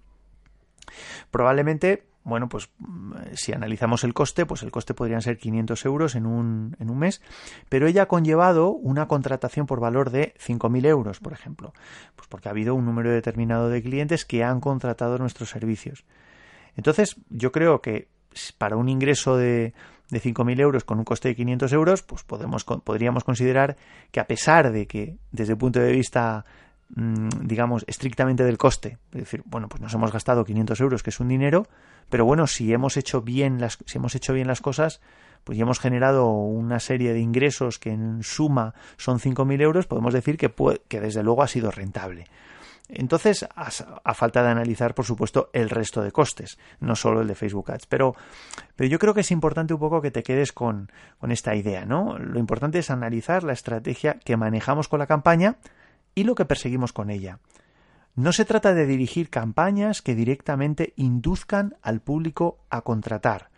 probablemente 1.30 2.04
bueno, 2.28 2.48
pues 2.48 2.70
mm, 2.78 3.12
si 3.34 3.52
analizamos 3.52 4.04
el 4.04 4.14
coste, 4.14 4.46
pues 4.46 4.62
el 4.62 4.70
coste 4.70 4.94
podrían 4.94 5.22
ser 5.22 5.38
500 5.38 5.84
euros 5.86 6.14
en 6.14 6.26
un, 6.26 6.76
en 6.78 6.90
un 6.90 6.98
mes, 6.98 7.22
pero 7.68 7.86
ella 7.86 8.02
ha 8.02 8.06
conllevado 8.06 8.70
una 8.70 9.08
contratación 9.08 9.66
por 9.66 9.80
valor 9.80 10.10
de 10.10 10.34
5.000 10.38 10.86
euros, 10.86 11.20
por 11.20 11.32
ejemplo, 11.32 11.72
pues 12.14 12.28
porque 12.28 12.48
ha 12.48 12.52
habido 12.52 12.74
un 12.74 12.84
número 12.84 13.10
determinado 13.10 13.68
de 13.68 13.82
clientes 13.82 14.24
que 14.24 14.44
han 14.44 14.60
contratado 14.60 15.18
nuestros 15.18 15.50
servicios. 15.50 16.04
Entonces, 16.76 17.16
yo 17.30 17.50
creo 17.50 17.80
que 17.80 18.08
para 18.58 18.76
un 18.76 18.88
ingreso 18.88 19.36
de, 19.36 19.72
de 20.10 20.20
5.000 20.20 20.60
euros 20.60 20.84
con 20.84 20.98
un 20.98 21.04
coste 21.04 21.28
de 21.28 21.36
500 21.36 21.72
euros, 21.72 22.02
pues 22.02 22.22
podemos, 22.24 22.64
podríamos 22.64 23.24
considerar 23.24 23.76
que 24.10 24.20
a 24.20 24.26
pesar 24.26 24.72
de 24.72 24.86
que 24.86 25.16
desde 25.32 25.52
el 25.52 25.58
punto 25.58 25.80
de 25.80 25.92
vista 25.92 26.44
digamos, 26.90 27.84
estrictamente 27.86 28.44
del 28.44 28.58
coste. 28.58 28.98
Es 29.12 29.20
decir, 29.20 29.42
bueno, 29.46 29.68
pues 29.68 29.80
nos 29.80 29.92
hemos 29.94 30.12
gastado 30.12 30.44
500 30.44 30.80
euros, 30.80 31.02
que 31.02 31.10
es 31.10 31.20
un 31.20 31.28
dinero, 31.28 31.66
pero 32.08 32.24
bueno, 32.24 32.46
si 32.46 32.72
hemos 32.72 32.96
hecho 32.96 33.20
bien 33.20 33.60
las, 33.60 33.78
si 33.86 33.98
hemos 33.98 34.14
hecho 34.14 34.32
bien 34.32 34.48
las 34.48 34.60
cosas, 34.60 35.00
pues 35.44 35.58
ya 35.58 35.62
hemos 35.62 35.80
generado 35.80 36.26
una 36.30 36.80
serie 36.80 37.12
de 37.12 37.20
ingresos 37.20 37.78
que 37.78 37.90
en 37.90 38.22
suma 38.22 38.74
son 38.96 39.18
5.000 39.18 39.60
euros, 39.60 39.86
podemos 39.86 40.14
decir 40.14 40.36
que, 40.36 40.52
que 40.88 41.00
desde 41.00 41.22
luego 41.22 41.42
ha 41.42 41.48
sido 41.48 41.70
rentable. 41.70 42.24
Entonces, 42.88 43.46
a, 43.54 44.14
falta 44.14 44.42
de 44.42 44.48
analizar, 44.48 44.94
por 44.94 45.04
supuesto, 45.04 45.50
el 45.52 45.68
resto 45.68 46.02
de 46.02 46.10
costes, 46.10 46.58
no 46.80 46.96
solo 46.96 47.20
el 47.20 47.28
de 47.28 47.34
Facebook 47.34 47.70
Ads. 47.70 47.84
Pero, 47.86 48.14
pero 48.76 48.88
yo 48.88 48.98
creo 48.98 49.12
que 49.12 49.20
es 49.20 49.30
importante 49.30 49.74
un 49.74 49.80
poco 49.80 50.00
que 50.00 50.10
te 50.10 50.22
quedes 50.22 50.52
con, 50.52 50.90
con 51.18 51.30
esta 51.30 51.54
idea, 51.54 51.84
¿no? 51.84 52.18
Lo 52.18 52.38
importante 52.38 52.78
es 52.78 52.90
analizar 52.90 53.44
la 53.44 53.52
estrategia 53.52 54.14
que 54.24 54.38
manejamos 54.38 54.88
con 54.88 55.00
la 55.00 55.06
campaña 55.06 55.56
y 56.18 56.24
lo 56.24 56.34
que 56.34 56.44
perseguimos 56.44 56.92
con 56.92 57.10
ella. 57.10 57.38
No 58.16 58.32
se 58.32 58.44
trata 58.44 58.74
de 58.74 58.86
dirigir 58.86 59.30
campañas 59.30 60.02
que 60.02 60.16
directamente 60.16 60.92
induzcan 60.96 61.76
al 61.80 62.00
público 62.00 62.58
a 62.70 62.80
contratar. 62.80 63.50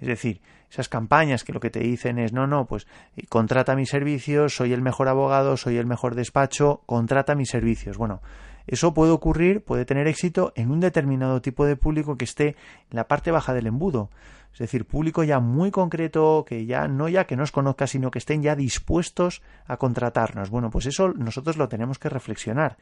Es 0.00 0.08
decir, 0.08 0.40
esas 0.68 0.88
campañas 0.88 1.44
que 1.44 1.52
lo 1.52 1.60
que 1.60 1.70
te 1.70 1.78
dicen 1.78 2.18
es 2.18 2.32
no, 2.32 2.48
no, 2.48 2.66
pues 2.66 2.88
eh, 3.16 3.24
contrata 3.28 3.76
mis 3.76 3.90
servicios, 3.90 4.56
soy 4.56 4.72
el 4.72 4.82
mejor 4.82 5.06
abogado, 5.06 5.56
soy 5.56 5.76
el 5.76 5.86
mejor 5.86 6.16
despacho, 6.16 6.82
contrata 6.86 7.36
mis 7.36 7.50
servicios. 7.50 7.96
Bueno, 7.98 8.20
eso 8.66 8.94
puede 8.94 9.12
ocurrir, 9.12 9.62
puede 9.62 9.84
tener 9.84 10.08
éxito 10.08 10.52
en 10.56 10.72
un 10.72 10.80
determinado 10.80 11.40
tipo 11.40 11.66
de 11.66 11.76
público 11.76 12.16
que 12.16 12.24
esté 12.24 12.56
en 12.90 12.96
la 12.96 13.06
parte 13.06 13.30
baja 13.30 13.54
del 13.54 13.68
embudo. 13.68 14.10
Es 14.52 14.58
decir, 14.58 14.84
público 14.84 15.24
ya 15.24 15.40
muy 15.40 15.70
concreto, 15.70 16.44
que 16.46 16.66
ya 16.66 16.86
no 16.86 17.08
ya 17.08 17.24
que 17.24 17.36
nos 17.36 17.52
conozca, 17.52 17.86
sino 17.86 18.10
que 18.10 18.18
estén 18.18 18.42
ya 18.42 18.54
dispuestos 18.54 19.42
a 19.66 19.78
contratarnos. 19.78 20.50
Bueno, 20.50 20.70
pues 20.70 20.86
eso 20.86 21.12
nosotros 21.14 21.56
lo 21.56 21.68
tenemos 21.68 21.98
que 21.98 22.10
reflexionar. 22.10 22.76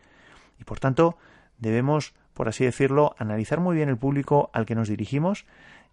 Y 0.59 0.65
por 0.65 0.81
tanto, 0.81 1.17
debemos, 1.59 2.13
por 2.35 2.49
así 2.49 2.65
decirlo, 2.65 3.15
analizar 3.19 3.61
muy 3.61 3.77
bien 3.77 3.89
el 3.89 3.97
público 3.97 4.51
al 4.53 4.67
que 4.67 4.75
nos 4.75 4.89
dirigimos 4.89 5.47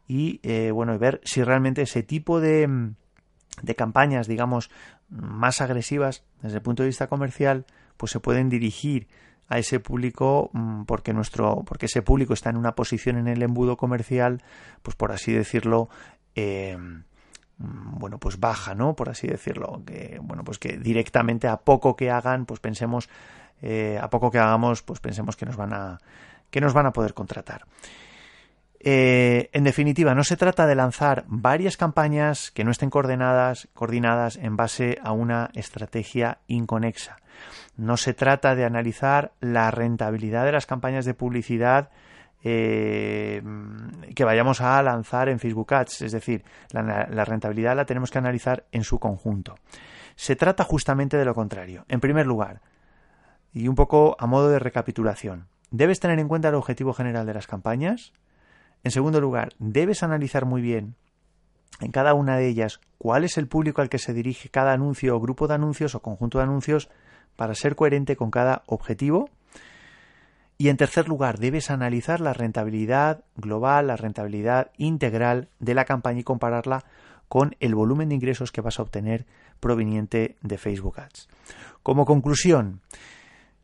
y 0.08 0.40
eh, 0.44 0.72
bueno, 0.72 0.98
ver 0.98 1.22
si 1.24 1.44
realmente 1.44 1.84
ese 1.84 2.02
tipo 2.02 2.40
de, 2.40 2.94
de 3.62 3.76
campañas, 3.76 4.28
digamos, 4.28 4.72
más 5.10 5.62
agresivas 5.62 6.24
desde 6.42 6.58
el 6.58 6.64
punto 6.64 6.84
de 6.84 6.88
vista 6.88 7.08
comercial, 7.08 7.66
pues 7.98 8.12
se 8.12 8.20
pueden 8.20 8.50
dirigir 8.50 9.08
a 9.50 9.58
ese 9.58 9.80
público 9.80 10.50
mm, 10.54 10.84
porque 10.84 11.14
nuestro 11.14 11.64
porque 11.66 11.86
ese 11.86 12.02
público 12.02 12.34
está 12.34 12.50
en 12.50 12.58
una 12.58 12.74
posición 12.74 13.18
en 13.18 13.28
el 13.28 13.42
embudo 13.42 13.78
comercial 13.78 14.44
pues 14.82 14.96
por 14.96 15.12
así 15.12 15.32
decirlo 15.32 15.90
eh, 16.36 16.78
mm, 16.78 18.00
bueno 18.00 18.18
pues 18.20 18.40
baja 18.40 18.76
no 18.76 18.96
por 18.96 19.10
así 19.10 19.28
decirlo 19.28 19.84
que 19.86 20.20
bueno 20.22 20.44
pues 20.44 20.60
que 20.60 20.78
directamente 20.78 21.48
a 21.48 21.58
poco 21.58 21.96
que 21.96 22.12
hagan 22.12 22.46
pues 22.46 22.60
pensemos 22.60 23.10
eh, 23.62 23.98
a 24.02 24.10
poco 24.10 24.30
que 24.30 24.40
hagamos, 24.40 24.84
pues 24.84 25.00
pensemos 25.00 25.36
que 25.36 25.46
nos 25.46 25.56
van 25.56 25.74
a, 25.74 26.00
que 26.50 26.62
nos 26.62 26.74
van 26.74 26.86
a 26.86 26.94
poder 26.94 27.14
contratar. 27.14 27.66
Eh, 28.80 29.50
en 29.54 29.64
definitiva, 29.64 30.14
no 30.14 30.24
se 30.24 30.38
trata 30.38 30.68
de 30.68 30.76
lanzar 30.76 31.26
varias 31.28 31.78
campañas 31.78 32.52
que 32.52 32.64
no 32.64 32.72
estén 32.72 32.90
coordinadas, 32.90 33.68
coordinadas 33.74 34.38
en 34.38 34.56
base 34.56 35.00
a 35.02 35.12
una 35.12 35.50
estrategia 35.54 36.40
inconexa. 36.48 37.18
No 37.76 37.98
se 37.98 38.14
trata 38.14 38.56
de 38.56 38.66
analizar 38.66 39.34
la 39.40 39.72
rentabilidad 39.72 40.46
de 40.46 40.52
las 40.52 40.66
campañas 40.66 41.06
de 41.06 41.14
publicidad 41.14 41.90
eh, 42.44 43.42
que 44.16 44.24
vayamos 44.24 44.62
a 44.62 44.82
lanzar 44.84 45.30
en 45.30 45.40
Facebook 45.40 45.74
Ads. 45.74 46.04
Es 46.04 46.12
decir, 46.12 46.44
la 46.72 47.26
rentabilidad 47.26 47.76
la 47.76 47.86
tenemos 47.86 48.12
que 48.12 48.20
analizar 48.20 48.66
en 48.72 48.84
su 48.84 49.00
conjunto. 49.00 49.56
Se 50.16 50.36
trata 50.36 50.64
justamente 50.64 51.16
de 51.16 51.26
lo 51.26 51.36
contrario. 51.36 51.86
En 51.88 52.00
primer 52.00 52.26
lugar, 52.26 52.62
Y 53.54 53.68
un 53.68 53.76
poco 53.76 54.16
a 54.20 54.28
modo 54.28 54.50
de 54.50 54.60
recapitulación. 54.60 55.48
Debes 55.72 56.00
tener 56.00 56.20
en 56.20 56.28
cuenta 56.28 56.50
el 56.50 56.56
objetivo 56.56 56.94
general 56.94 57.26
de 57.26 57.34
las 57.34 57.48
campañas. 57.48 58.14
En 58.84 58.92
segundo 58.92 59.20
lugar, 59.20 59.54
debes 59.60 60.04
analizar 60.04 60.46
muy 60.46 60.62
bien 60.62 60.96
en 61.82 61.92
cada 61.92 62.14
una 62.14 62.38
de 62.38 62.48
ellas 62.48 62.80
cuál 62.98 63.24
es 63.24 63.38
el 63.38 63.48
público 63.48 63.82
al 63.82 63.90
que 63.90 64.00
se 64.00 64.14
dirige 64.14 64.50
cada 64.50 64.74
anuncio 64.74 65.16
o 65.16 65.20
grupo 65.20 65.48
de 65.48 65.56
anuncios 65.56 65.96
o 65.96 66.02
conjunto 66.02 66.38
de 66.40 66.46
anuncios 66.46 66.90
para 67.36 67.56
ser 67.56 67.76
coherente 67.76 68.16
con 68.16 68.32
cada 68.32 68.64
objetivo. 68.66 69.30
Y 70.58 70.70
en 70.70 70.78
tercer 70.78 71.08
lugar, 71.08 71.38
debes 71.38 71.70
analizar 71.70 72.20
la 72.20 72.34
rentabilidad 72.34 73.24
global, 73.36 73.88
la 73.88 73.96
rentabilidad 73.96 74.72
integral 74.78 75.50
de 75.60 75.76
la 75.76 75.86
campaña 75.86 76.22
y 76.22 76.24
compararla 76.24 76.84
con 77.28 77.56
el 77.60 77.76
volumen 77.76 78.10
de 78.10 78.16
ingresos 78.16 78.52
que 78.52 78.62
vas 78.62 78.80
a 78.80 78.82
obtener 78.82 79.28
proveniente 79.60 80.38
de 80.42 80.58
Facebook 80.58 81.00
Ads. 81.00 81.28
Como 81.84 82.06
conclusión, 82.06 82.82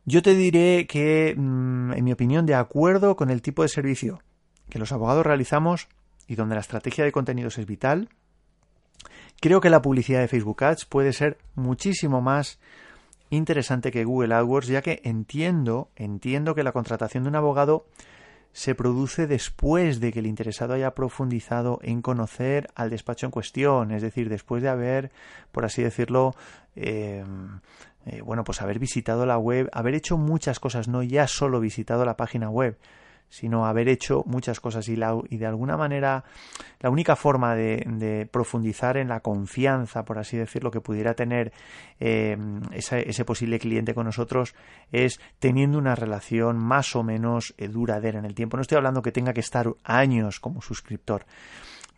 yo 0.04 0.22
te 0.22 0.34
diré 0.34 0.86
que, 0.86 1.34
mm, 1.36 1.94
en 1.94 2.04
mi 2.04 2.12
opinión, 2.12 2.46
de 2.46 2.54
acuerdo 2.54 3.16
con 3.16 3.30
el 3.30 3.42
tipo 3.42 3.62
de 3.62 3.68
servicio 3.68 4.20
que 4.68 4.78
los 4.78 4.92
abogados 4.92 5.26
realizamos 5.26 5.88
y 6.26 6.36
donde 6.36 6.54
la 6.54 6.60
estrategia 6.60 7.04
de 7.04 7.12
contenidos 7.12 7.58
es 7.58 7.66
vital, 7.66 8.08
creo 9.40 9.60
que 9.60 9.70
la 9.70 9.82
publicidad 9.82 10.20
de 10.20 10.28
Facebook 10.28 10.64
Ads 10.64 10.86
puede 10.86 11.12
ser 11.12 11.38
muchísimo 11.54 12.20
más 12.20 12.58
interesante 13.30 13.90
que 13.90 14.04
Google 14.04 14.34
AdWords, 14.34 14.68
ya 14.68 14.82
que 14.82 15.00
entiendo, 15.04 15.90
entiendo 15.96 16.54
que 16.54 16.62
la 16.62 16.72
contratación 16.72 17.24
de 17.24 17.30
un 17.30 17.36
abogado 17.36 17.86
se 18.52 18.76
produce 18.76 19.26
después 19.26 19.98
de 19.98 20.12
que 20.12 20.20
el 20.20 20.26
interesado 20.26 20.74
haya 20.74 20.94
profundizado 20.94 21.80
en 21.82 22.02
conocer 22.02 22.68
al 22.76 22.88
despacho 22.88 23.26
en 23.26 23.32
cuestión, 23.32 23.90
es 23.90 24.00
decir, 24.00 24.28
después 24.28 24.62
de 24.62 24.68
haber, 24.68 25.10
por 25.50 25.64
así 25.64 25.82
decirlo, 25.82 26.36
eh, 26.76 27.24
eh, 28.06 28.20
bueno, 28.22 28.44
pues 28.44 28.62
haber 28.62 28.78
visitado 28.78 29.26
la 29.26 29.38
web, 29.38 29.68
haber 29.72 29.94
hecho 29.94 30.16
muchas 30.16 30.60
cosas, 30.60 30.86
no 30.86 31.02
ya 31.02 31.26
solo 31.26 31.58
visitado 31.58 32.04
la 32.04 32.16
página 32.16 32.48
web, 32.48 32.78
sino 33.28 33.66
haber 33.66 33.88
hecho 33.88 34.22
muchas 34.26 34.60
cosas 34.60 34.88
y, 34.88 34.96
de 34.96 35.46
alguna 35.46 35.76
manera 35.76 36.24
la 36.80 36.90
única 36.90 37.16
forma 37.16 37.54
de, 37.54 38.28
profundizar 38.30 38.96
en 38.96 39.08
la 39.08 39.20
confianza, 39.20 40.04
por 40.04 40.18
así 40.18 40.36
decirlo, 40.36 40.70
que 40.70 40.80
pudiera 40.80 41.14
tener 41.14 41.52
eh, 41.98 42.36
ese, 42.72 43.24
posible 43.24 43.58
cliente 43.58 43.94
con 43.94 44.06
nosotros 44.06 44.54
es 44.92 45.20
teniendo 45.38 45.78
una 45.78 45.94
relación 45.94 46.58
más 46.58 46.94
o 46.94 47.02
menos 47.02 47.54
eh, 47.58 47.68
duradera 47.68 48.18
en 48.18 48.24
el 48.24 48.34
tiempo. 48.34 48.56
No 48.56 48.62
estoy 48.62 48.76
hablando 48.76 49.02
que 49.02 49.12
tenga 49.12 49.32
que 49.32 49.40
estar 49.40 49.66
años 49.82 50.40
como 50.40 50.62
suscriptor, 50.62 51.26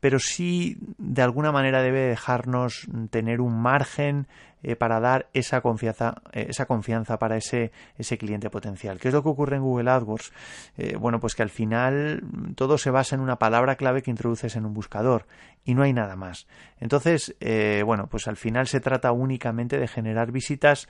pero 0.01 0.19
sí 0.19 0.77
de 0.99 1.23
alguna 1.23 1.53
manera 1.53 1.83
debe 1.83 2.01
dejarnos 2.01 2.87
tener 3.11 3.41
un 3.41 3.61
margen 3.61 4.27
eh, 4.63 4.75
para 4.75 4.99
dar 4.99 5.29
esa 5.33 5.61
confianza, 5.61 6.23
eh, 6.33 6.47
esa 6.49 6.67
confianza 6.67 7.19
para 7.19 7.37
ese, 7.37 7.71
ese 7.99 8.19
cliente 8.19 8.51
potencial. 8.51 8.99
¿Qué 8.99 9.09
es 9.09 9.15
lo 9.15 9.23
que 9.23 9.29
ocurre 9.29 9.57
en 9.57 9.63
Google 9.63 9.91
AdWords? 9.91 10.33
Eh, 10.77 10.97
bueno, 10.97 11.21
pues 11.21 11.37
que 11.37 11.43
al 11.43 11.51
final 11.51 12.25
todo 12.57 12.77
se 12.77 12.91
basa 12.91 13.15
en 13.15 13.21
una 13.21 13.37
palabra 13.37 13.77
clave 13.77 14.03
que 14.03 14.11
introduces 14.11 14.57
en 14.57 14.67
un 14.67 14.75
buscador 14.75 15.27
y 15.65 15.75
no 15.75 15.83
hay 15.83 15.93
nada 15.93 16.17
más. 16.17 16.49
Entonces, 16.81 17.37
bueno, 17.85 18.09
pues 18.09 18.27
al 18.27 18.37
final 18.37 18.67
se 18.67 18.81
trata 18.81 19.13
únicamente 19.13 19.79
de 19.79 19.87
generar 19.87 20.33
visitas 20.33 20.89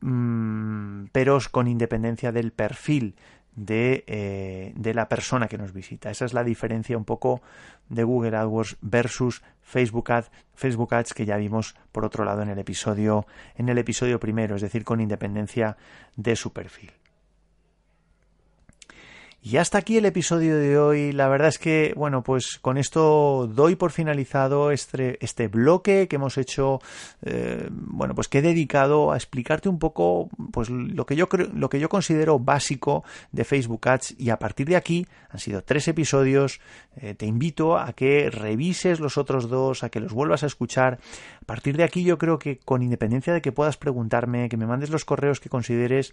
mm, 0.00 1.06
pero 1.12 1.38
con 1.50 1.68
independencia 1.68 2.32
del 2.32 2.52
perfil 2.52 3.16
de, 3.56 4.04
eh, 4.06 4.72
de, 4.76 4.94
la 4.94 5.08
persona 5.08 5.48
que 5.48 5.58
nos 5.58 5.72
visita. 5.72 6.10
Esa 6.10 6.26
es 6.26 6.34
la 6.34 6.44
diferencia 6.44 6.96
un 6.96 7.04
poco 7.04 7.40
de 7.88 8.04
Google 8.04 8.36
AdWords 8.36 8.76
versus 8.82 9.42
Facebook 9.62 10.12
Ads, 10.12 10.30
Facebook 10.54 10.94
Ads 10.94 11.14
que 11.14 11.24
ya 11.24 11.36
vimos 11.36 11.74
por 11.90 12.04
otro 12.04 12.24
lado 12.24 12.42
en 12.42 12.50
el 12.50 12.58
episodio 12.58 13.26
en 13.56 13.68
el 13.68 13.78
episodio 13.78 14.20
primero, 14.20 14.56
es 14.56 14.62
decir, 14.62 14.84
con 14.84 15.00
independencia 15.00 15.76
de 16.16 16.36
su 16.36 16.52
perfil. 16.52 16.92
Y 19.46 19.58
hasta 19.58 19.78
aquí 19.78 19.96
el 19.96 20.06
episodio 20.06 20.58
de 20.58 20.76
hoy. 20.76 21.12
La 21.12 21.28
verdad 21.28 21.46
es 21.46 21.60
que, 21.60 21.94
bueno, 21.96 22.24
pues 22.24 22.58
con 22.60 22.78
esto 22.78 23.46
doy 23.46 23.76
por 23.76 23.92
finalizado 23.92 24.72
este, 24.72 25.24
este 25.24 25.46
bloque 25.46 26.08
que 26.08 26.16
hemos 26.16 26.36
hecho, 26.36 26.80
eh, 27.22 27.68
bueno, 27.70 28.16
pues 28.16 28.26
que 28.26 28.38
he 28.38 28.42
dedicado 28.42 29.12
a 29.12 29.16
explicarte 29.16 29.68
un 29.68 29.78
poco, 29.78 30.28
pues 30.50 30.68
lo 30.68 31.06
que 31.06 31.14
yo 31.14 31.28
creo, 31.28 31.48
lo 31.54 31.68
que 31.68 31.78
yo 31.78 31.88
considero 31.88 32.40
básico 32.40 33.04
de 33.30 33.44
Facebook 33.44 33.88
Ads. 33.88 34.16
Y 34.18 34.30
a 34.30 34.40
partir 34.40 34.66
de 34.66 34.74
aquí 34.74 35.06
han 35.30 35.38
sido 35.38 35.62
tres 35.62 35.86
episodios. 35.86 36.60
Eh, 36.96 37.14
te 37.14 37.26
invito 37.26 37.78
a 37.78 37.92
que 37.92 38.30
revises 38.30 38.98
los 38.98 39.16
otros 39.16 39.48
dos, 39.48 39.84
a 39.84 39.90
que 39.90 40.00
los 40.00 40.12
vuelvas 40.12 40.42
a 40.42 40.46
escuchar. 40.46 40.98
A 41.40 41.44
partir 41.44 41.76
de 41.76 41.84
aquí 41.84 42.02
yo 42.02 42.18
creo 42.18 42.40
que 42.40 42.58
con 42.58 42.82
independencia 42.82 43.32
de 43.32 43.42
que 43.42 43.52
puedas 43.52 43.76
preguntarme, 43.76 44.48
que 44.48 44.56
me 44.56 44.66
mandes 44.66 44.90
los 44.90 45.04
correos 45.04 45.38
que 45.38 45.48
consideres 45.50 46.12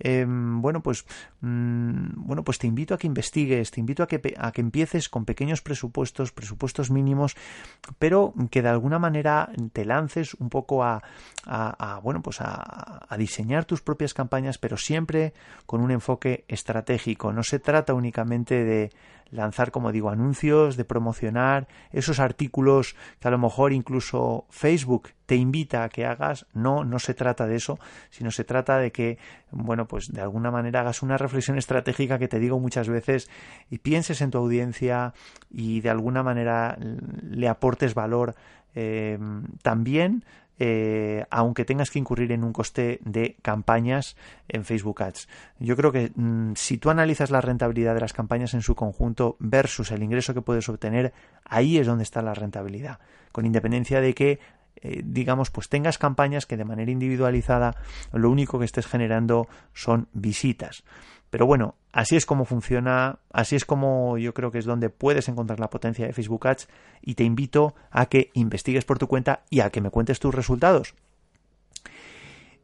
Em, 0.00 0.62
bueno, 0.62 0.82
pues, 0.82 1.04
mm, 1.42 2.26
bueno, 2.26 2.42
pues 2.42 2.58
te 2.58 2.66
invito 2.66 2.94
a 2.94 2.98
que 2.98 3.06
investigues, 3.06 3.70
te 3.70 3.80
invito 3.80 4.02
a 4.02 4.08
que, 4.08 4.34
a 4.36 4.50
que 4.50 4.60
empieces 4.60 5.08
con 5.08 5.24
pequeños 5.24 5.60
presupuestos, 5.60 6.32
presupuestos 6.32 6.90
mínimos, 6.90 7.36
pero 7.98 8.34
que 8.50 8.62
de 8.62 8.68
alguna 8.68 8.98
manera 8.98 9.50
te 9.72 9.84
lances 9.84 10.34
un 10.34 10.48
poco 10.48 10.82
a, 10.82 11.02
a, 11.46 12.00
bueno, 12.02 12.22
pues 12.22 12.40
a, 12.40 13.06
a 13.08 13.16
diseñar 13.16 13.66
tus 13.66 13.82
propias 13.82 14.14
campañas, 14.14 14.58
pero 14.58 14.76
siempre 14.76 15.34
con 15.66 15.80
un 15.80 15.90
enfoque 15.90 16.44
estratégico. 16.48 17.32
No 17.32 17.42
se 17.42 17.58
trata 17.58 17.94
únicamente 17.94 18.64
de 18.64 18.90
lanzar, 19.30 19.70
como 19.70 19.92
digo, 19.92 20.10
anuncios, 20.10 20.76
de 20.76 20.84
promocionar 20.84 21.68
esos 21.92 22.20
artículos 22.20 22.96
que 23.18 23.28
a 23.28 23.30
lo 23.30 23.38
mejor 23.38 23.72
incluso 23.72 24.46
Facebook 24.50 25.10
te 25.26 25.36
invita 25.36 25.84
a 25.84 25.88
que 25.88 26.04
hagas. 26.04 26.46
No, 26.52 26.84
no 26.84 26.98
se 26.98 27.14
trata 27.14 27.46
de 27.46 27.56
eso, 27.56 27.78
sino 28.10 28.30
se 28.30 28.44
trata 28.44 28.78
de 28.78 28.92
que, 28.92 29.18
bueno, 29.50 29.86
pues 29.86 30.12
de 30.12 30.20
alguna 30.20 30.50
manera 30.50 30.80
hagas 30.80 31.02
una 31.02 31.16
reflexión 31.16 31.58
estratégica 31.58 32.18
que 32.18 32.28
te 32.28 32.38
digo 32.38 32.58
muchas 32.58 32.88
veces 32.88 33.30
y 33.70 33.78
pienses 33.78 34.20
en 34.20 34.30
tu 34.30 34.38
audiencia 34.38 35.14
y 35.50 35.80
de 35.80 35.90
alguna 35.90 36.22
manera 36.22 36.76
le 37.22 37.48
aportes 37.48 37.94
valor 37.94 38.34
eh, 38.74 39.18
también 39.62 40.24
eh, 40.62 41.24
aunque 41.30 41.64
tengas 41.64 41.90
que 41.90 41.98
incurrir 41.98 42.32
en 42.32 42.44
un 42.44 42.52
coste 42.52 43.00
de 43.02 43.36
campañas 43.40 44.14
en 44.46 44.66
Facebook 44.66 45.02
Ads. 45.02 45.26
Yo 45.58 45.74
creo 45.74 45.90
que 45.90 46.12
mm, 46.14 46.52
si 46.54 46.76
tú 46.76 46.90
analizas 46.90 47.30
la 47.30 47.40
rentabilidad 47.40 47.94
de 47.94 48.02
las 48.02 48.12
campañas 48.12 48.52
en 48.52 48.60
su 48.60 48.74
conjunto 48.74 49.36
versus 49.38 49.90
el 49.90 50.02
ingreso 50.02 50.34
que 50.34 50.42
puedes 50.42 50.68
obtener, 50.68 51.14
ahí 51.46 51.78
es 51.78 51.86
donde 51.86 52.04
está 52.04 52.20
la 52.20 52.34
rentabilidad, 52.34 52.98
con 53.32 53.46
independencia 53.46 54.02
de 54.02 54.14
que 54.14 54.38
eh, 54.82 55.00
digamos, 55.02 55.50
pues 55.50 55.68
tengas 55.68 55.96
campañas 55.96 56.44
que 56.44 56.58
de 56.58 56.64
manera 56.64 56.90
individualizada 56.90 57.76
lo 58.12 58.30
único 58.30 58.58
que 58.58 58.64
estés 58.66 58.86
generando 58.86 59.48
son 59.72 60.08
visitas. 60.12 60.84
Pero 61.30 61.46
bueno, 61.46 61.76
así 61.92 62.16
es 62.16 62.26
como 62.26 62.44
funciona, 62.44 63.20
así 63.32 63.54
es 63.56 63.64
como 63.64 64.18
yo 64.18 64.34
creo 64.34 64.50
que 64.50 64.58
es 64.58 64.64
donde 64.64 64.90
puedes 64.90 65.28
encontrar 65.28 65.60
la 65.60 65.70
potencia 65.70 66.06
de 66.06 66.12
Facebook 66.12 66.46
Ads 66.46 66.68
y 67.02 67.14
te 67.14 67.24
invito 67.24 67.74
a 67.90 68.06
que 68.06 68.30
investigues 68.34 68.84
por 68.84 68.98
tu 68.98 69.06
cuenta 69.06 69.44
y 69.48 69.60
a 69.60 69.70
que 69.70 69.80
me 69.80 69.90
cuentes 69.90 70.18
tus 70.18 70.34
resultados. 70.34 70.94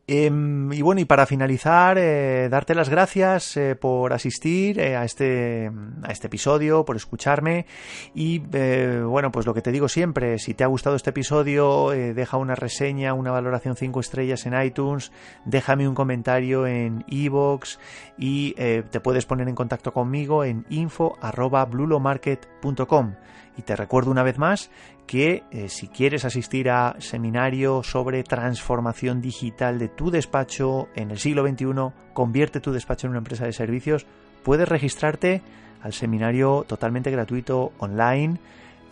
Em, 0.09 0.72
y 0.72 0.82
bueno, 0.82 1.00
y 1.00 1.04
para 1.04 1.26
finalizar, 1.26 1.98
eh, 1.98 2.48
darte 2.48 2.76
las 2.76 2.88
gracias 2.88 3.57
eh, 3.57 3.74
por 3.74 4.12
asistir 4.12 4.78
eh, 4.78 4.94
a, 4.94 5.04
este, 5.04 5.68
a 6.04 6.12
este 6.12 6.28
episodio, 6.28 6.84
por 6.84 6.94
escucharme. 6.94 7.66
Y 8.14 8.38
bueno, 8.38 9.32
pues 9.32 9.46
lo 9.46 9.54
que 9.54 9.62
te 9.62 9.72
digo 9.72 9.88
siempre, 9.88 10.38
si 10.38 10.54
te 10.54 10.62
ha 10.62 10.68
gustado 10.68 10.94
este 10.94 11.11
episodio, 11.11 11.90
deja 11.90 12.36
una 12.36 12.54
reseña, 12.54 13.14
una 13.14 13.32
valoración 13.32 13.74
5 13.76 14.00
estrellas 14.00 14.46
en 14.46 14.61
iTunes, 14.61 15.11
déjame 15.44 15.88
un 15.88 15.94
comentario 15.94 16.66
en 16.66 17.04
iVoox 17.09 17.78
y 18.16 18.54
te 18.54 19.00
puedes 19.00 19.26
poner 19.26 19.48
en 19.48 19.54
contacto 19.54 19.92
conmigo 19.92 20.44
en 20.44 20.64
info.blulomarket.com. 20.68 23.14
Y 23.57 23.62
te 23.62 23.76
recuerdo 23.76 24.11
una 24.11 24.22
vez 24.22 24.38
más 24.38 24.70
que 25.07 25.44
eh, 25.50 25.68
si 25.68 25.88
quieres 25.88 26.24
asistir 26.24 26.68
a 26.70 26.96
seminario 26.98 27.82
sobre 27.82 28.22
transformación 28.22 29.20
digital 29.20 29.78
de 29.78 29.88
tu 29.88 30.11
despacho 30.11 30.88
en 30.94 31.11
el 31.11 31.18
siglo 31.18 31.46
XXI, 31.46 31.66
convierte 32.12 32.61
tu 32.61 32.72
despacho 32.72 33.07
en 33.07 33.12
una 33.12 33.18
empresa 33.18 33.46
de 33.46 33.52
servicios, 33.52 34.07
puedes 34.42 34.68
registrarte 34.68 35.42
al 35.82 35.92
seminario 35.92 36.64
totalmente 36.66 37.11
gratuito 37.11 37.72
online 37.78 38.38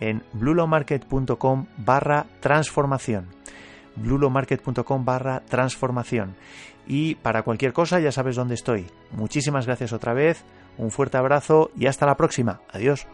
en 0.01 0.23
blulomarket.com 0.33 1.67
barra 1.79 2.27
transformación 2.41 3.27
blulomarket.com 3.97 5.05
barra 5.05 5.41
transformación 5.41 6.35
y 6.87 7.15
para 7.17 7.43
cualquier 7.43 7.73
cosa 7.73 8.01
ya 8.01 8.13
sabes 8.13 8.37
dónde 8.37 8.55
estoy. 8.55 8.87
Muchísimas 9.13 9.67
gracias 9.67 9.93
otra 9.93 10.13
vez, 10.13 10.45
un 10.77 10.91
fuerte 10.91 11.17
abrazo 11.17 11.71
y 11.77 11.87
hasta 11.87 12.07
la 12.07 12.17
próxima. 12.17 12.61
Adiós. 12.71 13.07